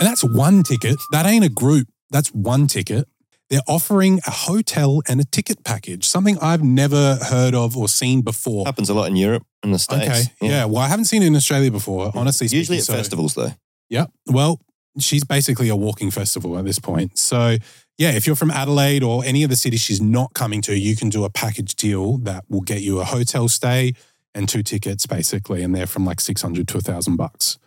And 0.00 0.08
that's 0.08 0.24
one 0.24 0.62
ticket. 0.62 0.96
That 1.10 1.26
ain't 1.26 1.44
a 1.44 1.48
group. 1.48 1.88
That's 2.12 2.28
one 2.28 2.66
ticket. 2.66 3.08
They're 3.50 3.60
offering 3.68 4.20
a 4.26 4.30
hotel 4.30 5.02
and 5.08 5.20
a 5.20 5.24
ticket 5.24 5.62
package, 5.64 6.06
something 6.08 6.38
I've 6.40 6.62
never 6.62 7.16
heard 7.16 7.54
of 7.54 7.76
or 7.76 7.88
seen 7.88 8.22
before. 8.22 8.64
Happens 8.64 8.88
a 8.88 8.94
lot 8.94 9.08
in 9.08 9.16
Europe 9.16 9.44
and 9.62 9.74
the 9.74 9.78
States. 9.78 10.04
Okay. 10.08 10.22
Yeah. 10.40 10.64
Well, 10.64 10.78
I 10.78 10.88
haven't 10.88 11.04
seen 11.04 11.22
it 11.22 11.26
in 11.26 11.36
Australia 11.36 11.70
before, 11.70 12.12
honestly. 12.14 12.46
Usually 12.46 12.78
at 12.78 12.84
so- 12.84 12.94
festivals, 12.94 13.34
though. 13.34 13.52
Yeah. 13.90 14.06
Well, 14.26 14.60
she's 14.98 15.24
basically 15.24 15.68
a 15.68 15.76
walking 15.76 16.10
festival 16.10 16.56
at 16.56 16.64
this 16.64 16.78
point. 16.78 17.18
So, 17.18 17.56
yeah, 17.98 18.12
if 18.12 18.26
you're 18.26 18.36
from 18.36 18.50
Adelaide 18.50 19.02
or 19.02 19.22
any 19.22 19.42
of 19.42 19.50
the 19.50 19.56
cities 19.56 19.82
she's 19.82 20.00
not 20.00 20.32
coming 20.32 20.62
to, 20.62 20.78
you 20.78 20.96
can 20.96 21.10
do 21.10 21.24
a 21.24 21.30
package 21.30 21.74
deal 21.74 22.16
that 22.18 22.44
will 22.48 22.62
get 22.62 22.80
you 22.80 23.00
a 23.00 23.04
hotel 23.04 23.48
stay 23.48 23.92
and 24.34 24.48
two 24.48 24.62
tickets, 24.62 25.06
basically. 25.06 25.62
And 25.62 25.74
they're 25.74 25.86
from 25.86 26.06
like 26.06 26.20
600 26.20 26.66
to 26.68 26.74
a 26.74 26.80
1,000 26.80 27.16
bucks. 27.16 27.58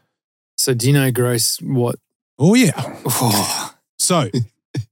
So 0.58 0.74
do 0.74 0.88
you 0.88 0.94
know, 0.94 1.12
Gross, 1.12 1.62
what? 1.62 1.98
Oh, 2.40 2.56
yeah. 2.56 2.72
Oh, 3.08 3.75
So, 3.98 4.30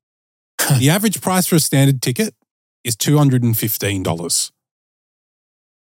the 0.80 0.90
average 0.90 1.22
price 1.22 1.48
for 1.48 1.56
a 1.56 1.60
standard 1.60 2.02
ticket 2.02 2.36
is 2.84 2.96
$215. 2.96 4.52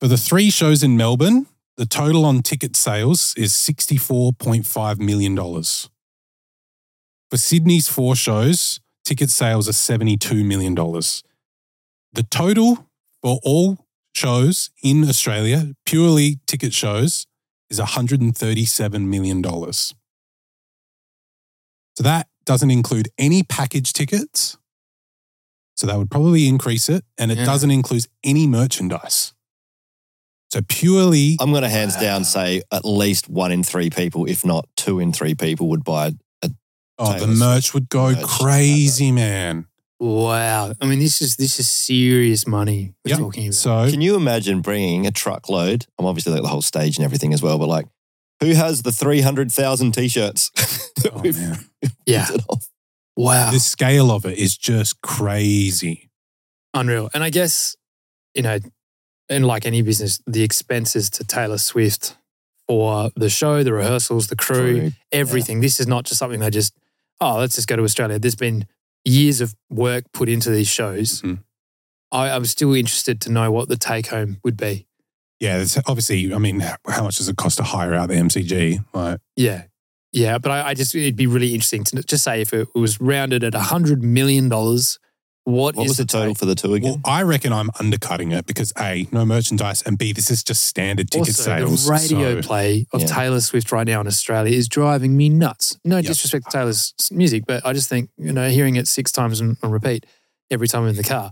For 0.00 0.08
the 0.08 0.16
three 0.16 0.50
shows 0.50 0.82
in 0.82 0.96
Melbourne, 0.96 1.46
the 1.76 1.86
total 1.86 2.24
on 2.24 2.42
ticket 2.42 2.76
sales 2.76 3.34
is 3.36 3.52
$64.5 3.52 4.98
million. 4.98 5.36
For 7.30 7.36
Sydney's 7.36 7.88
four 7.88 8.16
shows, 8.16 8.80
ticket 9.04 9.30
sales 9.30 9.68
are 9.68 9.72
$72 9.72 10.44
million. 10.44 10.74
The 10.74 12.22
total 12.30 12.86
for 13.22 13.40
all 13.42 13.86
shows 14.14 14.70
in 14.82 15.08
Australia, 15.08 15.74
purely 15.84 16.38
ticket 16.46 16.72
shows, 16.72 17.26
is 17.70 17.78
$137 17.78 19.06
million. 19.06 19.42
So 19.42 19.92
that 22.00 22.27
doesn't 22.48 22.70
include 22.70 23.08
any 23.18 23.42
package 23.42 23.92
tickets. 23.92 24.56
So 25.76 25.86
that 25.86 25.98
would 25.98 26.10
probably 26.10 26.48
increase 26.48 26.88
it. 26.88 27.04
And 27.18 27.30
it 27.30 27.36
Yeah. 27.38 27.44
doesn't 27.44 27.70
include 27.70 28.06
any 28.24 28.46
merchandise. 28.46 29.34
So 30.50 30.62
purely, 30.66 31.36
I'm 31.40 31.50
going 31.50 31.62
to 31.62 31.68
hands 31.68 31.94
Wow. 31.96 32.00
down 32.00 32.24
say 32.24 32.62
at 32.72 32.84
least 32.86 33.28
one 33.28 33.52
in 33.52 33.62
three 33.62 33.90
people, 33.90 34.24
if 34.24 34.46
not 34.46 34.66
two 34.78 34.98
in 34.98 35.12
three 35.12 35.34
people, 35.34 35.68
would 35.68 35.84
buy 35.84 36.14
a 36.42 36.50
oh, 36.98 37.18
the 37.18 37.26
merch 37.26 37.74
would 37.74 37.90
go 37.90 38.12
merch. 38.12 38.24
crazy, 38.26 39.12
man. 39.12 39.66
wow. 40.00 40.72
I 40.80 40.86
mean, 40.86 41.00
this 41.00 41.20
is 41.20 41.36
this 41.36 41.60
is 41.60 41.68
serious 41.70 42.46
money 42.46 42.94
we're 43.04 43.10
Yep. 43.10 43.18
talking 43.18 43.46
about. 43.48 43.54
So 43.54 43.90
Can 43.90 44.00
you 44.00 44.16
imagine 44.16 44.62
bringing 44.62 45.06
a 45.06 45.10
truckload? 45.10 45.84
I'm 45.98 46.06
obviously 46.06 46.32
like 46.32 46.42
the 46.42 46.48
whole 46.48 46.62
stage 46.62 46.96
and 46.96 47.04
everything 47.04 47.34
as 47.34 47.42
well, 47.42 47.58
but 47.58 47.68
like, 47.68 47.86
who 48.40 48.54
has 48.54 48.82
the 48.82 48.92
300,000 48.92 49.92
t 49.92 50.08
shirts 50.08 50.50
that 50.96 51.12
oh, 51.14 51.20
we've 51.20 51.38
man. 51.38 51.58
yeah. 52.06 52.26
off? 52.48 52.68
Wow. 53.16 53.50
the 53.50 53.58
scale 53.58 54.10
of 54.12 54.24
it 54.24 54.38
is 54.38 54.56
just 54.56 55.00
crazy. 55.02 56.10
Unreal. 56.72 57.10
And 57.14 57.24
I 57.24 57.30
guess, 57.30 57.76
you 58.34 58.42
know, 58.42 58.58
and 59.28 59.46
like 59.46 59.66
any 59.66 59.82
business, 59.82 60.20
the 60.26 60.42
expenses 60.42 61.10
to 61.10 61.24
Taylor 61.24 61.58
Swift 61.58 62.16
for 62.68 63.10
the 63.16 63.28
show, 63.28 63.62
the 63.62 63.72
rehearsals, 63.72 64.28
the 64.28 64.36
crew, 64.36 64.80
Crew, 64.80 64.90
everything. 65.10 65.60
This 65.60 65.80
is 65.80 65.86
not 65.86 66.04
just 66.04 66.18
something 66.18 66.38
they 66.38 66.50
just, 66.50 66.76
oh, 67.20 67.38
let's 67.38 67.56
just 67.56 67.66
go 67.66 67.76
to 67.76 67.82
Australia. 67.82 68.18
There's 68.18 68.36
been 68.36 68.66
years 69.04 69.40
of 69.40 69.54
work 69.68 70.04
put 70.12 70.28
into 70.28 70.50
these 70.50 70.68
shows. 70.68 71.22
Mhm. 71.22 71.40
I, 72.12 72.30
I'm 72.30 72.44
still 72.44 72.74
interested 72.74 73.20
to 73.22 73.32
know 73.32 73.50
what 73.50 73.68
the 73.68 73.76
take 73.76 74.08
home 74.08 74.38
would 74.44 74.56
be. 74.56 74.86
Yeah, 75.40 75.58
it's 75.58 75.76
obviously, 75.86 76.34
I 76.34 76.38
mean, 76.38 76.60
how 76.60 77.04
much 77.04 77.18
does 77.18 77.28
it 77.28 77.36
cost 77.36 77.58
to 77.58 77.62
hire 77.62 77.94
out 77.94 78.08
the 78.08 78.14
MCG? 78.16 78.84
Like, 78.92 79.20
Yeah. 79.36 79.64
Yeah. 80.12 80.38
But 80.38 80.50
I, 80.50 80.68
I 80.68 80.74
just, 80.74 80.94
it'd 80.94 81.16
be 81.16 81.26
really 81.26 81.54
interesting 81.54 81.84
to 81.84 82.02
just 82.02 82.24
say 82.24 82.40
if 82.40 82.52
it 82.52 82.68
was 82.74 83.00
rounded 83.00 83.44
at 83.44 83.52
$100 83.52 84.00
million, 84.02 84.48
what, 84.48 85.76
What 85.76 85.76
is 85.84 85.90
was 85.90 85.96
the 85.98 86.04
total 86.04 86.28
take? 86.34 86.38
for 86.38 86.44
the 86.46 86.54
two 86.54 86.74
again? 86.74 86.90
well, 86.90 87.00
I 87.04 87.22
reckon 87.22 87.52
I'm 87.52 87.70
undercutting 87.78 88.32
it 88.32 88.46
because 88.46 88.72
A, 88.78 89.06
no 89.12 89.24
merchandise, 89.24 89.80
and 89.82 89.96
B, 89.96 90.12
this 90.12 90.30
is 90.30 90.42
just 90.42 90.64
standard 90.66 91.10
ticket 91.10 91.28
also, 91.28 91.42
sales. 91.42 91.86
the 91.86 91.92
radio 91.92 92.40
So- 92.40 92.46
play 92.46 92.86
of 92.92 93.00
Yeah. 93.02 93.06
Taylor 93.06 93.40
Swift 93.40 93.70
right 93.72 93.86
now 93.86 94.00
in 94.00 94.06
Australia 94.06 94.54
is 94.56 94.68
driving 94.68 95.16
me 95.16 95.28
nuts. 95.28 95.78
No 95.84 95.96
Yep. 95.98 96.04
disrespect 96.06 96.50
to 96.50 96.58
Taylor's 96.58 96.92
music, 97.10 97.44
but 97.46 97.64
I 97.64 97.72
just 97.72 97.88
think, 97.88 98.10
you 98.18 98.32
know, 98.32 98.48
hearing 98.50 98.76
it 98.76 98.88
six 98.88 99.10
times 99.12 99.40
on, 99.40 99.56
on 99.62 99.70
repeat 99.70 100.04
every 100.50 100.68
time 100.68 100.82
I'm 100.82 100.88
in 100.90 100.96
the 100.96 101.02
car, 101.04 101.30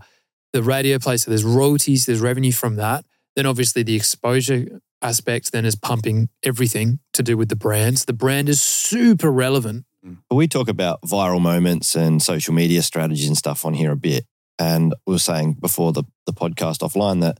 the 0.52 0.62
radio 0.62 0.98
play, 0.98 1.16
so 1.18 1.30
there's 1.30 1.44
royalties, 1.44 2.06
there's 2.06 2.20
revenue 2.20 2.52
from 2.52 2.76
that. 2.76 3.04
Then 3.36 3.46
obviously 3.46 3.82
the 3.82 3.94
exposure 3.94 4.80
aspect 5.02 5.52
then 5.52 5.64
is 5.64 5.76
pumping 5.76 6.30
everything 6.42 6.98
to 7.12 7.22
do 7.22 7.36
with 7.36 7.48
the 7.48 7.56
brands. 7.56 8.06
The 8.06 8.12
brand 8.12 8.48
is 8.48 8.62
super 8.62 9.30
relevant. 9.30 9.84
Mm. 10.04 10.18
We 10.30 10.48
talk 10.48 10.68
about 10.68 11.02
viral 11.02 11.40
moments 11.40 11.94
and 11.94 12.22
social 12.22 12.54
media 12.54 12.82
strategies 12.82 13.28
and 13.28 13.36
stuff 13.36 13.64
on 13.64 13.74
here 13.74 13.92
a 13.92 13.96
bit. 13.96 14.24
And 14.58 14.94
we 15.06 15.12
were 15.12 15.18
saying 15.18 15.58
before 15.60 15.92
the, 15.92 16.04
the 16.24 16.32
podcast 16.32 16.78
offline 16.78 17.20
that 17.20 17.38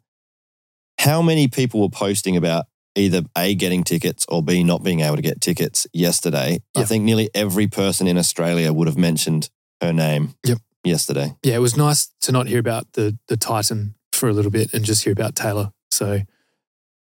how 0.99 1.23
many 1.23 1.49
people 1.49 1.81
were 1.81 1.89
posting 1.89 2.37
about 2.37 2.67
either 2.95 3.23
A, 3.37 3.55
getting 3.55 3.85
tickets 3.85 4.27
or 4.29 4.43
B, 4.43 4.65
not 4.65 4.83
being 4.83 5.01
able 5.01 5.17
to 5.17 5.23
get 5.23 5.41
tickets 5.41 5.87
yesterday. 5.93 6.59
I 6.75 6.85
think 6.85 7.05
nearly 7.05 7.31
every 7.35 7.67
person 7.67 8.07
in 8.07 8.19
Australia 8.19 8.73
would 8.73 8.87
have 8.87 8.97
mentioned 8.99 9.51
her 9.81 9.93
name 9.93 10.35
Yep. 10.45 10.59
yesterday. 10.85 11.37
Yeah, 11.43 11.57
it 11.57 11.61
was 11.61 11.77
nice 11.77 12.11
to 12.23 12.33
not 12.33 12.47
hear 12.49 12.59
about 12.59 12.93
the 12.93 13.19
the 13.29 13.37
Titan 13.37 13.95
for 14.13 14.29
a 14.29 14.33
little 14.33 14.51
bit 14.51 14.73
and 14.73 14.85
just 14.85 15.05
hear 15.05 15.13
about 15.13 15.35
Taylor. 15.35 15.71
So, 15.90 16.20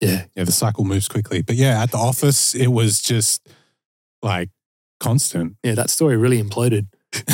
yeah, 0.01 0.25
Yeah, 0.35 0.43
the 0.43 0.51
cycle 0.51 0.83
moves 0.83 1.07
quickly. 1.07 1.41
But 1.41 1.55
yeah, 1.55 1.81
at 1.81 1.91
the 1.91 1.97
office, 1.97 2.53
it 2.55 2.67
was 2.67 3.01
just 3.01 3.47
like 4.21 4.49
constant. 4.99 5.55
yeah, 5.63 5.75
that 5.75 5.89
story 5.89 6.17
really 6.17 6.41
imploded 6.41 6.87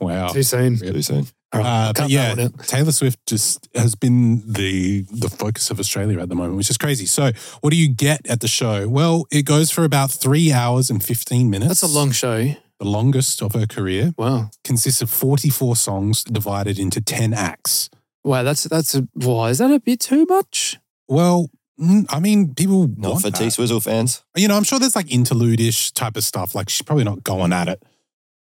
wow. 0.00 0.28
too 0.28 0.42
soon. 0.42 0.78
Too 0.78 1.02
soon. 1.02 1.26
All 1.52 1.60
right, 1.60 1.88
Uh, 1.88 1.92
but 1.92 2.10
yeah, 2.10 2.34
that 2.34 2.52
one 2.52 2.60
out. 2.60 2.66
Taylor 2.66 2.92
Swift 2.92 3.18
just 3.26 3.68
has 3.74 3.94
been 3.94 4.42
the 4.50 5.02
the 5.10 5.28
focus 5.28 5.70
of 5.70 5.78
Australia 5.78 6.20
at 6.20 6.28
the 6.28 6.34
moment, 6.34 6.56
which 6.56 6.70
is 6.70 6.76
crazy. 6.78 7.06
So, 7.06 7.30
what 7.60 7.70
do 7.70 7.76
you 7.76 7.88
get 7.88 8.26
at 8.28 8.40
the 8.40 8.48
show? 8.48 8.88
Well, 8.88 9.26
it 9.30 9.42
goes 9.42 9.70
for 9.70 9.84
about 9.84 10.10
three 10.10 10.52
hours 10.52 10.90
and 10.90 11.02
fifteen 11.02 11.50
minutes. 11.50 11.68
That's 11.68 11.82
a 11.82 11.98
long 11.98 12.10
show. 12.10 12.54
the 12.80 12.84
longest 12.84 13.40
of 13.42 13.52
her 13.52 13.66
career. 13.66 14.14
Wow. 14.18 14.50
Consists 14.64 15.02
of 15.02 15.10
forty 15.10 15.48
four 15.50 15.76
songs 15.76 16.24
divided 16.24 16.78
into 16.78 17.00
ten 17.00 17.32
acts. 17.32 17.88
Wow, 18.24 18.42
that's 18.42 18.64
that's 18.64 18.94
a 18.94 19.06
why 19.14 19.50
is 19.50 19.58
that 19.58 19.70
a 19.70 19.78
bit 19.78 20.00
too 20.00 20.24
much? 20.26 20.78
Well, 21.08 21.50
mm, 21.78 22.06
I 22.08 22.20
mean, 22.20 22.54
people 22.54 22.88
Not 22.88 23.12
want 23.12 23.22
for. 23.24 23.30
T 23.30 23.50
Swizzle 23.50 23.80
fans. 23.80 24.24
You 24.34 24.48
know, 24.48 24.56
I'm 24.56 24.64
sure 24.64 24.78
there's 24.78 24.96
like 24.96 25.12
interlude-ish 25.12 25.92
type 25.92 26.16
of 26.16 26.24
stuff. 26.24 26.54
Like 26.54 26.68
she's 26.70 26.82
probably 26.82 27.04
not 27.04 27.22
going 27.22 27.52
at 27.52 27.68
it 27.68 27.82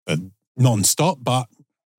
uh, 0.07 0.17
non-stop, 0.57 1.19
but 1.23 1.47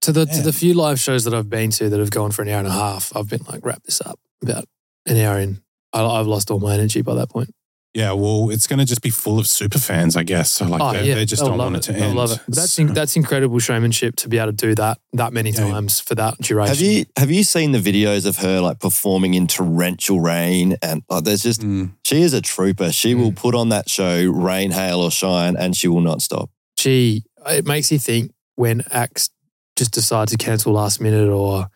To 0.02 0.12
the 0.12 0.26
Yeah. 0.26 0.38
to 0.38 0.42
the 0.42 0.54
few 0.54 0.74
live 0.74 1.00
shows 1.00 1.24
that 1.26 1.34
I've 1.34 1.50
been 1.50 1.70
to 1.72 1.90
that 1.90 2.00
have 2.00 2.10
gone 2.10 2.32
for 2.32 2.42
an 2.42 2.50
hour 2.50 2.60
and 2.60 2.68
a 2.68 2.72
half, 2.72 3.16
I've 3.16 3.30
been 3.30 3.44
like, 3.48 3.64
wrap 3.66 3.84
this 3.84 4.02
up 4.02 4.20
about 4.42 4.66
an 5.06 5.18
hour 5.18 5.38
in. 5.40 5.62
I, 5.94 6.04
I've 6.04 6.28
lost 6.28 6.50
all 6.52 6.60
my 6.60 6.74
energy 6.74 7.02
by 7.02 7.14
that 7.16 7.30
point. 7.30 7.54
Yeah, 7.94 8.12
well, 8.12 8.50
it's 8.52 8.68
going 8.68 8.80
to 8.80 8.86
just 8.86 9.02
be 9.02 9.10
full 9.10 9.40
of 9.40 9.48
super 9.48 9.80
fans, 9.80 10.16
I 10.16 10.24
guess. 10.24 10.52
So 10.52 10.66
like, 10.68 10.80
oh 10.82 10.94
they, 10.94 11.08
yeah, 11.08 11.16
they 11.16 11.26
just 11.26 11.42
they'll 11.42 11.50
don't 11.50 11.58
want 11.58 11.76
it, 11.78 11.82
to 11.84 11.94
They'll 11.94 12.04
end. 12.04 12.16
love 12.16 12.32
it. 12.32 12.40
That's 12.48 12.74
So- 12.74 12.84
in, 12.84 12.94
that's 12.94 13.16
incredible 13.16 13.58
showmanship 13.60 14.16
to 14.18 14.30
be 14.30 14.38
able 14.38 14.48
to 14.52 14.56
do 14.56 14.76
that 14.76 15.00
that 15.14 15.34
many 15.34 15.50
Yeah. 15.52 15.70
times 15.72 16.00
for 16.00 16.14
that 16.16 16.38
duration. 16.40 16.76
Have 16.76 16.82
you 16.82 17.06
have 17.18 17.32
you 17.32 17.44
seen 17.44 17.72
the 17.72 17.80
videos 17.80 18.26
of 18.28 18.38
her 18.38 18.62
like 18.62 18.80
performing 18.80 19.34
in 19.34 19.48
torrential 19.48 20.20
rain 20.22 20.78
and 20.84 21.02
like 21.10 21.24
there's 21.24 21.42
just 21.44 21.62
Mm. 21.62 21.94
she 22.06 22.22
is 22.22 22.34
a 22.34 22.42
trooper. 22.42 22.92
She 22.92 23.16
will 23.16 23.32
put 23.32 23.56
on 23.56 23.70
that 23.70 23.90
show, 23.90 24.24
rain, 24.30 24.72
hail, 24.72 25.00
or 25.02 25.10
shine, 25.12 25.56
and 25.58 25.76
she 25.76 25.88
will 25.88 26.02
not 26.02 26.22
stop. 26.22 26.50
She 26.78 27.24
it 27.50 27.66
makes 27.66 27.92
you 27.92 27.98
think 28.00 28.32
when 28.56 28.84
acts 28.92 29.30
just 29.78 29.92
decide 29.94 30.28
to 30.28 30.38
cancel 30.38 30.74
last 30.74 31.00
minute 31.02 31.30
or 31.30 31.70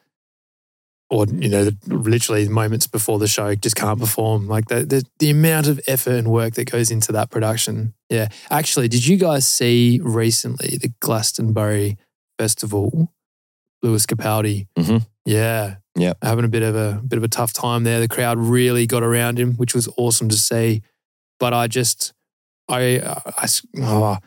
or 1.13 1.27
you 1.27 1.47
know 1.47 1.69
literally 1.85 2.49
moments 2.49 2.87
before 2.87 3.19
the 3.19 3.27
show 3.27 3.53
just 3.55 3.75
can't 3.75 3.99
perform. 3.99 4.47
Like 4.47 4.65
the, 4.67 4.83
the 4.83 5.03
the 5.19 5.29
amount 5.29 5.67
of 5.67 5.79
effort 5.87 6.13
and 6.15 6.27
work 6.31 6.55
that 6.55 6.71
goes 6.71 6.89
into 6.89 7.11
that 7.11 7.29
production. 7.29 7.93
Yeah. 8.09 8.29
Actually 8.49 8.87
did 8.87 9.05
you 9.05 9.17
guys 9.17 9.47
see 9.47 9.99
recently 10.03 10.77
the 10.81 10.91
glastonbury 10.99 11.97
festival 12.39 13.11
lewis 13.83 14.05
capaldi? 14.07 14.67
Mhm. 14.77 15.05
yeah. 15.25 15.75
Yep. 15.95 16.17
having 16.23 16.45
a 16.45 16.47
bit 16.47 16.63
of 16.63 16.75
a 16.75 16.99
bit 17.07 17.17
of 17.17 17.23
a 17.23 17.27
tough 17.27 17.53
time 17.53 17.83
there. 17.83 17.99
The 17.99 18.07
crowd 18.07 18.39
really 18.39 18.87
got 18.87 19.03
around 19.03 19.37
him 19.39 19.53
which 19.53 19.75
was 19.75 19.87
awesome 19.97 20.27
to 20.29 20.37
see. 20.37 20.81
But 21.39 21.53
i 21.53 21.67
just 21.67 22.13
i 22.69 22.99
i, 23.37 23.47
oh, 23.81 24.17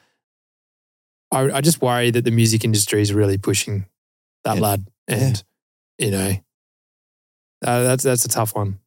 I, 1.33 1.41
I 1.57 1.61
just 1.61 1.83
worry 1.83 2.11
that 2.13 2.25
the 2.25 2.31
music 2.31 2.65
industry 2.65 3.03
is 3.03 3.13
really 3.13 3.39
pushing 3.39 3.87
that 4.45 4.57
Yeah. 4.57 4.63
lad. 4.63 4.89
And 5.09 5.43
you 5.99 6.11
know 6.13 6.33
uh, 7.65 7.83
that's 7.83 8.03
that's 8.05 8.25
a 8.25 8.29
tough 8.29 8.55
one 8.55 8.79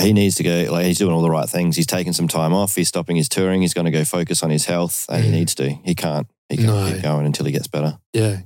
He 0.00 0.12
needs 0.12 0.34
to 0.36 0.42
go. 0.42 0.66
Like 0.70 0.86
he's 0.86 0.98
doing 0.98 1.12
all 1.12 1.22
the 1.22 1.30
right 1.30 1.48
things. 1.48 1.76
He's 1.76 1.86
taking 1.86 2.12
some 2.12 2.28
time 2.28 2.52
off. 2.52 2.74
He's 2.74 2.88
stopping 2.88 3.16
his 3.16 3.28
touring. 3.28 3.62
He's 3.62 3.74
going 3.74 3.86
to 3.86 3.90
go 3.90 4.04
focus 4.04 4.42
on 4.42 4.50
his 4.50 4.66
health, 4.66 5.06
and 5.08 5.24
he 5.24 5.30
Mm. 5.30 5.34
needs 5.34 5.54
to. 5.56 5.70
He 5.84 5.94
can't. 5.94 6.26
He 6.48 6.56
can't 6.56 6.68
No. 6.68 6.92
keep 6.92 7.02
going 7.02 7.26
until 7.26 7.46
he 7.46 7.52
gets 7.52 7.66
better. 7.68 7.98
Yeah. 8.12 8.42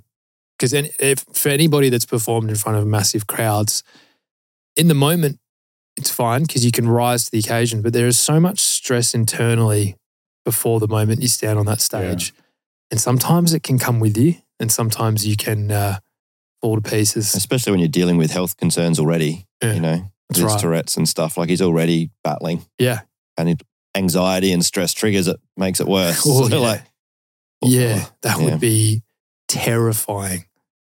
Because 0.58 0.72
if 0.74 1.24
for 1.32 1.48
anybody 1.48 1.88
that's 1.88 2.04
performed 2.06 2.50
in 2.50 2.56
front 2.56 2.78
of 2.78 2.86
massive 2.86 3.26
crowds, 3.26 3.82
in 4.76 4.88
the 4.88 4.94
moment, 4.94 5.38
it's 5.96 6.10
fine 6.10 6.42
because 6.42 6.64
you 6.64 6.70
can 6.70 6.88
rise 6.88 7.24
to 7.24 7.30
the 7.30 7.38
occasion. 7.40 7.82
But 7.82 7.92
there 7.94 8.06
is 8.06 8.18
so 8.18 8.38
much 8.40 8.60
stress 8.60 9.14
internally 9.14 9.96
before 10.44 10.78
the 10.80 10.88
moment 10.88 11.20
you 11.22 11.28
stand 11.28 11.58
on 11.58 11.66
that 11.66 11.80
stage. 11.80 12.32
And 12.90 13.00
sometimes 13.00 13.52
it 13.54 13.62
can 13.62 13.78
come 13.78 14.00
with 14.00 14.16
you, 14.16 14.36
and 14.60 14.70
sometimes 14.70 15.26
you 15.26 15.36
can 15.36 15.70
uh, 15.70 15.98
fall 16.60 16.76
to 16.80 16.82
pieces. 16.90 17.34
Especially 17.34 17.70
when 17.72 17.80
you're 17.80 17.88
dealing 17.88 18.16
with 18.16 18.30
health 18.30 18.56
concerns 18.56 18.98
already. 18.98 19.46
Yeah, 19.62 19.74
You 19.74 19.80
know, 19.80 19.92
with 20.28 20.38
that's 20.38 20.40
right. 20.40 20.60
Tourette's 20.60 20.96
and 20.96 21.08
stuff. 21.08 21.36
Like 21.36 21.48
he's 21.48 21.62
already 21.62 22.10
battling, 22.24 22.64
Yeah. 22.78 23.00
and 23.36 23.48
it, 23.50 23.62
anxiety 23.96 24.52
and 24.52 24.64
stress 24.64 24.92
triggers 24.92 25.26
it, 25.28 25.38
makes 25.56 25.80
it 25.80 25.86
worse. 25.88 26.22
Oh, 26.26 26.48
So, 26.48 26.56
yeah. 26.60 26.60
like, 26.62 26.82
Yeah. 27.62 28.06
That 28.22 28.38
Yeah. 28.38 28.44
would 28.44 28.60
be 28.60 29.02
terrifying 29.48 30.46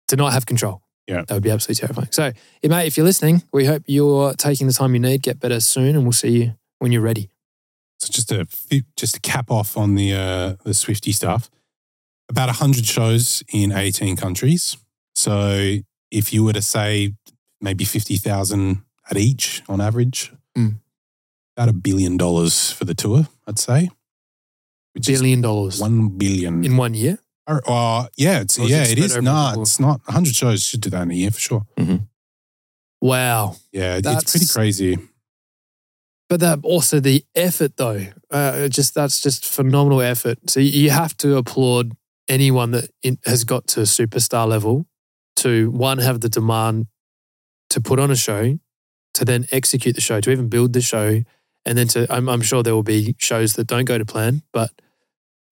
to 0.09 0.17
not 0.17 0.33
have 0.33 0.45
control. 0.47 0.83
Yeah. 1.07 1.23
That 1.27 1.35
would 1.35 1.43
be 1.43 1.51
absolutely 1.51 1.81
terrifying. 1.87 2.09
So, 2.13 2.33
mate, 2.63 2.87
if 2.87 2.97
you're 2.97 3.07
listening, 3.07 3.43
we 3.53 3.65
hope 3.65 3.83
you're 3.87 4.35
taking 4.35 4.67
the 4.67 4.73
time 4.73 4.93
you 4.95 5.01
need, 5.01 5.23
get 5.23 5.41
better 5.41 5.59
soon, 5.61 5.95
and 5.97 6.03
we'll 6.05 6.13
see 6.13 6.29
you 6.43 6.55
when 6.79 6.93
you're 6.93 7.03
ready. 7.03 7.31
So 7.99 8.13
just 8.13 8.29
to 8.29 8.45
fi- 8.47 8.85
just 8.97 9.15
to 9.15 9.21
cap 9.21 9.51
off 9.51 9.77
on 9.77 9.95
the 9.95 10.13
uh, 10.15 10.55
the 10.65 10.73
Swifty 10.75 11.13
stuff, 11.13 11.51
about 12.29 12.49
hundred 12.49 12.87
shows 12.87 13.43
in 13.53 13.73
eighteen 13.73 14.17
countries. 14.17 14.77
So 15.15 15.77
if 16.11 16.33
you 16.33 16.45
were 16.45 16.53
to 16.53 16.63
say 16.63 17.15
maybe 17.61 17.85
fifty 17.85 18.17
thousand 18.17 18.83
at 19.11 19.17
each 19.17 19.63
on 19.69 19.81
average, 19.81 20.33
Mm. 20.57 20.81
about 21.57 21.69
a 21.69 21.73
billion 21.73 22.17
dollars 22.17 22.73
for 22.73 22.85
the 22.85 22.95
tour, 22.95 23.29
I'd 23.47 23.59
say. 23.59 23.89
Which 24.95 25.07
Billion 25.07 25.41
dollars 25.41 25.81
one 25.81 26.09
billion. 26.19 26.65
in 26.65 26.77
one 26.77 26.95
year. 26.95 27.19
or, 27.47 27.61
or- 27.69 28.09
yeah, 28.17 28.41
it's 28.41 28.59
is 28.59 28.69
yeah, 28.71 28.83
it 28.83 28.99
it 28.99 29.11
spread 29.11 29.23
a 29.23 29.25
No, 29.25 29.31
couple? 29.33 29.63
it's 29.63 29.79
not. 29.81 30.01
hundred 30.09 30.35
shows 30.35 30.65
should 30.65 30.81
do 30.81 30.91
that 30.91 31.03
in 31.03 31.11
a 31.13 31.15
year 31.15 31.31
for 31.31 31.39
sure. 31.41 31.67
Wow. 33.01 33.57
Yeah, 33.73 33.97
it- 33.97 34.07
it's 34.07 34.33
pretty 34.33 34.47
crazy. 34.47 34.99
But 36.29 36.41
that 36.41 36.61
also 36.63 37.01
the 37.01 37.25
effort 37.35 37.77
though, 37.77 38.07
uh, 38.31 38.69
just 38.69 38.95
that's 38.95 39.21
just 39.21 39.45
phenomenal 39.45 40.01
effort. 40.01 40.39
So 40.51 40.61
you 40.61 40.91
have 40.91 41.17
to 41.19 41.37
applaud 41.37 41.97
anyone 42.29 42.71
that 42.73 42.91
in, 43.03 43.19
has 43.27 43.45
got 43.45 43.67
to 43.69 43.81
superstar 43.81 44.47
level 44.49 44.87
to 45.41 45.71
one 45.71 45.99
have 45.99 46.21
the 46.21 46.29
demand 46.29 46.87
to 47.71 47.81
put 47.81 47.99
on 47.99 48.11
a 48.11 48.17
show, 48.17 48.59
to 49.15 49.25
then 49.25 49.47
execute 49.53 49.95
the 49.95 50.01
show, 50.01 50.21
to 50.21 50.31
even 50.31 50.49
build 50.49 50.73
the 50.73 50.81
show, 50.81 51.23
and 51.67 51.79
then 51.79 51.89
to 51.89 52.07
I'm, 52.13 52.29
I'm 52.29 52.43
sure 52.43 52.63
there 52.63 52.75
will 52.75 52.83
be 52.83 53.15
shows 53.19 53.55
that 53.55 53.67
don't 53.67 53.85
go 53.85 53.99
to 53.99 54.05
plan, 54.05 54.43
but 54.53 54.71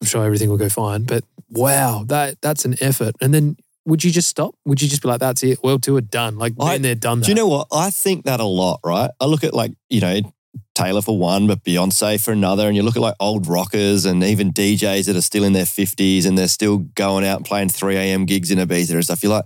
I'm 0.01 0.07
sure 0.07 0.25
everything 0.25 0.49
will 0.49 0.57
go 0.57 0.69
fine. 0.69 1.05
But 1.05 1.25
wow, 1.51 2.05
that 2.09 2.41
that's 2.41 2.65
an 2.65 2.77
effort. 2.81 3.15
And 3.21 3.35
then 3.35 3.57
would 3.85 4.05
you 4.05 4.11
just 4.11 4.29
stop? 4.29 4.55
Would 4.67 4.83
you 4.83 4.89
just 4.89 5.03
be 5.03 5.09
like, 5.09 5.21
that's 5.21 5.43
it, 5.43 5.63
world 5.63 5.83
tour 5.83 6.01
done? 6.01 6.39
Like 6.39 6.53
I- 6.61 6.79
there, 6.79 6.95
done 6.95 7.21
that. 7.21 7.27
Do 7.27 7.31
you 7.33 7.37
know 7.37 7.49
what? 7.49 7.69
I 7.73 7.91
think 7.91 8.25
that 8.25 8.41
a 8.41 8.45
lot, 8.45 8.81
right? 8.85 9.11
I 9.21 9.25
look 9.27 9.45
at 9.45 9.55
like, 9.55 9.73
you 9.89 10.01
know, 10.01 10.21
Taylor 10.75 11.03
for 11.03 11.19
one, 11.19 11.47
but 11.47 11.65
Beyonce 11.65 12.23
for 12.23 12.33
another. 12.33 12.67
And 12.69 12.77
you 12.77 12.83
look 12.83 12.97
at 12.97 13.03
like 13.03 13.15
old 13.19 13.47
rockers 13.49 14.05
and 14.05 14.23
even 14.23 14.53
DJs 14.53 15.07
that 15.07 15.17
are 15.17 15.23
still 15.23 15.43
in 15.45 15.53
their 15.53 15.65
50s 15.65 16.27
and 16.27 16.37
they're 16.37 16.49
still 16.49 16.79
going 16.79 17.25
out 17.27 17.39
and 17.39 17.47
playing 17.47 17.71
3 17.71 17.97
a.m. 17.97 18.27
gigs 18.27 18.51
in 18.51 18.59
Ibiza 18.59 18.95
and 18.95 19.05
stuff. 19.05 19.23
You're 19.23 19.33
like, 19.33 19.45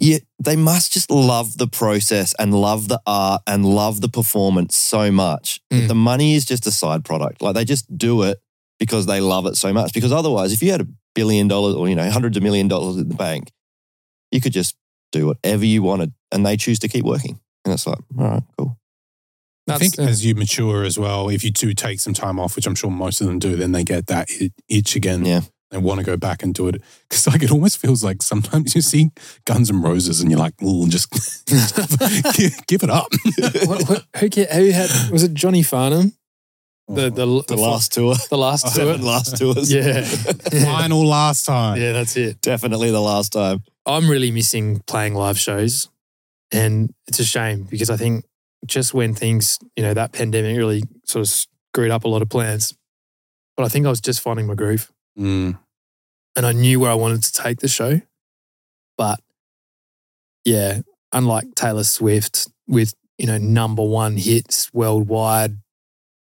yeah, 0.00 0.18
they 0.42 0.56
must 0.56 0.92
just 0.92 1.10
love 1.10 1.56
the 1.58 1.66
process 1.66 2.34
and 2.38 2.52
love 2.54 2.88
the 2.88 3.00
art 3.06 3.42
and 3.46 3.64
love 3.64 4.00
the 4.00 4.08
performance 4.08 4.76
so 4.76 5.10
much. 5.10 5.60
that 5.70 5.82
Mm. 5.84 5.88
The 5.88 5.94
money 5.94 6.34
is 6.34 6.44
just 6.44 6.66
a 6.66 6.70
side 6.72 7.04
product. 7.04 7.42
Like 7.42 7.54
they 7.54 7.64
just 7.64 7.96
do 7.96 8.22
it 8.22 8.38
because 8.78 9.06
they 9.06 9.20
love 9.20 9.46
it 9.46 9.56
so 9.56 9.72
much. 9.72 9.92
Because 9.92 10.12
otherwise, 10.12 10.52
if 10.52 10.62
you 10.62 10.70
had 10.70 10.80
a 10.82 10.86
billion 11.14 11.48
dollars 11.48 11.74
or, 11.74 11.88
you 11.88 11.94
know, 11.94 12.10
hundreds 12.10 12.36
of 12.36 12.42
million 12.42 12.68
dollars 12.68 12.96
in 12.98 13.08
the 13.08 13.14
bank, 13.14 13.50
you 14.30 14.40
could 14.40 14.52
just 14.52 14.76
do 15.12 15.26
whatever 15.26 15.64
you 15.64 15.82
wanted 15.82 16.12
and 16.32 16.44
they 16.44 16.56
choose 16.56 16.78
to 16.80 16.88
keep 16.88 17.04
working. 17.04 17.40
And 17.64 17.72
it's 17.74 17.86
like, 17.86 17.98
all 18.18 18.24
right, 18.28 18.42
cool. 18.58 18.78
I 19.68 19.72
That's- 19.72 19.94
think 19.96 20.08
as 20.08 20.24
you 20.24 20.34
mature 20.34 20.84
as 20.84 20.98
well, 20.98 21.28
if 21.28 21.42
you 21.42 21.50
do 21.50 21.72
take 21.74 21.98
some 22.00 22.12
time 22.14 22.38
off, 22.38 22.54
which 22.54 22.66
I'm 22.66 22.74
sure 22.76 22.90
most 22.90 23.20
of 23.20 23.26
them 23.26 23.38
do, 23.38 23.56
then 23.56 23.72
they 23.72 23.82
get 23.82 24.06
that 24.06 24.28
i- 24.40 24.50
itch 24.68 24.94
again. 24.94 25.24
Yeah. 25.24 25.40
They 25.70 25.78
want 25.78 25.98
to 25.98 26.06
go 26.06 26.16
back 26.16 26.42
and 26.44 26.54
do 26.54 26.68
it. 26.68 26.80
Because 27.08 27.26
like 27.26 27.42
it 27.42 27.50
almost 27.50 27.78
feels 27.78 28.04
like 28.04 28.22
sometimes 28.22 28.74
you 28.74 28.80
see 28.80 29.10
Guns 29.44 29.68
and 29.68 29.82
Roses 29.82 30.20
and 30.20 30.30
you're 30.30 30.38
like, 30.38 30.54
"Ooh, 30.62 30.88
just 30.88 31.10
give, 32.36 32.66
give 32.66 32.82
it 32.84 32.90
up. 32.90 33.08
what, 33.66 33.88
what, 33.88 34.04
who, 34.18 34.30
ca- 34.30 34.52
who 34.54 34.70
had 34.70 34.90
was 35.10 35.22
it 35.24 35.34
Johnny 35.34 35.62
Farnham? 35.62 36.12
The 36.88 37.06
oh, 37.06 37.10
the, 37.40 37.44
The 37.48 37.56
last 37.56 37.92
tour, 37.92 38.14
the 38.30 38.38
last 38.38 38.62
tour. 38.74 38.86
seven 38.86 39.02
last 39.04 39.36
tours. 39.36 39.72
Yeah. 39.72 40.02
Final 40.04 41.04
last 41.04 41.44
time. 41.44 41.80
yeah, 41.80 41.90
that's 41.90 42.16
it. 42.16 42.40
Definitely 42.42 42.92
the 42.92 43.00
last 43.00 43.32
time. 43.32 43.64
I'm 43.84 44.08
really 44.08 44.30
missing 44.30 44.82
playing 44.86 45.14
live 45.14 45.36
shows, 45.38 45.88
and 46.52 46.92
it's 47.08 47.18
a 47.18 47.24
shame 47.24 47.64
because 47.68 47.90
I 47.90 47.96
think 47.96 48.24
just 48.66 48.94
when 48.94 49.14
things, 49.14 49.58
you 49.74 49.82
know, 49.82 49.94
that 49.94 50.12
pandemic 50.12 50.56
really 50.56 50.84
sort 51.04 51.22
of 51.26 51.28
screwed 51.28 51.90
up 51.90 52.04
a 52.04 52.08
lot 52.08 52.22
of 52.22 52.28
plans. 52.28 52.72
But 53.56 53.64
I 53.64 53.68
think 53.68 53.84
I 53.86 53.90
was 53.90 54.00
just 54.00 54.20
finding 54.20 54.46
my 54.46 54.54
groove, 54.54 54.92
Mm. 55.18 55.58
and 56.36 56.46
I 56.46 56.52
knew 56.52 56.80
where 56.80 56.90
I 56.90 56.94
wanted 56.94 57.22
to 57.24 57.32
take 57.32 57.60
the 57.60 57.68
show. 57.68 58.00
But 58.98 59.20
yeah, 60.44 60.80
unlike 61.12 61.54
Taylor 61.54 61.84
Swift 61.84 62.48
with 62.68 62.94
you 63.18 63.26
know 63.26 63.38
number 63.38 63.82
one 63.82 64.16
hits 64.16 64.72
worldwide, 64.74 65.56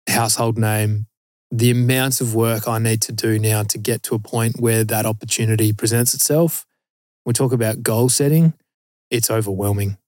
household 0.08 0.58
name, 0.58 1.06
the 1.50 1.70
amount 1.70 2.20
of 2.20 2.34
work 2.34 2.66
I 2.68 2.78
need 2.78 3.02
to 3.02 3.12
do 3.12 3.38
now 3.38 3.62
to 3.62 3.78
get 3.78 4.02
to 4.04 4.14
a 4.14 4.18
point 4.18 4.60
where 4.60 4.84
that 4.84 5.06
opportunity 5.06 5.72
presents 5.72 6.14
itself. 6.14 6.66
We 7.24 7.32
talk 7.32 7.52
about 7.52 7.82
goal 7.82 8.08
setting. 8.08 8.54
it's 9.10 9.30
overwhelming. 9.30 9.98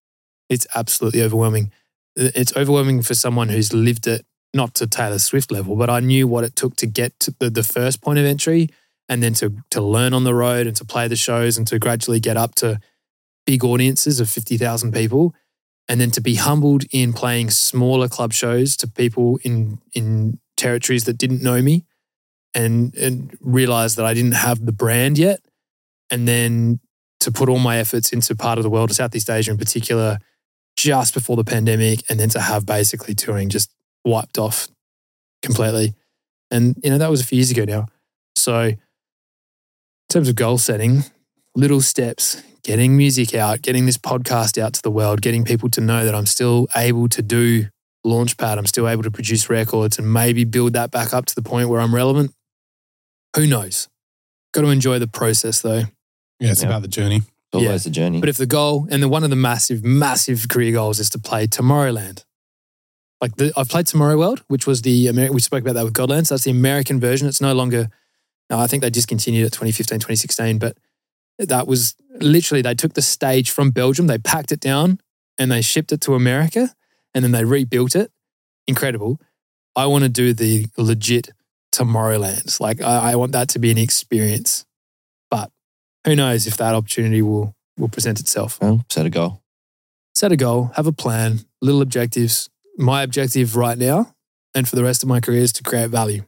It's 0.48 0.66
absolutely 0.74 1.22
overwhelming. 1.22 1.72
It's 2.16 2.56
overwhelming 2.56 3.02
for 3.02 3.14
someone 3.14 3.48
who's 3.48 3.72
lived 3.72 4.06
it, 4.06 4.24
not 4.54 4.74
to 4.74 4.86
Taylor 4.86 5.18
Swift 5.18 5.50
level, 5.50 5.76
but 5.76 5.90
I 5.90 6.00
knew 6.00 6.26
what 6.28 6.44
it 6.44 6.56
took 6.56 6.76
to 6.76 6.86
get 6.86 7.18
to 7.20 7.34
the, 7.38 7.50
the 7.50 7.64
first 7.64 8.00
point 8.00 8.18
of 8.18 8.24
entry 8.24 8.68
and 9.08 9.22
then 9.22 9.34
to, 9.34 9.54
to 9.70 9.82
learn 9.82 10.14
on 10.14 10.24
the 10.24 10.34
road 10.34 10.66
and 10.66 10.76
to 10.76 10.84
play 10.84 11.08
the 11.08 11.16
shows 11.16 11.58
and 11.58 11.66
to 11.66 11.78
gradually 11.78 12.20
get 12.20 12.36
up 12.36 12.54
to 12.56 12.80
big 13.46 13.64
audiences 13.64 14.20
of 14.20 14.30
50,000 14.30 14.92
people. 14.92 15.34
And 15.86 16.00
then 16.00 16.10
to 16.12 16.22
be 16.22 16.36
humbled 16.36 16.84
in 16.92 17.12
playing 17.12 17.50
smaller 17.50 18.08
club 18.08 18.32
shows 18.32 18.74
to 18.78 18.88
people 18.88 19.38
in, 19.42 19.78
in 19.92 20.38
territories 20.56 21.04
that 21.04 21.18
didn't 21.18 21.42
know 21.42 21.60
me 21.60 21.84
and, 22.54 22.94
and 22.94 23.36
realize 23.40 23.96
that 23.96 24.06
I 24.06 24.14
didn't 24.14 24.32
have 24.32 24.64
the 24.64 24.72
brand 24.72 25.18
yet. 25.18 25.40
And 26.10 26.26
then 26.26 26.80
to 27.20 27.30
put 27.30 27.48
all 27.48 27.58
my 27.58 27.78
efforts 27.78 28.12
into 28.12 28.34
part 28.34 28.58
of 28.58 28.62
the 28.62 28.70
world, 28.70 28.92
Southeast 28.92 29.28
Asia 29.28 29.50
in 29.50 29.58
particular, 29.58 30.18
just 30.76 31.12
before 31.12 31.36
the 31.36 31.44
pandemic, 31.44 32.02
and 32.08 32.18
then 32.18 32.28
to 32.30 32.40
have 32.40 32.64
basically 32.66 33.14
touring 33.14 33.48
just 33.48 33.70
wiped 34.04 34.38
off 34.38 34.68
completely. 35.42 35.94
And, 36.50 36.76
you 36.82 36.90
know, 36.90 36.98
that 36.98 37.10
was 37.10 37.20
a 37.20 37.24
few 37.24 37.36
years 37.36 37.50
ago 37.50 37.64
now. 37.64 37.86
So, 38.36 38.60
in 38.60 38.78
terms 40.10 40.28
of 40.28 40.36
goal 40.36 40.58
setting, 40.58 41.04
little 41.54 41.80
steps, 41.80 42.42
getting 42.62 42.96
music 42.96 43.34
out, 43.34 43.62
getting 43.62 43.86
this 43.86 43.98
podcast 43.98 44.60
out 44.62 44.74
to 44.74 44.82
the 44.82 44.90
world, 44.90 45.20
getting 45.22 45.44
people 45.44 45.68
to 45.70 45.80
know 45.80 46.04
that 46.04 46.14
I'm 46.14 46.26
still 46.26 46.66
able 46.76 47.08
to 47.08 47.22
do 47.22 47.66
Launchpad, 48.06 48.58
I'm 48.58 48.66
still 48.66 48.88
able 48.88 49.02
to 49.02 49.10
produce 49.10 49.48
records 49.48 49.98
and 49.98 50.12
maybe 50.12 50.44
build 50.44 50.74
that 50.74 50.90
back 50.90 51.14
up 51.14 51.24
to 51.26 51.34
the 51.34 51.42
point 51.42 51.68
where 51.68 51.80
I'm 51.80 51.94
relevant. 51.94 52.32
Who 53.34 53.46
knows? 53.46 53.88
Got 54.52 54.62
to 54.62 54.68
enjoy 54.68 54.98
the 54.98 55.08
process 55.08 55.62
though. 55.62 55.84
Yeah, 56.38 56.50
it's 56.52 56.62
Yeah. 56.62 56.68
about 56.68 56.82
the 56.82 56.88
journey. 56.88 57.16
It's 57.16 57.26
always 57.54 57.68
Yeah. 57.68 57.78
the 57.78 57.90
journey. 57.90 58.20
But 58.20 58.28
if 58.28 58.36
the 58.36 58.46
goal 58.46 58.86
and 58.90 59.02
the 59.02 59.08
one 59.08 59.24
of 59.24 59.30
the 59.30 59.36
massive, 59.36 59.82
massive 59.82 60.48
career 60.48 60.72
goals 60.72 61.00
is 61.00 61.08
to 61.10 61.18
play 61.18 61.46
Tomorrowland. 61.46 62.24
Like 63.24 63.36
the, 63.36 63.54
I've 63.56 63.70
played 63.70 63.86
Tomorrow 63.86 64.18
World, 64.18 64.42
which 64.48 64.66
was 64.66 64.82
the 64.82 65.06
American, 65.06 65.34
we 65.34 65.40
spoke 65.40 65.62
about 65.62 65.76
that 65.76 65.84
with 65.84 65.94
Godlands. 65.94 66.28
That's 66.28 66.44
the 66.44 66.50
American 66.50 67.00
version. 67.00 67.26
It's 67.26 67.40
no 67.40 67.54
longer, 67.54 67.88
no, 68.50 68.58
I 68.58 68.66
think 68.66 68.82
they 68.82 68.90
discontinued 68.90 69.46
it 69.46 69.50
2015, 69.54 69.96
2016, 69.96 70.58
but 70.58 70.76
that 71.38 71.66
was 71.66 71.94
literally, 72.20 72.60
they 72.60 72.74
took 72.74 72.92
the 72.92 73.00
stage 73.00 73.50
from 73.50 73.70
Belgium, 73.70 74.08
they 74.08 74.18
packed 74.18 74.52
it 74.52 74.60
down 74.60 75.00
and 75.38 75.50
they 75.50 75.62
shipped 75.62 75.90
it 75.90 76.02
to 76.02 76.14
America 76.14 76.74
and 77.14 77.24
then 77.24 77.32
they 77.32 77.46
rebuilt 77.46 77.96
it. 77.96 78.12
Incredible. 78.68 79.18
I 79.74 79.86
want 79.86 80.04
to 80.04 80.10
do 80.10 80.34
the 80.34 80.66
legit 80.76 81.30
Tomorrowlands. 81.72 82.60
Like 82.60 82.82
I, 82.82 83.12
I 83.12 83.16
want 83.16 83.32
that 83.32 83.48
to 83.50 83.58
be 83.58 83.70
an 83.70 83.78
experience. 83.78 84.66
But 85.30 85.50
who 86.04 86.14
knows 86.14 86.46
if 86.46 86.58
that 86.58 86.74
opportunity 86.74 87.22
will 87.22 87.56
will 87.78 87.88
present 87.88 88.20
itself. 88.20 88.60
well, 88.60 88.84
set 88.90 89.06
a 89.06 89.10
goal. 89.10 89.40
Set 90.14 90.30
a 90.30 90.36
goal, 90.36 90.72
have 90.76 90.86
a 90.86 90.92
plan, 90.92 91.40
little 91.62 91.80
objectives. 91.80 92.50
My 92.76 93.02
objective 93.02 93.56
right 93.56 93.78
now 93.78 94.14
and 94.54 94.68
for 94.68 94.76
the 94.76 94.84
rest 94.84 95.02
of 95.02 95.08
my 95.08 95.20
career 95.20 95.40
is 95.40 95.52
to 95.54 95.62
create 95.62 95.90
value. 95.90 96.24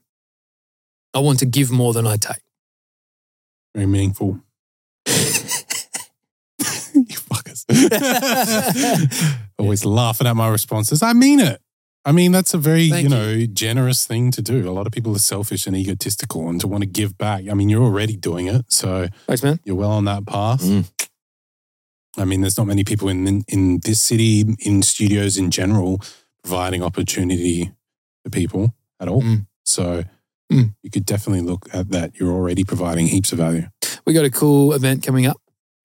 I 1.14 1.20
want 1.20 1.38
to 1.40 1.46
give 1.46 1.70
more 1.70 1.92
than 1.92 2.06
I 2.06 2.16
take. 2.16 2.42
Very 3.74 3.86
meaningful. 3.86 4.40
you 5.06 5.12
fuckers. 7.18 7.64
Always 9.58 9.84
laughing 9.84 10.26
at 10.26 10.36
my 10.36 10.48
responses. 10.48 11.02
I 11.02 11.12
mean 11.12 11.40
it. 11.40 11.60
I 12.04 12.12
mean, 12.12 12.30
that's 12.30 12.54
a 12.54 12.58
very, 12.58 12.88
Thank 12.88 13.02
you 13.04 13.08
know, 13.08 13.46
generous 13.46 14.06
thing 14.06 14.30
to 14.30 14.40
do. 14.40 14.70
A 14.70 14.72
lot 14.72 14.86
of 14.86 14.92
people 14.92 15.14
are 15.16 15.18
selfish 15.18 15.66
and 15.66 15.76
egotistical 15.76 16.48
and 16.48 16.60
to 16.60 16.68
want 16.68 16.82
to 16.82 16.86
give 16.86 17.18
back. 17.18 17.48
I 17.50 17.54
mean, 17.54 17.68
you're 17.68 17.82
already 17.82 18.16
doing 18.16 18.46
it. 18.46 18.66
So 18.68 19.08
Thanks, 19.26 19.42
man. 19.42 19.58
you're 19.64 19.74
well 19.74 19.90
on 19.90 20.04
that 20.04 20.24
path. 20.24 20.62
Mm. 20.62 20.88
I 22.16 22.24
mean, 22.24 22.42
there's 22.42 22.56
not 22.56 22.68
many 22.68 22.84
people 22.84 23.08
in, 23.08 23.26
in 23.26 23.44
in 23.48 23.80
this 23.80 24.00
city, 24.00 24.44
in 24.60 24.82
studios 24.82 25.36
in 25.36 25.50
general, 25.50 26.00
providing 26.46 26.80
opportunity 26.82 27.72
for 28.22 28.30
people 28.30 28.72
at 29.00 29.08
all. 29.08 29.20
Mm. 29.22 29.46
So 29.64 30.04
Mm. 30.52 30.74
you 30.84 30.90
could 30.90 31.04
definitely 31.04 31.42
look 31.44 31.68
at 31.72 31.90
that. 31.90 32.20
You're 32.20 32.30
already 32.32 32.62
providing 32.62 33.08
heaps 33.08 33.32
of 33.32 33.38
value. 33.38 33.66
We 34.06 34.12
got 34.12 34.24
a 34.24 34.30
cool 34.30 34.72
event 34.74 35.02
coming 35.04 35.26
up. 35.26 35.40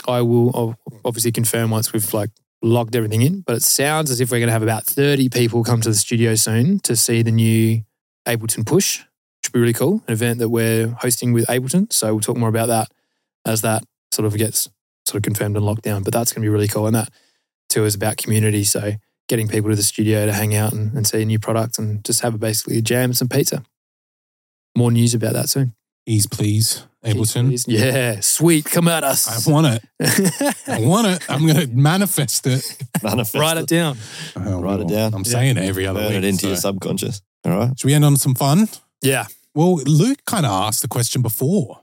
I 0.07 0.21
will 0.21 0.77
obviously 1.03 1.31
confirm 1.31 1.71
once 1.71 1.91
we've 1.91 2.13
like 2.13 2.29
logged 2.61 2.95
everything 2.95 3.23
in, 3.23 3.41
but 3.41 3.55
it 3.55 3.63
sounds 3.63 4.11
as 4.11 4.21
if 4.21 4.29
we're 4.29 4.37
going 4.37 4.49
to 4.49 4.53
have 4.53 4.61
about 4.61 4.85
30 4.85 5.29
people 5.29 5.63
come 5.63 5.81
to 5.81 5.89
the 5.89 5.95
studio 5.95 6.35
soon 6.35 6.77
to 6.81 6.95
see 6.95 7.23
the 7.23 7.31
new 7.31 7.81
Ableton 8.27 8.63
Push, 8.63 8.99
which 8.99 9.47
would 9.47 9.53
be 9.53 9.59
really 9.61 9.73
cool. 9.73 10.03
An 10.07 10.13
event 10.13 10.37
that 10.37 10.49
we're 10.49 10.89
hosting 10.89 11.33
with 11.33 11.47
Ableton. 11.47 11.91
So 11.91 12.13
we'll 12.13 12.21
talk 12.21 12.37
more 12.37 12.49
about 12.49 12.67
that 12.67 12.91
as 13.45 13.61
that 13.61 13.83
sort 14.11 14.27
of 14.27 14.37
gets 14.37 14.69
sort 15.07 15.15
of 15.15 15.23
confirmed 15.23 15.57
and 15.57 15.65
locked 15.65 15.81
down. 15.81 16.03
But 16.03 16.13
that's 16.13 16.31
going 16.33 16.43
to 16.43 16.45
be 16.45 16.49
really 16.53 16.67
cool. 16.67 16.85
And 16.85 16.95
that 16.95 17.09
too 17.67 17.83
is 17.85 17.95
about 17.95 18.17
community. 18.17 18.63
So 18.63 18.93
getting 19.31 19.47
people 19.47 19.69
to 19.69 19.75
the 19.77 19.81
studio 19.83 20.25
to 20.25 20.33
hang 20.33 20.53
out 20.53 20.73
and, 20.73 20.93
and 20.93 21.07
see 21.07 21.21
a 21.21 21.25
new 21.25 21.39
product 21.39 21.79
and 21.79 22.03
just 22.03 22.19
have 22.19 22.33
a 22.35 22.37
basically 22.37 22.77
a 22.77 22.81
jam 22.81 23.05
and 23.11 23.15
some 23.17 23.29
pizza. 23.29 23.63
More 24.77 24.91
news 24.91 25.13
about 25.13 25.31
that 25.33 25.47
soon. 25.47 25.73
Ease, 26.05 26.27
please, 26.27 26.85
Ableton. 27.05 27.63
Yeah, 27.65 28.19
sweet. 28.19 28.65
Come 28.65 28.89
at 28.89 29.05
us. 29.05 29.47
I 29.47 29.49
want 29.49 29.67
it. 29.67 29.83
I 30.67 30.81
want 30.81 31.07
it. 31.07 31.29
I'm 31.29 31.45
going 31.47 31.59
to 31.61 31.67
manifest 31.67 32.45
it. 32.45 32.77
Manifest 33.01 33.35
Write 33.35 33.55
it 33.57 33.67
down. 33.67 33.97
Oh, 34.35 34.59
Write 34.61 34.81
it 34.81 34.89
down. 34.89 35.13
I'm 35.13 35.21
Yeah. 35.23 35.31
saying 35.31 35.57
it 35.57 35.63
every 35.63 35.87
other 35.87 36.01
Burn 36.01 36.09
week. 36.09 36.17
it 36.17 36.23
into 36.25 36.41
so- 36.41 36.47
your 36.49 36.57
subconscious. 36.57 37.21
All 37.45 37.57
right. 37.57 37.79
Should 37.79 37.87
we 37.87 37.93
end 37.93 38.03
on 38.03 38.17
some 38.17 38.35
fun? 38.35 38.67
Yeah. 39.01 39.27
Well, 39.55 39.77
Luke 39.85 40.19
kind 40.25 40.45
of 40.45 40.51
asked 40.51 40.81
the 40.81 40.87
question 40.89 41.21
before. 41.21 41.81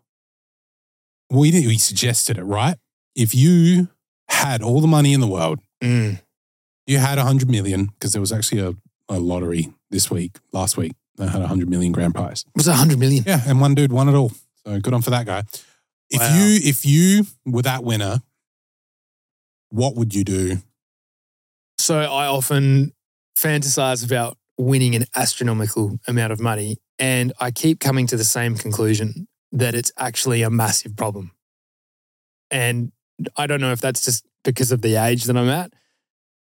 We 1.30 1.50
we 1.52 1.78
suggested 1.78 2.36
it, 2.38 2.44
right? 2.44 2.76
If 3.14 3.34
you 3.34 3.88
had 4.28 4.62
all 4.62 4.80
the 4.80 4.86
money 4.86 5.12
in 5.14 5.20
the 5.20 5.26
world, 5.26 5.58
Mm. 5.82 6.20
You 6.88 6.98
had 6.98 7.18
a 7.18 7.22
hundred 7.22 7.48
million 7.50 7.86
because 7.86 8.12
there 8.12 8.20
was 8.20 8.32
actually 8.32 8.60
a, 8.62 8.74
a 9.08 9.18
lottery 9.20 9.72
this 9.90 10.10
week, 10.10 10.38
last 10.52 10.76
week. 10.76 10.92
That 11.16 11.30
had 11.30 11.42
a 11.42 11.48
hundred 11.48 11.68
million 11.68 11.90
grand 11.92 12.14
prize. 12.14 12.44
It 12.46 12.56
was 12.56 12.68
a 12.68 12.74
hundred 12.74 12.98
million. 13.00 13.24
Yeah, 13.26 13.40
and 13.46 13.60
one 13.60 13.74
dude 13.74 13.92
won 13.92 14.08
it 14.08 14.14
all. 14.14 14.30
So 14.64 14.78
good 14.80 14.94
on 14.94 15.02
for 15.02 15.10
that 15.10 15.26
guy. 15.26 15.42
If 16.10 16.20
Wow. 16.20 16.36
you 16.36 16.58
if 16.62 16.86
you 16.86 17.26
were 17.44 17.62
that 17.62 17.82
winner, 17.84 18.22
what 19.70 19.96
would 19.96 20.14
you 20.14 20.24
do? 20.24 20.58
So 21.78 21.98
I 21.98 22.26
often 22.26 22.92
fantasize 23.36 24.04
about 24.04 24.38
winning 24.56 24.94
an 24.94 25.04
astronomical 25.16 25.98
amount 26.06 26.32
of 26.32 26.40
money, 26.40 26.78
and 26.98 27.32
I 27.40 27.50
keep 27.50 27.80
coming 27.80 28.06
to 28.08 28.16
the 28.16 28.24
same 28.24 28.54
conclusion 28.56 29.26
that 29.52 29.74
it's 29.74 29.90
actually 29.98 30.42
a 30.42 30.50
massive 30.50 30.96
problem. 30.96 31.32
And 32.50 32.92
I 33.36 33.46
don't 33.46 33.60
know 33.60 33.72
if 33.72 33.80
that's 33.80 34.04
just 34.04 34.24
because 34.44 34.70
of 34.72 34.82
the 34.82 34.96
age 34.96 35.24
that 35.24 35.36
I'm 35.36 35.48
at. 35.48 35.72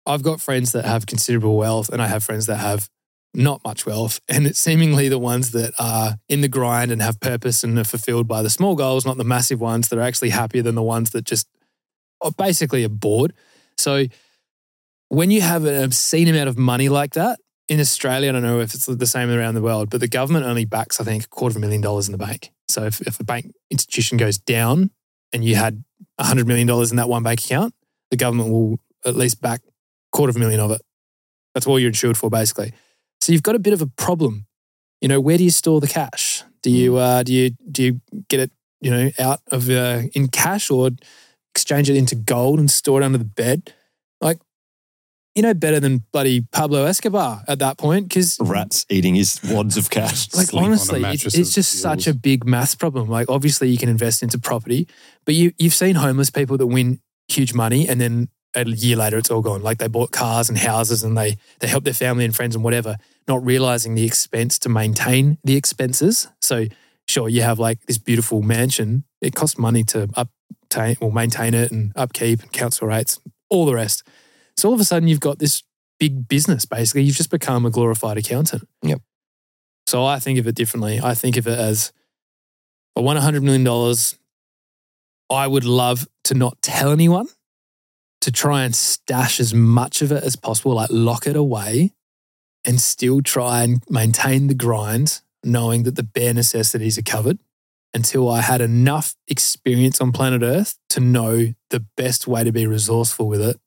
I've 0.06 0.24
got 0.24 0.41
friends 0.41 0.72
that 0.74 0.86
have 0.86 1.06
considerable 1.06 1.58
wealth, 1.58 1.89
and 1.89 2.01
I 2.01 2.08
have 2.08 2.24
friends 2.24 2.45
that 2.45 2.58
have 2.58 2.89
not 3.36 3.64
much 3.64 3.86
wealth. 3.86 4.20
And 4.30 4.47
it's 4.47 4.60
seemingly 4.60 5.10
the 5.10 5.20
ones 5.20 5.51
that 5.51 5.74
are 5.78 6.16
in 6.30 6.41
the 6.41 6.47
grind 6.47 6.91
and 6.91 7.01
have 7.01 7.20
purpose 7.20 7.64
and 7.64 7.78
are 7.78 7.84
fulfilled 7.84 8.28
by 8.28 8.41
the 8.41 8.49
small 8.49 8.76
goals, 8.76 9.06
not 9.06 9.18
the 9.18 9.24
massive 9.24 9.60
ones 9.60 9.89
that 9.89 9.99
are 9.99 10.03
actually 10.03 10.30
happier 10.30 10.64
than 10.64 10.76
the 10.76 10.84
ones 10.84 11.12
that 11.12 11.26
just 11.26 11.47
are 12.22 12.32
basically 12.32 12.84
are 12.86 12.89
bored. 12.89 13.34
So 13.78 14.06
when 15.10 15.32
you 15.32 15.41
have 15.41 15.66
an 15.66 15.84
obscene 15.84 16.28
amount 16.28 16.49
of 16.49 16.58
money 16.58 16.89
like 16.89 17.14
that 17.14 17.39
in 17.68 17.80
Australia, 17.80 18.30
I 18.30 18.32
don't 18.34 18.43
know 18.43 18.62
if 18.62 18.74
it's 18.74 18.86
the 18.86 19.08
same 19.08 19.30
around 19.30 19.56
the 19.56 19.62
world, 19.62 19.89
but 19.89 19.99
the 19.99 20.08
government 20.08 20.45
only 20.45 20.66
backs, 20.66 20.99
I 20.99 21.03
think, 21.03 21.26
a 21.26 21.28
quarter 21.28 21.53
of 21.53 21.58
a 21.58 21.60
million 21.60 21.82
dollars 21.82 22.08
in 22.08 22.14
the 22.14 22.18
bank. 22.18 22.51
So 22.68 22.84
if, 22.86 23.01
if 23.01 23.20
a 23.20 23.24
bank 23.24 23.53
institution 23.70 24.18
goes 24.18 24.38
down 24.38 24.91
and 25.34 25.43
you 25.43 25.56
had 25.56 25.84
$100 26.20 26.45
million 26.45 26.70
in 26.70 26.95
that 26.95 27.10
one 27.10 27.24
bank 27.24 27.43
account, 27.43 27.74
the 28.12 28.18
government 28.18 28.49
will 28.49 28.80
at 29.06 29.16
least 29.16 29.41
back 29.41 29.62
quarter 30.16 30.30
of 30.30 30.38
a 30.38 30.39
million 30.39 30.59
of 30.59 30.72
it. 30.72 30.82
That's 31.53 31.68
all 31.68 31.80
you're 31.80 31.89
insured 31.89 32.18
for, 32.18 32.30
basically. 32.30 32.74
So 33.22 33.32
you've 33.32 33.43
got 33.43 33.55
a 33.55 33.59
bit 33.59 33.74
of 33.74 33.82
a 33.82 33.88
problem. 33.88 34.47
You 35.01 35.07
know, 35.07 35.20
where 35.20 35.38
do 35.38 35.43
you 35.43 35.51
store 35.51 35.82
the 35.82 35.88
cash? 35.88 36.43
Do 36.63 36.72
you 36.72 36.97
uh, 36.97 37.22
do 37.24 37.34
you 37.34 37.51
do 37.70 37.84
you 37.84 38.01
get 38.28 38.39
it 38.39 38.51
you 38.82 38.89
know 38.89 39.11
out 39.20 39.41
of 39.51 39.70
uh, 39.70 40.03
in 40.13 40.30
cash 40.30 40.72
or 40.72 40.89
exchange 41.53 41.89
it 41.89 41.95
into 41.95 42.16
gold 42.16 42.59
and 42.59 42.72
store 42.72 43.01
it 43.01 43.05
under 43.05 43.18
the 43.18 43.26
bed? 43.26 43.74
Like, 44.22 44.39
you 45.36 45.43
know, 45.43 45.53
better 45.53 45.80
than 45.80 46.03
bloody 46.11 46.41
Pablo 46.41 46.86
Escobar 46.86 47.43
at 47.47 47.59
that 47.59 47.78
point 47.78 48.09
because 48.09 48.38
Rats 48.39 48.86
eating 48.89 49.16
his 49.16 49.39
wads 49.43 49.78
of 49.78 49.89
cash. 49.89 50.34
like 50.34 50.47
Sleep 50.47 50.63
on 50.63 50.63
a 50.63 50.68
honestly, 50.68 51.03
it's, 51.03 51.26
it's 51.26 51.49
of 51.49 51.55
just 51.55 51.80
such 51.82 52.07
a 52.07 52.13
big 52.13 52.45
maths 52.45 52.74
problem. 52.74 53.09
Like 53.09 53.30
obviously 53.30 53.70
you 53.70 53.78
can 53.78 53.89
invest 53.89 54.24
into 54.24 54.39
property, 54.39 54.88
but 55.26 55.36
you 55.36 55.51
you've 55.59 55.74
seen 55.74 55.95
homeless 55.95 56.30
people 56.30 56.57
that 56.57 56.68
win 56.68 56.99
huge 57.28 57.53
money 57.53 57.88
and 57.88 57.99
then 57.99 58.30
a 58.56 58.66
year 58.66 58.95
later 58.95 59.18
it's 59.18 59.30
all 59.30 59.41
gone. 59.41 59.62
Like 59.62 59.78
they 59.78 59.88
bought 59.88 60.12
cars 60.12 60.49
and 60.49 60.58
houses 60.58 61.03
and 61.03 61.18
they 61.18 61.38
they 61.60 61.68
help 61.68 61.84
their 61.84 61.93
family 61.93 62.26
and 62.26 62.36
friends 62.36 62.56
and 62.56 62.64
whatever, 62.64 62.97
not 63.28 63.45
realizing 63.45 63.95
the 63.95 64.06
expense 64.06 64.58
to 64.60 64.70
maintain 64.70 65.38
the 65.43 65.56
expenses. 65.56 66.28
So 66.41 66.66
sure, 67.08 67.30
you 67.30 67.41
have 67.41 67.60
like 67.60 67.86
this 67.86 67.97
beautiful 67.97 68.41
mansion. 68.41 69.03
It 69.22 69.36
costs 69.36 69.58
money 69.58 69.84
to 69.86 70.08
uptain 70.08 70.97
or 71.01 71.12
maintain 71.12 71.53
it 71.53 71.72
and 71.72 71.91
upkeep 71.95 72.41
and 72.41 72.51
council 72.51 72.88
rates, 72.88 73.20
all 73.49 73.66
the 73.66 73.76
rest. 73.76 74.03
So 74.58 74.70
all 74.70 74.76
of 74.76 74.82
a 74.82 74.86
sudden 74.86 75.08
you've 75.08 75.20
got 75.20 75.39
this 75.39 75.64
big 75.99 76.28
business 76.28 76.66
basically. 76.66 77.03
You've 77.03 77.16
just 77.16 77.32
become 77.32 77.66
a 77.66 77.70
glorified 77.70 78.18
accountant. 78.18 78.68
Yep. 78.84 79.01
So 79.88 80.06
I 80.06 80.20
think 80.20 80.39
of 80.39 80.47
it 80.47 80.56
differently. 80.56 80.99
I 81.01 81.14
think 81.14 81.38
of 81.38 81.47
it 81.47 81.60
as 81.60 81.91
I 82.95 83.01
won 83.01 83.18
$100 83.18 83.43
million. 83.43 83.95
I 85.30 85.47
would 85.47 85.66
love 85.66 86.08
to 86.26 86.34
not 86.34 86.62
tell 86.62 86.91
anyone 86.91 87.28
to 88.26 88.32
try 88.32 88.63
and 88.63 88.76
stash 88.76 89.39
as 89.39 89.53
much 89.53 90.01
of 90.01 90.11
it 90.11 90.23
as 90.23 90.36
possible, 90.36 90.73
like 90.73 90.89
lock 90.89 91.28
it 91.28 91.36
away 91.36 91.93
and 92.65 92.82
still 92.82 93.21
try 93.21 93.61
and 93.61 93.84
maintain 93.88 94.47
the 94.47 94.55
grind, 94.55 95.21
knowing 95.43 95.84
that 95.84 95.95
the 95.95 96.01
bare 96.01 96.34
necessities 96.34 96.97
are 96.97 97.03
covered 97.03 97.38
until 97.93 98.28
I 98.28 98.41
had 98.41 98.61
enough 98.61 99.13
experience 99.28 100.01
on 100.01 100.11
planet 100.11 100.41
Earth 100.41 100.80
to 100.89 100.99
know 100.99 101.53
the 101.69 101.86
best 101.95 102.26
way 102.26 102.43
to 102.43 102.51
be 102.51 102.65
resourceful 102.65 103.28
with 103.28 103.43
it 103.43 103.59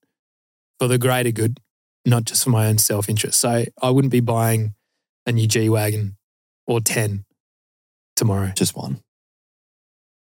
for 0.81 0.89
the 0.89 0.99
greater 0.99 1.31
good, 1.31 1.61
not 2.05 2.25
just 2.25 2.43
for 2.43 2.51
my 2.51 2.67
own 2.67 2.79
self 2.79 3.09
interest. 3.09 3.39
So 3.39 3.65
I 3.81 3.91
wouldn't 3.91 4.11
be 4.11 4.19
buying 4.19 4.75
a 5.25 5.31
new 5.31 5.47
G 5.47 5.69
Wagon 5.69 6.17
or 6.67 6.81
10 6.81 7.25
tomorrow. 8.17 8.51
Just 8.57 8.77
one. 8.77 9.05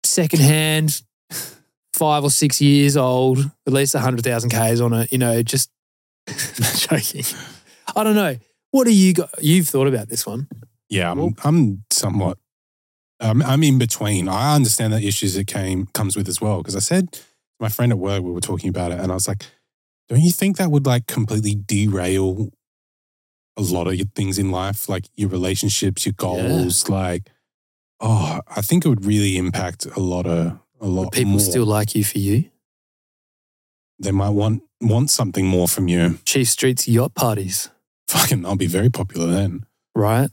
Secondhand, 0.02 1.00
five 1.96 2.22
or 2.22 2.30
six 2.30 2.60
years 2.60 2.96
old, 2.96 3.38
at 3.66 3.72
least 3.72 3.94
100,000 3.94 4.50
Ks 4.50 4.80
on 4.80 4.92
it, 4.92 5.12
you 5.12 5.18
know, 5.18 5.42
just 5.42 5.70
joking. 6.76 7.24
I 7.96 8.04
don't 8.04 8.14
know. 8.14 8.36
What 8.70 8.84
do 8.84 8.94
you 8.94 9.14
got? 9.14 9.30
You've 9.42 9.68
thought 9.68 9.86
about 9.86 10.08
this 10.08 10.26
one. 10.26 10.48
Yeah, 10.88 11.10
I'm, 11.10 11.34
I'm 11.42 11.84
somewhat. 11.90 12.38
Um, 13.20 13.42
I'm 13.42 13.62
in 13.62 13.78
between. 13.78 14.28
I 14.28 14.54
understand 14.54 14.92
the 14.92 15.06
issues 15.06 15.36
it 15.36 15.46
came 15.46 15.86
comes 15.94 16.16
with 16.16 16.28
as 16.28 16.40
well 16.40 16.58
because 16.58 16.76
I 16.76 16.80
said 16.80 17.18
my 17.58 17.70
friend 17.70 17.90
at 17.90 17.98
work 17.98 18.22
we 18.22 18.30
were 18.30 18.40
talking 18.40 18.68
about 18.68 18.92
it, 18.92 19.00
and 19.00 19.10
I 19.10 19.14
was 19.14 19.26
like, 19.26 19.46
"Don't 20.10 20.20
you 20.20 20.30
think 20.30 20.58
that 20.58 20.70
would 20.70 20.84
like 20.84 21.06
completely 21.06 21.54
derail 21.54 22.50
a 23.56 23.62
lot 23.62 23.86
of 23.86 23.94
your 23.94 24.06
things 24.14 24.38
in 24.38 24.50
life, 24.50 24.88
like 24.88 25.06
your 25.16 25.30
relationships, 25.30 26.04
your 26.04 26.12
goals? 26.12 26.90
Like, 26.90 27.30
oh, 28.00 28.40
I 28.54 28.60
think 28.60 28.84
it 28.84 28.90
would 28.90 29.06
really 29.06 29.38
impact 29.38 29.86
a 29.86 30.00
lot 30.00 30.26
of 30.26 30.58
a 30.80 30.86
lot 30.86 31.04
Would 31.04 31.12
people 31.12 31.32
more. 31.32 31.40
still 31.40 31.64
like 31.64 31.94
you 31.94 32.04
for 32.04 32.18
you? 32.18 32.50
they 33.98 34.10
might 34.10 34.30
want 34.30 34.62
want 34.80 35.10
something 35.10 35.46
more 35.46 35.66
from 35.68 35.88
you. 35.88 36.18
Chief 36.24 36.48
Street's 36.48 36.86
yacht 36.86 37.14
parties, 37.14 37.70
Fucking, 38.08 38.44
I'll 38.44 38.56
be 38.56 38.66
very 38.66 38.90
popular 38.90 39.26
then. 39.32 39.64
right? 39.94 40.28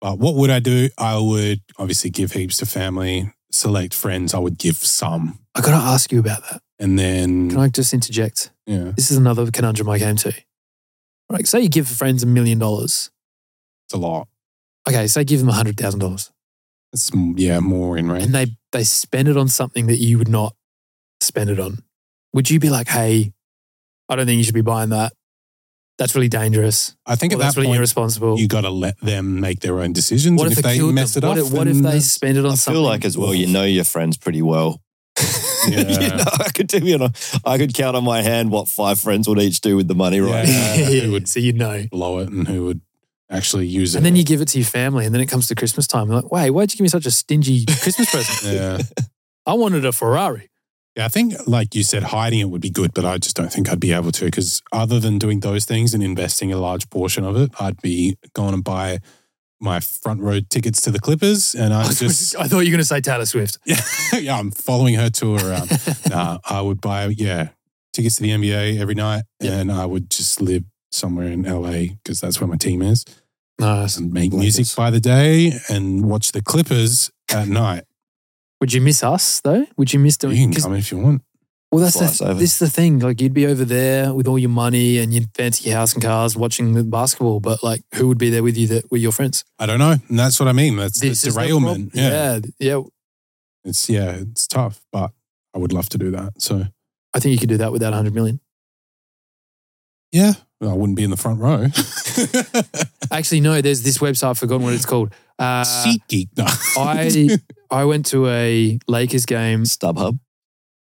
But 0.00 0.18
what 0.20 0.36
would 0.36 0.50
I 0.50 0.60
do? 0.60 0.88
I 0.96 1.18
would 1.18 1.60
obviously 1.78 2.10
give 2.10 2.30
heaps 2.32 2.58
to 2.58 2.66
family, 2.66 3.32
select 3.50 3.92
friends. 3.94 4.32
I 4.34 4.38
would 4.38 4.56
give 4.56 4.76
some. 4.76 5.40
I 5.56 5.60
got 5.60 5.70
to 5.72 5.84
ask 5.84 6.12
you 6.12 6.20
about 6.20 6.42
that. 6.48 6.62
And 6.78 6.96
then, 6.96 7.50
Can 7.50 7.58
I 7.58 7.68
just 7.68 7.92
interject? 7.92 8.52
yeah, 8.66 8.92
This 8.94 9.10
is 9.10 9.16
another 9.16 9.50
conundrum 9.50 9.88
I 9.90 9.98
came 9.98 10.14
to. 10.16 10.32
Right, 11.28 11.46
say 11.48 11.60
you 11.62 11.68
give 11.68 11.88
friends 11.88 12.22
a 12.22 12.26
million 12.26 12.60
dollars. 12.60 13.10
it's 13.86 13.94
a 13.94 13.98
lot. 13.98 14.28
Okay, 14.88 15.08
say 15.08 15.24
give 15.24 15.40
them 15.40 15.48
a 15.48 15.52
hundred 15.52 15.76
thousand 15.76 15.98
dollars, 16.00 16.30
It's, 16.92 17.10
yeah, 17.36 17.60
more 17.60 17.98
in 17.98 18.10
range. 18.10 18.24
and 18.24 18.34
they 18.34 18.46
they 18.72 18.84
spend 18.84 19.28
it 19.28 19.36
on 19.36 19.48
something 19.48 19.86
that 19.86 19.96
you 19.98 20.18
would 20.18 20.28
not 20.28 20.54
spend 21.20 21.50
it 21.50 21.60
on. 21.60 21.82
Would 22.32 22.50
you 22.50 22.58
be 22.60 22.70
like, 22.70 22.88
"Hey, 22.88 23.32
I 24.08 24.16
don't 24.16 24.26
think 24.26 24.38
you 24.38 24.44
should 24.44 24.54
be 24.54 24.60
buying 24.62 24.90
that. 24.90 25.12
That's 25.98 26.14
really 26.14 26.28
dangerous. 26.28 26.94
I 27.04 27.16
think 27.16 27.32
Or 27.32 27.36
at 27.36 27.38
that's 27.40 27.54
that 27.56 27.60
really 27.60 27.68
point, 27.68 27.78
irresponsible." 27.78 28.38
you 28.38 28.48
got 28.48 28.62
to 28.62 28.70
let 28.70 28.98
them 29.00 29.40
make 29.40 29.60
their 29.60 29.80
own 29.80 29.92
decisions. 29.92 30.38
what 30.38 30.44
and 30.46 30.52
if, 30.52 30.58
if 30.58 30.64
they 30.64 30.80
mess 30.80 31.14
them? 31.14 31.24
it 31.24 31.26
what 31.28 31.38
up, 31.38 31.44
if, 31.46 31.52
what 31.52 31.66
if 31.68 31.76
they 31.76 32.00
spend 32.00 32.38
it 32.38 32.44
on 32.46 32.52
I 32.52 32.54
something? 32.54 32.72
I 32.80 32.82
feel 32.82 32.88
like 32.88 33.04
as 33.04 33.18
well, 33.18 33.34
you 33.34 33.46
know 33.48 33.64
your 33.64 33.84
friends 33.84 34.16
pretty 34.16 34.42
well. 34.42 34.80
Yeah. 35.68 35.80
you 35.88 36.08
know, 36.08 36.24
I 36.38 36.50
could 36.54 36.68
do, 36.68 36.78
you 36.78 36.96
know, 36.96 37.08
I 37.44 37.58
could 37.58 37.74
count 37.74 37.94
on 37.96 38.04
my 38.04 38.22
hand 38.22 38.50
what 38.50 38.68
five 38.68 38.98
friends 38.98 39.28
would 39.28 39.38
each 39.40 39.60
do 39.60 39.76
with 39.76 39.86
the 39.88 39.94
money 39.94 40.20
right 40.20 40.46
now. 40.46 40.74
Yeah. 40.74 40.84
who 41.02 41.12
would 41.12 41.28
so 41.28 41.40
you 41.40 41.52
know. 41.52 41.84
blow 41.90 42.20
it 42.20 42.28
and 42.30 42.46
who 42.48 42.64
would 42.66 42.80
actually 43.30 43.66
use 43.66 43.94
it? 43.94 43.98
And 43.98 44.06
then 44.06 44.16
you 44.16 44.24
give 44.24 44.40
it 44.40 44.48
to 44.48 44.58
your 44.58 44.66
family, 44.66 45.04
and 45.06 45.14
then 45.14 45.20
it 45.22 45.26
comes 45.26 45.46
to 45.48 45.54
Christmas 45.54 45.86
time. 45.86 46.06
You're 46.08 46.16
like, 46.22 46.32
wait, 46.32 46.50
why'd 46.50 46.72
you 46.72 46.76
give 46.76 46.82
me 46.84 46.88
such 46.88 47.06
a 47.06 47.10
stingy 47.10 47.64
Christmas 47.66 48.10
present? 48.10 48.54
yeah. 48.54 48.78
I 49.46 49.54
wanted 49.54 49.84
a 49.84 49.92
Ferrari. 49.92 50.50
Yeah, 50.96 51.04
I 51.04 51.08
think, 51.08 51.34
like 51.46 51.74
you 51.74 51.84
said, 51.84 52.02
hiding 52.02 52.40
it 52.40 52.50
would 52.50 52.60
be 52.60 52.70
good, 52.70 52.92
but 52.92 53.04
I 53.04 53.18
just 53.18 53.36
don't 53.36 53.52
think 53.52 53.70
I'd 53.70 53.78
be 53.78 53.92
able 53.92 54.10
to 54.12 54.24
because 54.24 54.62
other 54.72 54.98
than 54.98 55.18
doing 55.18 55.40
those 55.40 55.64
things 55.64 55.94
and 55.94 56.02
investing 56.02 56.52
a 56.52 56.56
large 56.58 56.90
portion 56.90 57.24
of 57.24 57.36
it, 57.36 57.50
I'd 57.60 57.80
be 57.80 58.16
going 58.34 58.52
and 58.54 58.64
buy 58.64 58.98
my 59.60 59.80
front 59.80 60.20
row 60.20 60.40
tickets 60.40 60.80
to 60.82 60.90
the 60.90 60.98
Clippers, 60.98 61.54
and 61.54 61.72
I 61.72 61.88
just 61.92 62.34
I 62.36 62.44
thought 62.48 62.60
you 62.60 62.66
were 62.70 62.76
going 62.76 62.78
to 62.78 62.84
say 62.84 63.00
Taylor 63.00 63.26
Swift. 63.26 63.58
yeah, 63.64 63.80
yeah, 64.18 64.38
I'm 64.38 64.50
following 64.50 64.94
her 64.94 65.08
tour 65.10 65.38
around. 65.38 65.70
nah, 66.10 66.38
I 66.48 66.60
would 66.60 66.80
buy 66.80 67.06
yeah 67.06 67.50
tickets 67.92 68.16
to 68.16 68.22
the 68.22 68.30
NBA 68.30 68.80
every 68.80 68.94
night, 68.94 69.22
Yeah. 69.40 69.52
and 69.58 69.70
I 69.72 69.86
would 69.86 70.10
just 70.10 70.40
live 70.40 70.64
somewhere 70.90 71.28
in 71.28 71.42
LA 71.42 71.94
because 72.02 72.20
that's 72.20 72.40
where 72.40 72.48
my 72.48 72.56
team 72.56 72.82
is, 72.82 73.04
Nice. 73.58 73.96
and 73.96 74.12
make 74.12 74.32
Lakers. 74.32 74.56
music 74.58 74.76
by 74.76 74.90
the 74.90 75.00
day 75.00 75.52
and 75.68 76.04
watch 76.08 76.32
the 76.32 76.42
Clippers 76.42 77.10
at 77.32 77.48
night. 77.48 77.84
Would 78.60 78.72
you 78.72 78.80
miss 78.80 79.02
us 79.04 79.40
though? 79.40 79.66
Would 79.76 79.92
you 79.92 80.00
miss 80.00 80.18
You 80.22 80.30
can 80.30 80.52
come 80.52 80.74
if 80.74 80.90
you 80.90 80.98
want. 80.98 81.22
well, 81.70 81.82
that's 81.84 81.98
the, 81.98 82.06
us 82.06 82.38
this 82.38 82.54
is 82.54 82.58
the 82.58 82.70
thing. 82.70 82.98
Like 82.98 83.20
you'd 83.20 83.32
be 83.34 83.46
over 83.46 83.64
there 83.64 84.12
with 84.14 84.26
all 84.26 84.38
your 84.38 84.48
money 84.50 84.98
and 84.98 85.12
your 85.14 85.24
fancy 85.36 85.70
house 85.70 85.92
and 85.94 86.02
cars, 86.02 86.36
watching 86.36 86.72
the 86.72 86.82
basketball. 86.82 87.38
But 87.40 87.62
like, 87.62 87.82
who 87.94 88.08
would 88.08 88.18
be 88.18 88.30
there 88.30 88.42
with 88.42 88.56
you 88.56 88.66
that 88.68 88.90
were 88.90 88.96
your 88.96 89.12
friends? 89.12 89.44
I 89.58 89.66
don't 89.66 89.78
know, 89.78 89.94
and 90.08 90.18
that's 90.18 90.40
what 90.40 90.48
I 90.48 90.52
mean. 90.52 90.76
That's 90.76 90.98
This 90.98 91.22
the 91.22 91.28
is 91.28 91.34
the 91.34 91.40
derailment. 91.40 91.90
yeah. 91.94 92.40
yeah, 92.58 92.74
yeah. 92.76 92.82
It's 93.64 93.88
yeah, 93.90 94.10
it's 94.12 94.46
tough, 94.48 94.80
but 94.90 95.12
I 95.54 95.58
would 95.58 95.72
love 95.72 95.88
to 95.90 95.98
do 95.98 96.10
that. 96.12 96.40
So 96.42 96.64
I 97.14 97.20
think 97.20 97.32
you 97.32 97.38
could 97.38 97.48
do 97.50 97.58
that 97.58 97.70
without 97.72 97.90
100 97.92 98.14
million. 98.14 98.40
yeah, 100.10 100.32
I 100.60 100.72
wouldn't 100.72 100.96
be 100.96 101.04
in 101.04 101.10
the 101.10 101.16
front 101.16 101.40
row. 101.40 101.66
Actually, 103.16 103.40
no. 103.40 103.60
There's 103.60 103.82
this 103.82 103.98
website. 103.98 104.30
I've 104.30 104.38
forgotten 104.38 104.64
what 104.64 104.74
it's 104.74 104.84
called. 104.86 105.12
Uh, 105.38 105.62
SeatGeek. 105.62 106.30
No. 106.36 106.44
I 106.76 107.38
I 107.70 107.84
went 107.84 108.06
to 108.06 108.26
a 108.28 108.78
Lakers 108.88 109.24
game. 109.24 109.62
StubHub. 109.64 110.18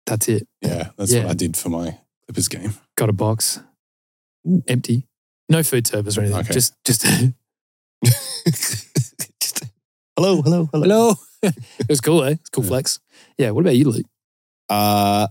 That's 0.06 0.28
it. 0.28 0.48
yeah, 0.62 0.90
that's 0.98 1.14
Yeah. 1.14 1.24
what 1.24 1.32
I 1.32 1.34
did 1.36 1.56
for 1.56 1.70
my 1.70 1.98
Clippers 2.28 2.50
game. 2.50 2.74
Got 2.98 3.08
a 3.10 3.14
box, 3.14 3.62
empty, 4.68 5.08
no 5.48 5.64
food 5.64 5.88
service 5.88 6.18
or 6.18 6.22
anything. 6.22 6.40
Okay. 6.42 6.54
Just 6.54 6.74
just 6.84 7.06
Just, 9.40 9.64
hello, 10.18 10.42
hello, 10.42 10.68
hello. 10.74 10.84
hello. 10.84 11.14
it 11.42 11.90
was 11.90 12.02
cool, 12.02 12.24
eh? 12.26 12.32
It's 12.32 12.50
cool 12.50 12.64
Yeah. 12.66 12.70
flex. 12.70 13.00
Yeah. 13.38 13.52
What 13.52 13.62
about 13.62 13.78
you, 13.78 13.86
Luke? 13.86 14.06
Uh, 14.70 15.28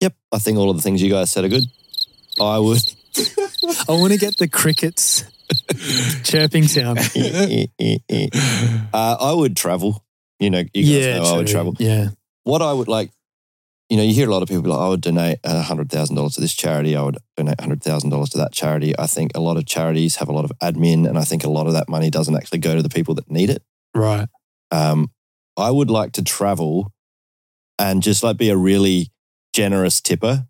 yep, 0.00 0.14
I 0.32 0.38
think 0.38 0.58
all 0.58 0.68
of 0.70 0.76
the 0.76 0.82
things 0.82 1.00
you 1.02 1.10
guys 1.10 1.30
said 1.30 1.44
are 1.44 1.48
good. 1.48 1.64
I 2.40 2.58
would. 2.58 2.80
I 3.88 3.92
want 3.92 4.12
to 4.12 4.18
get 4.18 4.36
the 4.38 4.48
crickets 4.48 5.24
chirping 6.24 6.66
sound. 6.66 6.98
uh, 8.92 9.16
I 9.20 9.32
would 9.32 9.56
travel. 9.56 10.04
You 10.40 10.50
know, 10.50 10.64
you 10.74 11.00
guys 11.00 11.22
know 11.22 11.34
I 11.34 11.36
would 11.38 11.46
travel. 11.46 11.76
Yeah. 11.78 12.08
What 12.42 12.60
I 12.60 12.72
would 12.72 12.88
like, 12.88 13.10
you 13.88 13.96
know, 13.96 14.02
you 14.02 14.12
hear 14.14 14.28
a 14.28 14.32
lot 14.32 14.42
of 14.42 14.48
people 14.48 14.70
like, 14.70 14.80
I 14.80 14.88
would 14.88 15.00
donate 15.00 15.40
$100,000 15.42 16.34
to 16.34 16.40
this 16.40 16.54
charity. 16.54 16.96
I 16.96 17.02
would 17.02 17.18
donate 17.36 17.56
$100,000 17.58 18.30
to 18.30 18.38
that 18.38 18.52
charity. 18.52 18.98
I 18.98 19.06
think 19.06 19.32
a 19.34 19.40
lot 19.40 19.56
of 19.56 19.66
charities 19.66 20.16
have 20.16 20.28
a 20.28 20.32
lot 20.32 20.44
of 20.44 20.52
admin, 20.60 21.08
and 21.08 21.18
I 21.18 21.24
think 21.24 21.44
a 21.44 21.50
lot 21.50 21.66
of 21.66 21.72
that 21.74 21.88
money 21.88 22.10
doesn't 22.10 22.34
actually 22.34 22.58
go 22.58 22.74
to 22.74 22.82
the 22.82 22.88
people 22.88 23.14
that 23.14 23.30
need 23.30 23.50
it. 23.50 23.62
Right. 23.94 24.28
Um, 24.70 25.10
I 25.56 25.70
would 25.70 25.90
like 25.90 26.12
to 26.12 26.24
travel 26.24 26.92
and 27.78 28.02
just 28.02 28.22
like 28.22 28.36
be 28.36 28.50
a 28.50 28.56
really 28.56 29.10
generous 29.54 30.00
tipper, 30.00 30.46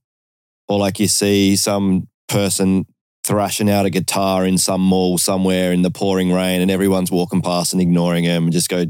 or 0.68 0.78
like 0.78 0.98
you 1.00 1.08
see 1.08 1.56
some 1.56 2.08
person 2.28 2.86
thrashing 3.24 3.70
out 3.70 3.86
a 3.86 3.90
guitar 3.90 4.44
in 4.44 4.58
some 4.58 4.80
mall 4.80 5.16
somewhere 5.18 5.72
in 5.72 5.82
the 5.82 5.90
pouring 5.90 6.32
rain, 6.32 6.60
and 6.60 6.70
everyone's 6.70 7.10
walking 7.10 7.40
past 7.42 7.72
and 7.72 7.80
ignoring 7.82 8.24
him, 8.24 8.44
and 8.44 8.52
just 8.52 8.68
go 8.68 8.84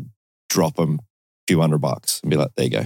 drop 0.49 0.79
him 0.79 0.95
a 0.99 1.03
few 1.49 1.61
hundred 1.61 1.79
bucks 1.79 2.21
and 2.23 2.31
be 2.31 2.37
like, 2.37 2.51
"There 2.57 2.65
you 2.65 2.71
go." 2.71 2.85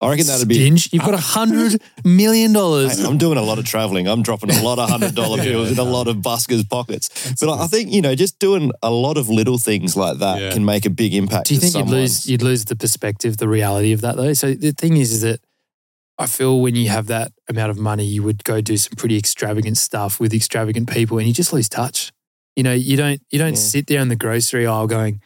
I 0.00 0.10
reckon 0.10 0.26
that'd 0.26 0.46
be. 0.46 0.54
Stinge. 0.54 0.92
You've 0.92 1.02
got 1.02 1.14
a 1.14 1.16
hundred 1.16 1.82
million 2.04 2.52
dollars. 2.52 3.00
I'm 3.00 3.18
doing 3.18 3.36
a 3.36 3.42
lot 3.42 3.58
of 3.58 3.64
traveling. 3.64 4.06
I'm 4.06 4.22
dropping 4.22 4.50
a 4.52 4.62
lot 4.62 4.78
of 4.78 4.88
hundred 4.88 5.16
dollar 5.16 5.38
bills 5.42 5.72
in 5.72 5.78
a 5.78 5.82
lot 5.82 6.06
of 6.06 6.18
buskers' 6.18 6.68
pockets. 6.68 7.34
But 7.40 7.58
I 7.58 7.66
think 7.66 7.92
you 7.92 8.00
know, 8.00 8.14
just 8.14 8.38
doing 8.38 8.70
a 8.80 8.90
lot 8.92 9.16
of 9.16 9.28
little 9.28 9.58
things 9.58 9.96
like 9.96 10.18
that 10.18 10.40
Yeah. 10.40 10.52
can 10.52 10.64
make 10.64 10.86
a 10.86 10.90
big 10.90 11.14
impact. 11.14 11.48
Do 11.48 11.54
you 11.54 11.60
think 11.60 11.74
you'd 11.74 11.88
lose 11.88 12.28
you'd 12.30 12.42
lose 12.42 12.66
the 12.66 12.76
perspective, 12.76 13.38
the 13.38 13.48
reality 13.48 13.92
of 13.92 14.00
that 14.02 14.16
though? 14.16 14.34
So 14.34 14.54
the 14.54 14.70
thing 14.70 14.96
is, 14.98 15.10
is 15.12 15.22
that 15.22 15.40
I 16.18 16.26
feel 16.26 16.60
when 16.60 16.74
you 16.74 16.88
have 16.88 17.06
that 17.06 17.32
amount 17.48 17.70
of 17.70 17.78
money, 17.78 18.04
you 18.04 18.22
would 18.24 18.42
go 18.44 18.60
do 18.60 18.76
some 18.76 18.94
pretty 18.96 19.16
extravagant 19.16 19.76
stuff 19.78 20.18
with 20.18 20.34
extravagant 20.34 20.90
people, 20.90 21.18
and 21.18 21.26
you 21.28 21.32
just 21.34 21.52
lose 21.52 21.68
touch. 21.68 22.10
You 22.56 22.62
know, 22.64 22.72
you 22.72 22.96
don't 22.96 23.20
you 23.30 23.38
don't 23.38 23.50
Yeah. 23.50 23.54
sit 23.72 23.86
there 23.86 24.00
in 24.00 24.08
the 24.08 24.16
grocery 24.16 24.66
aisle 24.66 24.86
going, 24.88 25.20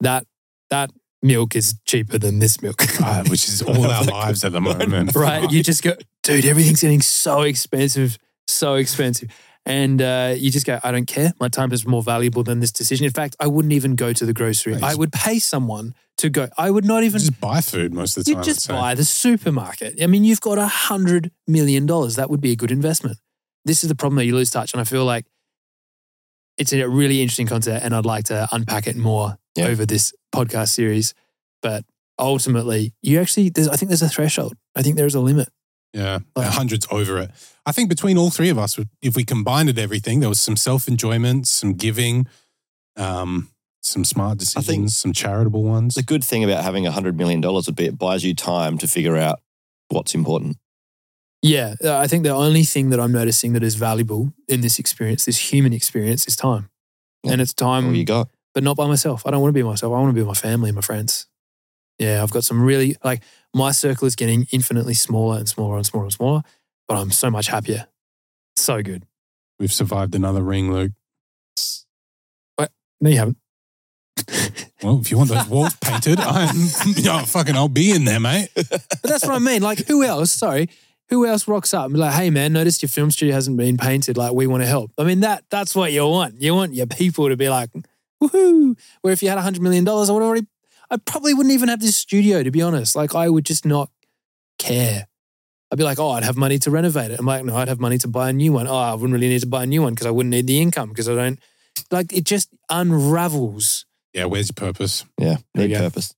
that 0.00 0.26
that 0.70 0.90
milk 1.22 1.56
is 1.56 1.74
cheaper 1.86 2.18
than 2.18 2.38
this 2.40 2.60
milk. 2.62 2.82
God, 2.98 3.28
which 3.30 3.48
is 3.48 3.62
all 3.62 3.90
our 3.90 4.04
lives 4.20 4.44
at 4.44 4.52
the 4.52 4.60
moment. 4.60 5.14
right? 5.14 5.50
You 5.50 5.62
just 5.62 5.82
go, 5.82 5.94
dude, 6.22 6.44
everything's 6.44 6.82
getting 6.82 7.00
so 7.02 7.42
expensive, 7.42 8.18
so 8.46 8.74
expensive. 8.74 9.30
And 9.64 10.00
uh, 10.00 10.34
you 10.36 10.50
just 10.52 10.64
go, 10.66 10.78
I 10.84 10.92
don't 10.92 11.06
care. 11.06 11.32
My 11.40 11.48
time 11.48 11.72
is 11.72 11.84
more 11.86 12.02
valuable 12.02 12.44
than 12.44 12.60
this 12.60 12.70
decision. 12.70 13.04
In 13.04 13.12
fact, 13.12 13.34
I 13.40 13.48
wouldn't 13.48 13.72
even 13.72 13.96
go 13.96 14.12
to 14.12 14.24
the 14.24 14.32
grocery. 14.32 14.76
I 14.80 14.94
would 14.94 15.10
pay 15.12 15.40
someone 15.40 15.94
to 16.18 16.30
go. 16.30 16.48
I 16.56 16.70
would 16.70 16.84
not 16.84 17.04
even. 17.04 17.18
just 17.20 17.40
buy 17.40 17.60
food 17.60 17.92
most 17.92 18.16
of 18.16 18.24
the 18.24 18.32
time. 18.32 18.40
You 18.40 18.44
just 18.44 18.68
buy 18.68 18.94
the 18.94 19.04
supermarket. 19.04 20.02
I 20.02 20.06
mean, 20.06 20.24
you've 20.24 20.40
got 20.40 20.58
a 20.58 20.66
hundred 20.66 21.30
million 21.46 21.86
dollars. 21.86 22.16
That 22.16 22.30
would 22.30 22.40
be 22.40 22.52
a 22.52 22.56
good 22.56 22.70
investment. 22.70 23.18
This 23.64 23.82
is 23.82 23.88
the 23.88 23.94
problem 23.94 24.16
that 24.16 24.24
you 24.26 24.34
lose 24.34 24.50
touch, 24.50 24.72
and 24.72 24.80
I 24.80 24.84
feel 24.84 25.04
like 25.04 25.26
it's 26.58 26.72
a 26.72 26.88
really 26.88 27.20
interesting 27.22 27.46
concept, 27.46 27.84
and 27.84 27.94
I'd 27.94 28.06
like 28.06 28.24
to 28.26 28.48
unpack 28.52 28.86
it 28.86 28.96
more 28.96 29.36
Yeah. 29.56 29.66
over 29.66 29.84
this 29.84 30.12
podcast 30.34 30.68
series. 30.70 31.12
But 31.62 31.84
ultimately, 32.18 32.94
you 33.02 33.20
actually, 33.20 33.50
there's, 33.50 33.68
I 33.68 33.76
think 33.76 33.88
there's 33.90 34.02
a 34.02 34.08
threshold. 34.08 34.54
I 34.74 34.82
think 34.82 34.96
there 34.96 35.06
is 35.06 35.14
a 35.14 35.20
limit. 35.20 35.48
Yeah, 35.92 36.20
Like- 36.34 36.48
hundred's 36.48 36.86
over 36.90 37.18
it. 37.18 37.30
I 37.66 37.72
think 37.72 37.88
between 37.88 38.16
all 38.16 38.30
three 38.30 38.48
of 38.48 38.58
us, 38.58 38.78
if 39.02 39.16
we 39.16 39.24
combined 39.24 39.78
everything, 39.78 40.20
there 40.20 40.28
was 40.28 40.40
some 40.40 40.56
self 40.56 40.88
enjoyment, 40.88 41.48
some 41.48 41.74
giving, 41.74 42.26
um, 42.96 43.50
some 43.86 44.04
smart 44.04 44.38
decisions, 44.38 44.68
I 44.68 44.72
think- 44.72 44.90
some 44.90 45.12
charitable 45.12 45.62
ones. 45.62 45.94
The 45.94 46.02
good 46.02 46.24
thing 46.24 46.44
about 46.44 46.64
having 46.64 46.84
$100 46.84 47.14
million 47.16 47.40
would 47.40 47.76
be 47.76 47.86
it 47.86 47.98
buys 47.98 48.24
you 48.24 48.34
time 48.34 48.78
to 48.78 48.86
figure 48.88 49.16
out 49.16 49.40
what's 49.88 50.14
important. 50.14 50.56
Yeah, 51.42 51.74
uh, 51.84 51.96
I 51.96 52.06
think 52.06 52.24
the 52.24 52.30
only 52.30 52.64
thing 52.64 52.90
that 52.90 52.98
I'm 52.98 53.12
noticing 53.12 53.52
that 53.52 53.62
is 53.62 53.74
valuable 53.76 54.32
in 54.48 54.62
this 54.62 54.78
experience, 54.78 55.26
this 55.26 55.52
human 55.52 55.72
experience, 55.72 56.26
is 56.26 56.34
time. 56.34 56.70
Yeah. 57.22 57.32
And 57.32 57.40
it's 57.40 57.52
time, 57.54 57.86
All 57.86 57.94
you 57.94 58.04
got. 58.04 58.28
but 58.54 58.64
not 58.64 58.76
by 58.76 58.86
myself. 58.88 59.22
I 59.26 59.30
don't 59.30 59.40
want 59.42 59.50
to 59.50 59.58
be 59.58 59.62
by 59.62 59.68
myself. 59.70 59.92
I 59.92 60.00
want 60.00 60.08
to 60.10 60.14
be 60.14 60.20
with 60.22 60.28
my 60.28 60.34
family 60.34 60.70
and 60.70 60.74
my 60.76 60.80
friends. 60.82 61.26
Yeah, 61.98 62.22
I've 62.22 62.30
got 62.32 62.44
some 62.44 62.60
really, 62.62 62.96
like, 63.04 63.22
my 63.54 63.70
circle 63.70 64.06
is 64.06 64.16
getting 64.16 64.46
infinitely 64.50 64.94
smaller 64.94 65.38
and 65.38 65.48
smaller 65.48 65.76
and 65.76 65.86
smaller 65.86 66.04
and 66.06 66.12
smaller, 66.12 66.42
but 66.88 66.96
I'm 66.96 67.10
so 67.10 67.30
much 67.30 67.46
happier. 67.48 67.86
So 68.56 68.82
good. 68.82 69.04
We've 69.60 69.72
survived 69.72 70.14
another 70.14 70.42
ring, 70.42 70.72
Luke. 70.72 70.92
No, 72.98 73.10
you 73.10 73.18
haven't. 73.18 73.36
Well, 74.82 75.00
if 75.00 75.10
you 75.10 75.16
want 75.16 75.30
those 75.30 75.46
walls 75.48 75.74
painted, 75.80 76.20
I'm 76.20 76.54
oh, 76.54 77.24
fucking 77.26 77.56
I'll 77.56 77.68
be 77.68 77.92
in 77.92 78.04
there, 78.04 78.20
mate. 78.20 78.48
But 78.54 79.02
that's 79.02 79.24
what 79.24 79.34
I 79.34 79.38
mean. 79.38 79.62
Like, 79.62 79.86
who 79.86 80.04
else? 80.04 80.30
Sorry, 80.32 80.68
who 81.08 81.26
else 81.26 81.48
rocks 81.48 81.72
up 81.72 81.86
and 81.86 81.94
be 81.94 82.00
like, 82.00 82.14
"Hey, 82.14 82.30
man, 82.30 82.52
noticed 82.52 82.82
your 82.82 82.88
film 82.88 83.10
studio 83.10 83.34
hasn't 83.34 83.56
been 83.56 83.78
painted. 83.78 84.16
Like, 84.16 84.32
we 84.32 84.46
want 84.46 84.62
to 84.62 84.66
help." 84.66 84.92
I 84.98 85.04
mean, 85.04 85.20
that 85.20 85.44
that's 85.50 85.74
what 85.74 85.92
you 85.92 86.06
want. 86.06 86.40
You 86.40 86.54
want 86.54 86.74
your 86.74 86.86
people 86.86 87.28
to 87.28 87.36
be 87.36 87.48
like, 87.48 87.70
"Woohoo!" 88.22 88.78
Where 89.00 89.12
if 89.12 89.22
you 89.22 89.28
had 89.30 89.38
hundred 89.38 89.62
million 89.62 89.84
dollars, 89.84 90.10
I 90.10 90.12
would 90.12 90.22
already, 90.22 90.46
I 90.90 90.98
probably 90.98 91.32
wouldn't 91.32 91.54
even 91.54 91.68
have 91.68 91.80
this 91.80 91.96
studio. 91.96 92.42
To 92.42 92.50
be 92.50 92.62
honest, 92.62 92.94
like, 92.94 93.14
I 93.14 93.30
would 93.30 93.46
just 93.46 93.64
not 93.64 93.90
care. 94.58 95.08
I'd 95.72 95.78
be 95.78 95.84
like, 95.84 95.98
"Oh, 95.98 96.10
I'd 96.10 96.24
have 96.24 96.36
money 96.36 96.58
to 96.60 96.70
renovate 96.70 97.12
it." 97.12 97.18
I'm 97.18 97.26
like, 97.26 97.44
"No, 97.44 97.56
I'd 97.56 97.68
have 97.68 97.80
money 97.80 97.96
to 97.98 98.08
buy 98.08 98.28
a 98.28 98.32
new 98.32 98.52
one." 98.52 98.68
Oh, 98.68 98.76
I 98.76 98.92
wouldn't 98.92 99.14
really 99.14 99.28
need 99.28 99.40
to 99.40 99.46
buy 99.46 99.62
a 99.62 99.66
new 99.66 99.82
one 99.82 99.94
because 99.94 100.06
I 100.06 100.10
wouldn't 100.10 100.30
need 100.30 100.46
the 100.46 100.60
income 100.60 100.90
because 100.90 101.08
I 101.08 101.14
don't. 101.14 101.40
Like, 101.90 102.12
it 102.12 102.24
just 102.24 102.50
unravels. 102.68 103.85
Yeah, 104.16 104.24
where's 104.24 104.48
your 104.48 104.54
purpose? 104.54 105.04
Yeah, 105.20 105.36
There 105.54 105.68
need 105.68 105.74
you 105.74 105.78
purpose. 105.78 106.14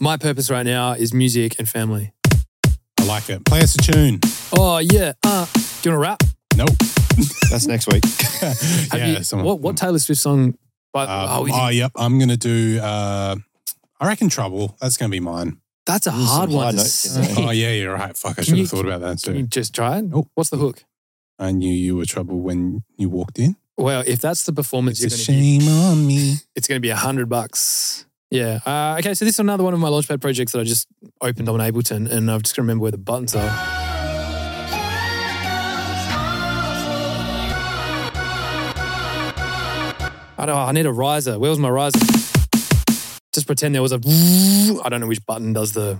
My 0.00 0.16
purpose 0.16 0.50
right 0.50 0.66
now 0.66 0.92
is 0.92 1.14
music 1.14 1.54
and 1.60 1.68
family. 1.68 2.12
I 2.98 3.04
like 3.04 3.30
it. 3.30 3.44
Play 3.44 3.60
us 3.60 3.76
a 3.76 3.78
tune. 3.78 4.18
Oh 4.52 4.78
yeah. 4.78 5.12
Uh, 5.24 5.46
do 5.52 5.60
you 5.60 5.62
want 5.62 5.82
to 5.84 5.96
rap? 5.98 6.22
Nope. 6.56 6.70
That's 7.50 7.66
next 7.68 7.86
week. 7.86 8.04
Have 8.40 8.92
yeah, 8.94 9.06
you, 9.18 9.22
someone- 9.22 9.46
what 9.46 9.60
what 9.60 9.76
Taylor 9.76 10.00
Swift 10.00 10.20
song? 10.20 10.56
By, 10.92 11.04
Uh, 11.04 11.26
oh, 11.38 11.42
we 11.44 11.52
oh, 11.54 11.68
yep. 11.68 11.92
I'm 11.94 12.18
gonna 12.18 12.36
do. 12.36 12.80
Uh, 12.82 13.36
I 14.00 14.06
reckon 14.08 14.28
trouble. 14.28 14.76
That's 14.80 14.96
gonna 14.96 15.10
be 15.10 15.20
mine. 15.20 15.58
that's 15.86 16.06
a 16.08 16.10
hard 16.10 16.50
some 16.50 16.56
one 16.58 16.70
to 16.72 16.76
notes 16.78 17.16
in 17.16 17.22
say. 17.24 17.34
there. 17.34 17.44
Oh 17.46 17.50
yeah, 17.50 17.70
you're 17.72 17.94
right. 17.94 18.16
Fuck, 18.16 18.38
I 18.40 18.42
should 18.42 18.56
you- 18.56 18.64
have 18.64 18.70
thought 18.70 18.86
about 18.86 19.00
that 19.02 19.22
Can 19.22 19.36
you 19.36 19.42
too. 19.42 19.46
just 19.48 19.74
try 19.74 19.98
it? 19.98 20.02
Nope. 20.02 20.28
What's 20.34 20.50
the 20.50 20.56
hook? 20.56 20.82
I 21.38 21.52
knew 21.52 21.72
you 21.72 21.94
were 21.96 22.04
trouble 22.04 22.40
when 22.40 22.82
you 22.96 23.08
walked 23.08 23.38
in. 23.38 23.54
Well, 23.78 24.02
if 24.06 24.20
that's 24.20 24.42
the 24.44 24.52
performance 24.52 25.00
It's 25.02 25.28
a 25.28 25.32
you're 25.32 25.38
going 25.38 25.60
to 25.60 25.60
give, 25.60 25.68
shame 25.68 25.82
on 25.84 26.06
me. 26.06 26.34
it's 26.56 26.66
going 26.66 26.76
to 26.78 26.80
be 26.82 26.90
a 26.90 26.96
hundred 26.96 27.28
bucks. 27.28 28.04
Yeah. 28.30 28.58
Uh, 28.66 28.96
okay. 28.98 29.14
So 29.14 29.24
this 29.24 29.36
is 29.36 29.38
another 29.38 29.62
one 29.62 29.72
of 29.72 29.78
my 29.80 29.88
launchpad 29.88 30.20
projects 30.20 30.52
that 30.52 30.60
I 30.60 30.64
just 30.64 30.88
opened 31.20 31.48
on 31.48 31.60
Ableton, 31.60 32.10
and 32.10 32.30
I've 32.30 32.42
just 32.42 32.54
got 32.54 32.56
to 32.56 32.62
remember 32.62 32.82
where 32.82 32.90
the 32.90 32.98
buttons 32.98 33.34
are. 33.36 33.48
I 40.40 40.46
don't. 40.46 40.56
I 40.56 40.72
need 40.72 40.86
a 40.86 40.92
riser. 40.92 41.38
Where 41.38 41.50
was 41.50 41.58
my 41.58 41.68
riser? 41.68 41.98
Just 43.32 43.46
pretend 43.46 43.74
there 43.74 43.82
was 43.82 43.92
a. 43.92 44.00
I 44.84 44.88
don't 44.88 45.00
know 45.00 45.06
which 45.08 45.24
button 45.26 45.52
does 45.52 45.72
the. 45.72 45.98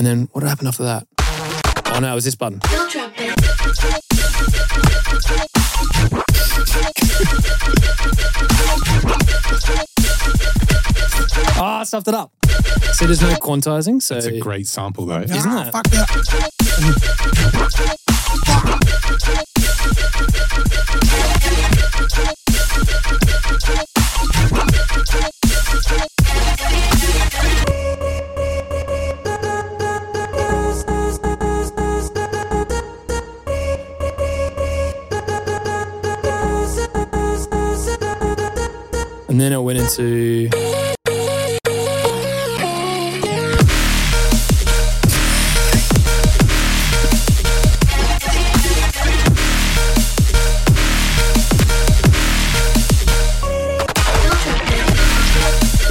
And 0.00 0.06
then 0.06 0.28
what 0.32 0.42
happened 0.44 0.68
after 0.68 0.82
that? 0.84 1.06
Oh 1.92 1.98
no, 2.00 2.12
it 2.12 2.14
was 2.14 2.24
this 2.24 2.34
button. 2.34 2.58
Don't. 2.60 3.12
Ah, 11.62 11.80
I 11.80 11.84
stuffed 11.84 12.08
it 12.08 12.14
up. 12.14 12.32
So 12.94 13.04
there's 13.06 13.20
no 13.20 13.34
quantizing. 13.36 14.00
So 14.00 14.16
It's 14.16 14.26
a 14.26 14.38
great 14.38 14.66
sample 14.66 15.04
though. 15.04 15.20
Isn't 15.20 15.38
Ah, 15.46 15.68
it? 15.68 15.72
Fuck 15.72 15.84
that. 15.90 17.60
And 39.30 39.40
then 39.40 39.52
it 39.52 39.62
went 39.62 39.78
into. 39.78 40.50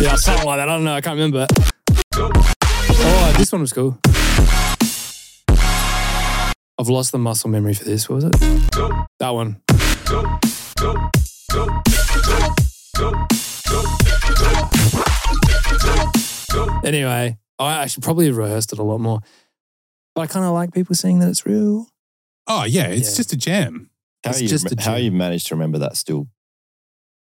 Yeah, 0.02 0.16
something 0.16 0.46
like 0.46 0.58
that. 0.58 0.60
I 0.60 0.66
don't 0.66 0.84
know. 0.84 0.96
I 0.96 1.00
can't 1.00 1.16
remember. 1.16 1.48
Oh, 2.16 3.34
this 3.38 3.54
one 3.54 3.62
was 3.62 3.72
cool. 3.72 3.98
I've 6.78 6.90
lost 6.90 7.14
the 7.14 7.18
muscle 7.20 7.50
memory 7.50 7.74
for 7.74 7.86
this. 7.86 8.10
What 8.10 8.16
was 8.16 8.26
it? 8.26 8.34
That 9.20 9.30
one. 9.30 9.62
Anyway, 16.84 17.38
I 17.60 17.86
should 17.88 18.04
probably 18.04 18.28
have 18.28 18.38
rehearsed 18.38 18.74
it 18.74 18.80
a 18.80 18.84
lot 18.84 19.00
more. 19.00 19.20
But 20.16 20.22
I 20.22 20.28
kind 20.28 20.46
of 20.46 20.54
like 20.54 20.74
people 20.74 20.96
saying 20.96 21.20
that 21.20 21.30
it's 21.30 21.46
real. 21.46 21.88
Oh 22.48 22.64
yeah, 22.64 22.88
it's 22.88 23.12
Yeah. 23.12 23.18
just 23.18 23.34
a 23.34 23.38
jam. 23.38 23.90
How 24.24 24.32
It's 24.32 24.42
you 24.42 24.48
just 24.48 24.72
a 24.72 24.76
how 24.82 24.96
gem. 24.96 25.04
you 25.04 25.12
managed 25.12 25.48
to 25.48 25.56
remember 25.56 25.78
that 25.80 25.96
still 25.98 26.28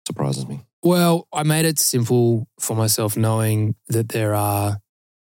surprises 0.07 0.47
me. 0.47 0.61
Well, 0.83 1.29
I 1.33 1.43
made 1.45 1.65
it 1.65 1.79
simple 1.79 2.49
for 2.59 2.75
myself, 2.75 3.17
knowing 3.17 3.77
that 3.89 4.09
there 4.09 4.35
are 4.35 4.81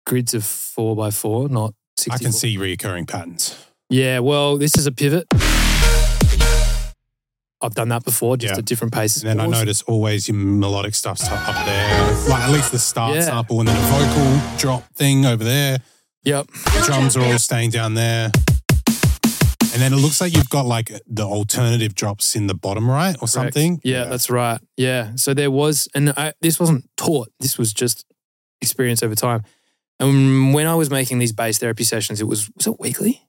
grids 0.07 0.33
of 0.33 0.45
four 0.45 0.97
by 0.97 1.11
four, 1.11 1.49
not 1.49 1.75
I 2.11 2.19
can 2.19 2.33
see 2.33 2.57
reoccurring 2.57 3.07
patterns. 3.07 3.55
Yeah, 3.91 4.21
well, 4.21 4.57
this 4.57 4.77
is 4.77 4.87
a 4.87 4.93
pivot. 4.93 5.27
I've 7.65 7.75
done 7.75 7.89
that 7.89 8.05
before, 8.05 8.37
just 8.37 8.55
Yeah. 8.55 8.59
at 8.59 8.65
different 8.65 8.93
paces. 8.93 9.25
And 9.25 9.39
then 9.39 9.41
I 9.41 9.47
notice 9.47 9.83
always 9.83 10.29
your 10.29 10.37
melodic 10.37 10.95
stuff's 10.95 11.25
up 11.29 11.49
up 11.49 11.67
there, 11.67 12.29
like 12.29 12.43
at 12.43 12.51
least 12.51 12.73
the 12.73 12.79
start 12.79 13.15
Yeah. 13.17 13.23
sample, 13.25 13.61
and 13.61 13.69
then 13.69 13.77
a 13.77 13.81
vocal 13.89 14.59
drop 14.59 14.85
thing 14.95 15.27
over 15.27 15.43
there. 15.45 15.79
Yep. 16.25 16.47
The 16.47 16.83
drums 16.87 17.17
are 17.17 17.25
all 17.25 17.39
staying 17.39 17.71
down 17.71 17.95
there. 17.95 18.31
And 19.73 19.83
then 19.83 19.93
it 19.93 19.97
looks 19.97 20.21
like 20.21 20.37
you've 20.37 20.49
got 20.51 20.67
like 20.67 20.93
the 21.07 21.25
alternative 21.25 21.95
drops 21.97 22.37
in 22.37 22.47
the 22.47 22.55
bottom 22.55 22.89
right 22.89 23.17
or 23.17 23.27
Correct. 23.27 23.31
something. 23.31 23.81
Yeah, 23.83 24.05
that's 24.05 24.31
right. 24.31 24.61
Yeah. 24.77 25.13
So 25.17 25.35
there 25.35 25.51
was, 25.51 25.89
and 25.97 26.11
I, 26.17 26.33
this 26.41 26.61
wasn't 26.61 26.89
taught, 26.97 27.29
this 27.41 27.59
was 27.59 27.73
just 27.73 28.05
experience 28.63 29.03
over 29.03 29.17
time. 29.17 29.43
And 29.99 30.55
when 30.55 30.67
I 30.69 30.77
was 30.77 30.91
making 30.91 31.19
these 31.19 31.33
bass 31.33 31.59
therapy 31.59 31.83
sessions, 31.85 32.21
it 32.21 32.25
was, 32.29 32.49
was 32.57 32.69
it 32.69 32.79
weekly? 32.79 33.23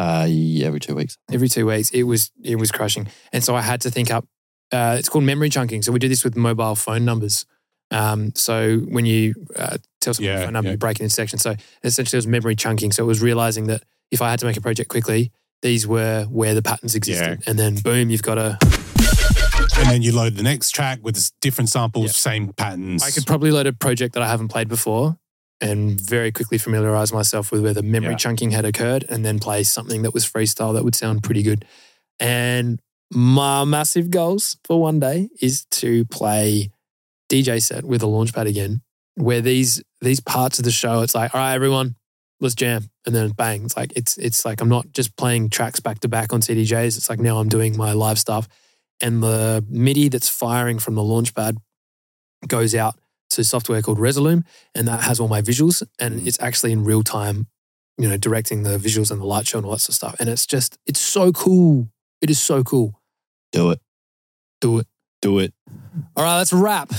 Uh, 0.00 0.26
yeah, 0.28 0.66
every 0.66 0.80
two 0.80 0.94
weeks. 0.94 1.18
Every 1.30 1.48
two 1.48 1.66
weeks, 1.66 1.90
it 1.90 2.04
was, 2.04 2.30
it 2.42 2.56
was 2.56 2.70
crushing. 2.72 3.06
And 3.32 3.44
so 3.44 3.54
I 3.54 3.60
had 3.60 3.80
to 3.82 3.90
think 3.90 4.10
up, 4.10 4.24
uh, 4.72 4.96
it's 4.98 5.08
called 5.10 5.24
memory 5.24 5.50
chunking. 5.50 5.82
So 5.82 5.92
we 5.92 5.98
do 5.98 6.08
this 6.08 6.24
with 6.24 6.36
mobile 6.36 6.74
phone 6.74 7.04
numbers. 7.04 7.44
Um, 7.90 8.32
so 8.34 8.78
when 8.78 9.04
you 9.04 9.34
uh, 9.56 9.76
tell 10.00 10.14
someone 10.14 10.32
Yeah, 10.32 10.40
a 10.40 10.44
phone 10.44 10.52
number, 10.54 10.68
yeah. 10.68 10.72
you 10.72 10.78
break 10.78 11.00
it 11.00 11.02
into 11.02 11.14
sections. 11.14 11.42
So 11.42 11.54
essentially 11.84 12.16
it 12.16 12.20
was 12.24 12.26
memory 12.26 12.56
chunking. 12.56 12.92
So 12.92 13.02
it 13.04 13.06
was 13.06 13.20
realizing 13.20 13.66
that 13.66 13.82
if 14.10 14.22
I 14.22 14.30
had 14.30 14.38
to 14.40 14.46
make 14.46 14.56
a 14.56 14.60
project 14.62 14.88
quickly, 14.88 15.32
these 15.60 15.86
were 15.86 16.24
where 16.30 16.54
the 16.54 16.62
patterns 16.62 16.94
existed. 16.94 17.42
And 17.46 17.58
then 17.58 17.74
boom, 17.76 18.08
you've 18.10 18.22
got 18.22 18.38
a, 18.38 18.58
And 19.76 19.90
then 19.90 20.02
you 20.02 20.12
load 20.14 20.36
the 20.36 20.42
next 20.42 20.70
track 20.70 21.00
with 21.02 21.30
different 21.40 21.68
samples, 21.68 22.06
Yeah. 22.06 22.12
same 22.12 22.52
patterns. 22.54 23.02
I 23.02 23.10
could 23.10 23.26
probably 23.26 23.50
load 23.50 23.66
a 23.66 23.72
project 23.74 24.14
that 24.14 24.22
I 24.22 24.28
haven't 24.28 24.48
played 24.48 24.68
before 24.68 25.18
and 25.60 26.00
very 26.00 26.32
quickly 26.32 26.56
familiarize 26.58 27.12
myself 27.12 27.52
with 27.52 27.62
where 27.62 27.74
the 27.74 27.82
memory 27.82 28.12
Yeah. 28.12 28.16
chunking 28.16 28.50
had 28.52 28.64
occurred 28.64 29.04
and 29.08 29.24
then 29.24 29.38
play 29.38 29.62
something 29.62 30.02
that 30.02 30.14
was 30.14 30.24
freestyle 30.24 30.72
that 30.74 30.84
would 30.84 30.94
sound 30.94 31.22
pretty 31.22 31.42
good. 31.42 31.64
And 32.18 32.80
my 33.12 33.64
massive 33.64 34.10
goals 34.10 34.56
for 34.64 34.80
one 34.80 35.00
day 35.00 35.28
is 35.40 35.64
to 35.72 36.04
play 36.06 36.70
DJ 37.30 37.60
set 37.62 37.84
with 37.84 38.02
a 38.02 38.06
launchpad 38.06 38.46
again, 38.46 38.82
where 39.16 39.40
these 39.40 39.82
these 40.00 40.20
parts 40.20 40.58
of 40.58 40.64
the 40.64 40.70
show, 40.70 41.02
it's 41.02 41.14
like, 41.14 41.34
all 41.34 41.40
right, 41.40 41.54
everyone, 41.54 41.96
let's 42.40 42.54
jam. 42.54 42.90
And 43.06 43.14
then 43.14 43.30
bang, 43.30 43.64
it's 43.64 43.76
like 43.76 43.92
it's 43.96 44.16
it's 44.16 44.44
like 44.44 44.60
I'm 44.60 44.68
not 44.68 44.92
just 44.92 45.16
playing 45.16 45.50
tracks 45.50 45.80
back 45.80 46.00
to 46.00 46.08
back 46.08 46.32
on 46.32 46.40
CDJs. 46.40 46.96
It's 46.96 47.10
like 47.10 47.18
now 47.20 47.38
I'm 47.38 47.48
doing 47.48 47.76
my 47.76 47.92
live 47.92 48.18
stuff. 48.18 48.48
And 49.00 49.22
the 49.22 49.64
MIDI 49.68 50.08
that's 50.08 50.28
firing 50.28 50.78
from 50.78 50.94
the 50.94 51.02
launchpad 51.02 51.56
goes 52.46 52.74
out 52.74 52.98
to 53.30 53.44
software 53.44 53.82
called 53.82 53.98
Resolume, 53.98 54.44
and 54.74 54.86
that 54.88 55.02
has 55.02 55.18
all 55.20 55.28
my 55.28 55.42
visuals, 55.42 55.82
and 55.98 56.20
Mm. 56.20 56.26
it's 56.26 56.38
actually 56.40 56.72
in 56.72 56.84
real 56.84 57.02
time, 57.02 57.46
you 57.98 58.08
know, 58.08 58.16
directing 58.16 58.62
the 58.62 58.78
visuals 58.78 59.10
and 59.10 59.20
the 59.20 59.26
light 59.26 59.46
show 59.46 59.58
and 59.58 59.66
all 59.66 59.72
that 59.72 59.80
sort 59.80 59.90
of 59.90 59.94
stuff. 59.96 60.16
And 60.20 60.28
it's 60.28 60.46
just, 60.46 60.78
it's 60.86 61.00
so 61.00 61.32
cool. 61.32 61.90
It 62.20 62.30
is 62.30 62.40
so 62.40 62.62
cool. 62.62 63.00
Do 63.52 63.70
it. 63.70 63.80
Do 64.60 64.78
it. 64.78 64.86
Do 65.22 65.38
it. 65.38 65.52
All 66.16 66.24
right, 66.24 66.38
let's 66.38 66.52
wrap. 66.52 66.92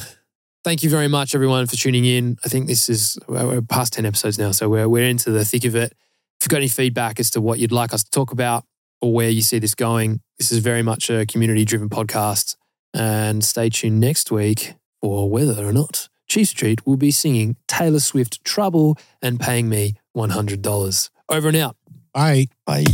Thank 0.64 0.84
you 0.84 0.90
very 0.90 1.08
much, 1.08 1.34
everyone, 1.34 1.66
for 1.66 1.76
tuning 1.76 2.06
in. 2.06 2.38
I 2.46 2.48
think 2.50 2.68
this 2.68 2.88
is 2.88 3.18
we're 3.28 3.48
we're 3.48 3.62
past 3.62 3.94
ten 3.94 4.06
episodes 4.06 4.38
now, 4.38 4.52
so 4.52 4.70
we're 4.70 4.88
we're 4.88 5.10
into 5.10 5.32
the 5.32 5.44
thick 5.44 5.66
of 5.66 5.76
it. 5.76 5.94
If 6.40 6.46
you've 6.46 6.50
got 6.50 6.58
any 6.58 6.68
feedback 6.68 7.20
as 7.20 7.32
to 7.32 7.42
what 7.42 7.58
you'd 7.60 7.72
like 7.72 7.94
us 7.94 8.04
to 8.04 8.12
talk 8.12 8.32
about 8.32 8.64
or 9.02 9.12
where 9.14 9.30
you 9.30 9.42
see 9.42 9.58
this 9.60 9.74
going, 9.74 10.22
this 10.38 10.52
is 10.52 10.60
very 10.60 10.84
much 10.84 11.10
a 11.10 11.26
community-driven 11.26 11.90
podcast. 11.90 12.56
And 12.94 13.44
stay 13.44 13.70
tuned 13.70 14.00
next 14.00 14.32
week 14.32 14.76
for 15.02 15.30
whether 15.30 15.66
or 15.66 15.72
not 15.74 16.10
Chief 16.32 16.48
Street 16.48 16.88
will 16.88 16.96
be 16.96 17.12
singing 17.12 17.58
Taylor 17.68 18.00
Swift 18.00 18.42
Trouble 18.46 18.98
and 19.22 19.38
paying 19.38 19.68
me 19.68 19.96
$100. 20.16 21.10
Over 21.28 21.50
and 21.50 21.58
out. 21.58 21.76
Bye. 22.14 22.48
Bye. 22.66 22.86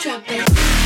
Drop 0.00 0.24
it. 0.30 0.83